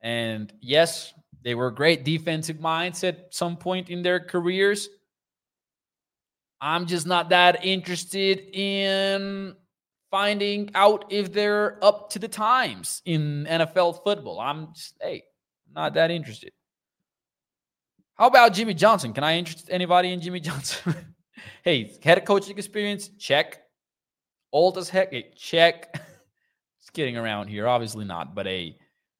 And 0.00 0.52
yes, 0.60 1.12
they 1.42 1.54
were 1.54 1.70
great 1.70 2.04
defensive 2.04 2.60
minds 2.60 3.02
at 3.04 3.34
some 3.34 3.56
point 3.56 3.90
in 3.90 4.02
their 4.02 4.20
careers. 4.20 4.88
I'm 6.60 6.86
just 6.86 7.06
not 7.06 7.30
that 7.30 7.64
interested 7.64 8.40
in 8.52 9.54
finding 10.10 10.70
out 10.74 11.04
if 11.10 11.32
they're 11.32 11.82
up 11.84 12.10
to 12.10 12.18
the 12.18 12.28
times 12.28 13.02
in 13.04 13.46
NFL 13.48 14.02
football. 14.02 14.40
I'm 14.40 14.74
just, 14.74 14.94
hey, 15.00 15.24
not 15.74 15.94
that 15.94 16.10
interested. 16.10 16.52
How 18.14 18.26
about 18.26 18.54
Jimmy 18.54 18.74
Johnson? 18.74 19.12
Can 19.12 19.22
I 19.22 19.36
interest 19.36 19.68
anybody 19.70 20.12
in 20.12 20.20
Jimmy 20.20 20.40
Johnson? 20.48 21.14
hey, 21.62 21.96
head 22.02 22.24
coaching 22.24 22.58
experience, 22.58 23.10
check. 23.18 23.62
Old 24.50 24.78
as 24.78 24.88
heck, 24.88 25.12
check. 25.36 25.94
Kidding 26.92 27.16
around 27.16 27.48
here, 27.48 27.68
obviously 27.68 28.04
not. 28.04 28.34
But 28.34 28.46
a 28.46 28.76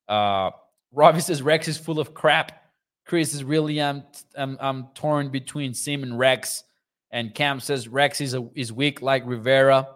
uh, 0.08 0.50
Robbie 0.92 1.20
says 1.20 1.42
Rex 1.42 1.68
is 1.68 1.76
full 1.76 2.00
of 2.00 2.14
crap. 2.14 2.52
Chris 3.06 3.34
is 3.34 3.44
really 3.44 3.80
I'm 3.80 4.04
I'm, 4.36 4.56
I'm 4.60 4.86
torn 4.94 5.30
between 5.30 5.74
Sim 5.74 6.02
and 6.02 6.18
Rex. 6.18 6.64
And 7.10 7.34
Cam 7.34 7.58
says 7.60 7.88
Rex 7.88 8.20
is 8.20 8.34
a, 8.34 8.46
is 8.54 8.72
weak 8.72 9.00
like 9.00 9.26
Rivera. 9.26 9.88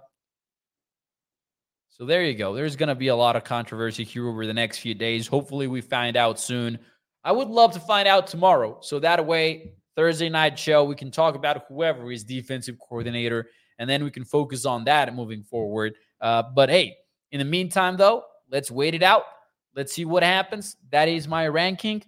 So 1.91 2.07
there 2.07 2.25
you 2.25 2.35
go. 2.35 2.55
There's 2.55 2.75
going 2.75 2.89
to 2.89 2.95
be 2.95 3.09
a 3.09 3.17
lot 3.17 3.37
of 3.37 3.45
controversy 3.45 4.03
here 4.03 4.27
over 4.27 4.47
the 4.47 4.55
next 4.55 4.79
few 4.79 4.95
days. 4.95 5.27
Hopefully, 5.27 5.67
we 5.67 5.83
find 5.83 6.17
out 6.17 6.41
soon. 6.41 6.79
I 7.23 7.33
would 7.33 7.49
love 7.49 7.73
to 7.75 7.81
find 7.81 8.09
out 8.09 8.27
tomorrow. 8.27 8.79
So 8.81 8.99
that 9.01 9.25
way, 9.25 9.75
Thursday 9.95 10.31
night 10.31 10.59
show, 10.59 10.85
we 10.85 10.95
can 10.95 11.11
talk 11.11 11.35
about 11.35 11.65
whoever 11.69 12.11
is 12.11 12.25
defensive 12.25 12.77
coordinator, 12.79 13.51
and 13.79 13.89
then 13.89 14.03
we 14.03 14.11
can 14.11 14.25
focus 14.25 14.65
on 14.65 14.85
that 14.85 15.15
moving 15.15 15.43
forward. 15.43 15.95
Uh, 16.21 16.43
but 16.55 16.71
hey, 16.71 16.97
in 17.33 17.39
the 17.39 17.45
meantime, 17.45 17.97
though, 17.97 18.25
let's 18.51 18.71
wait 18.71 18.95
it 18.95 19.03
out. 19.03 19.25
Let's 19.75 19.93
see 19.93 20.05
what 20.05 20.23
happens. 20.23 20.77
That 20.91 21.09
is 21.09 21.27
my 21.27 21.49
ranking. 21.49 22.05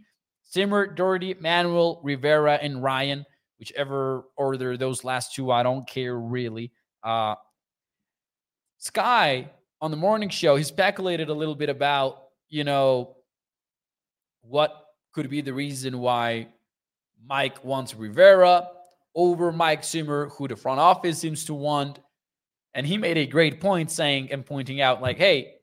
Zimmer, 0.52 0.86
Durde, 0.86 1.40
Manuel, 1.40 2.00
Rivera, 2.04 2.58
and 2.60 2.82
Ryan, 2.82 3.24
whichever 3.58 4.24
order 4.36 4.76
those 4.76 5.02
last 5.02 5.34
two, 5.34 5.50
I 5.50 5.62
don't 5.62 5.88
care 5.88 6.16
really. 6.18 6.70
Uh, 7.02 7.34
Sky 8.78 9.50
on 9.80 9.90
the 9.90 9.96
morning 9.96 10.28
show, 10.28 10.56
he 10.56 10.62
speculated 10.62 11.30
a 11.30 11.34
little 11.34 11.54
bit 11.54 11.70
about, 11.70 12.24
you 12.50 12.64
know, 12.64 13.16
what 14.42 14.72
could 15.12 15.30
be 15.30 15.40
the 15.40 15.54
reason 15.54 15.98
why 15.98 16.48
Mike 17.26 17.64
wants 17.64 17.94
Rivera 17.94 18.68
over 19.14 19.50
Mike 19.50 19.84
Zimmer, 19.84 20.28
who 20.28 20.48
the 20.48 20.56
front 20.56 20.80
office 20.80 21.18
seems 21.18 21.46
to 21.46 21.54
want. 21.54 22.00
And 22.74 22.86
he 22.86 22.98
made 22.98 23.16
a 23.16 23.26
great 23.26 23.60
point 23.60 23.90
saying 23.90 24.32
and 24.32 24.44
pointing 24.44 24.80
out, 24.80 25.00
like, 25.00 25.16
hey, 25.16 25.54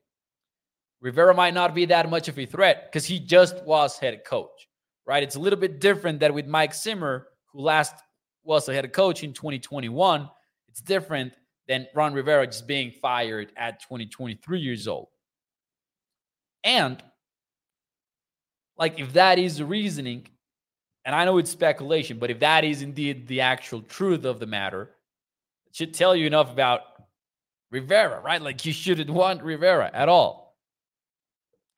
Rivera 1.00 1.34
might 1.34 1.52
not 1.52 1.74
be 1.74 1.84
that 1.86 2.08
much 2.08 2.28
of 2.28 2.38
a 2.38 2.46
threat 2.46 2.90
because 2.90 3.04
he 3.04 3.18
just 3.18 3.62
was 3.64 3.98
head 3.98 4.24
coach, 4.24 4.68
right? 5.06 5.22
It's 5.22 5.36
a 5.36 5.40
little 5.40 5.58
bit 5.58 5.80
different 5.80 6.20
that 6.20 6.32
with 6.32 6.46
Mike 6.46 6.74
Zimmer, 6.74 7.26
who 7.52 7.60
last 7.60 7.94
was 8.44 8.68
a 8.68 8.74
head 8.74 8.90
coach 8.92 9.22
in 9.22 9.32
2021. 9.32 10.30
It's 10.68 10.80
different 10.80 11.32
than 11.68 11.86
Ron 11.94 12.14
Rivera 12.14 12.46
just 12.46 12.66
being 12.66 12.92
fired 12.92 13.52
at 13.56 13.80
2023 13.80 14.60
years 14.60 14.88
old. 14.88 15.08
And 16.64 17.02
like 18.76 18.98
if 18.98 19.12
that 19.12 19.38
is 19.38 19.58
the 19.58 19.64
reasoning, 19.64 20.26
and 21.04 21.14
I 21.14 21.24
know 21.24 21.38
it's 21.38 21.50
speculation, 21.50 22.18
but 22.18 22.30
if 22.30 22.40
that 22.40 22.64
is 22.64 22.82
indeed 22.82 23.26
the 23.26 23.40
actual 23.40 23.82
truth 23.82 24.24
of 24.24 24.38
the 24.38 24.46
matter, 24.46 24.90
it 25.66 25.74
should 25.74 25.94
tell 25.94 26.14
you 26.14 26.26
enough 26.26 26.50
about 26.52 26.91
Rivera, 27.72 28.20
right? 28.20 28.40
Like 28.40 28.64
you 28.66 28.72
shouldn't 28.72 29.10
want 29.10 29.42
Rivera 29.42 29.90
at 29.92 30.08
all. 30.08 30.58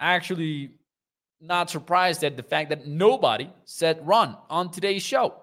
Actually, 0.00 0.72
not 1.40 1.70
surprised 1.70 2.24
at 2.24 2.36
the 2.36 2.42
fact 2.42 2.70
that 2.70 2.86
nobody 2.86 3.48
said 3.64 4.06
run 4.06 4.36
on 4.50 4.70
today's 4.70 5.02
show. 5.02 5.40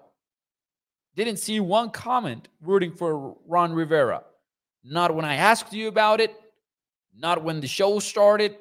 Didn't 1.16 1.38
see 1.38 1.58
one 1.58 1.90
comment 1.90 2.48
rooting 2.60 2.92
for 2.92 3.36
Ron 3.46 3.72
Rivera. 3.72 4.24
Not 4.84 5.14
when 5.14 5.24
I 5.24 5.36
asked 5.36 5.72
you 5.72 5.88
about 5.88 6.20
it, 6.20 6.34
not 7.16 7.42
when 7.42 7.60
the 7.60 7.66
show 7.66 7.98
started. 7.98 8.56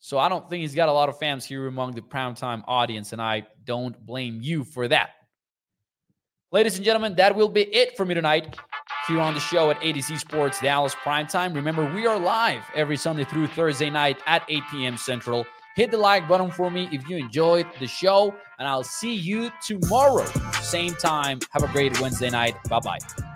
So 0.00 0.18
I 0.18 0.28
don't 0.28 0.48
think 0.50 0.62
he's 0.62 0.74
got 0.74 0.88
a 0.88 0.92
lot 0.92 1.08
of 1.08 1.18
fans 1.18 1.44
here 1.44 1.68
among 1.68 1.92
the 1.92 2.00
primetime 2.00 2.64
audience, 2.66 3.12
and 3.12 3.22
I 3.22 3.46
don't 3.64 4.04
blame 4.04 4.40
you 4.42 4.64
for 4.64 4.88
that. 4.88 5.10
Ladies 6.50 6.76
and 6.76 6.84
gentlemen, 6.84 7.14
that 7.16 7.36
will 7.36 7.48
be 7.48 7.62
it 7.62 7.96
for 7.96 8.04
me 8.04 8.14
tonight 8.14 8.56
here 9.06 9.20
on 9.20 9.34
the 9.34 9.40
show 9.40 9.70
at 9.70 9.80
AtoZ 9.80 10.18
Sports 10.18 10.60
Dallas 10.60 10.94
Primetime. 10.94 11.54
Remember, 11.54 11.92
we 11.92 12.06
are 12.06 12.18
live 12.18 12.62
every 12.74 12.96
Sunday 12.96 13.24
through 13.24 13.46
Thursday 13.48 13.90
night 13.90 14.18
at 14.26 14.44
8 14.48 14.62
p.m. 14.70 14.96
Central. 14.96 15.46
Hit 15.74 15.90
the 15.90 15.98
like 15.98 16.28
button 16.28 16.50
for 16.50 16.70
me 16.70 16.88
if 16.92 17.08
you 17.08 17.16
enjoyed 17.16 17.66
the 17.80 17.86
show, 17.86 18.34
and 18.58 18.68
I'll 18.68 18.84
see 18.84 19.14
you 19.14 19.50
tomorrow, 19.64 20.26
same 20.60 20.94
time. 20.94 21.40
Have 21.50 21.62
a 21.62 21.68
great 21.68 21.98
Wednesday 22.00 22.30
night. 22.30 22.56
Bye 22.68 22.80
bye. 22.80 23.31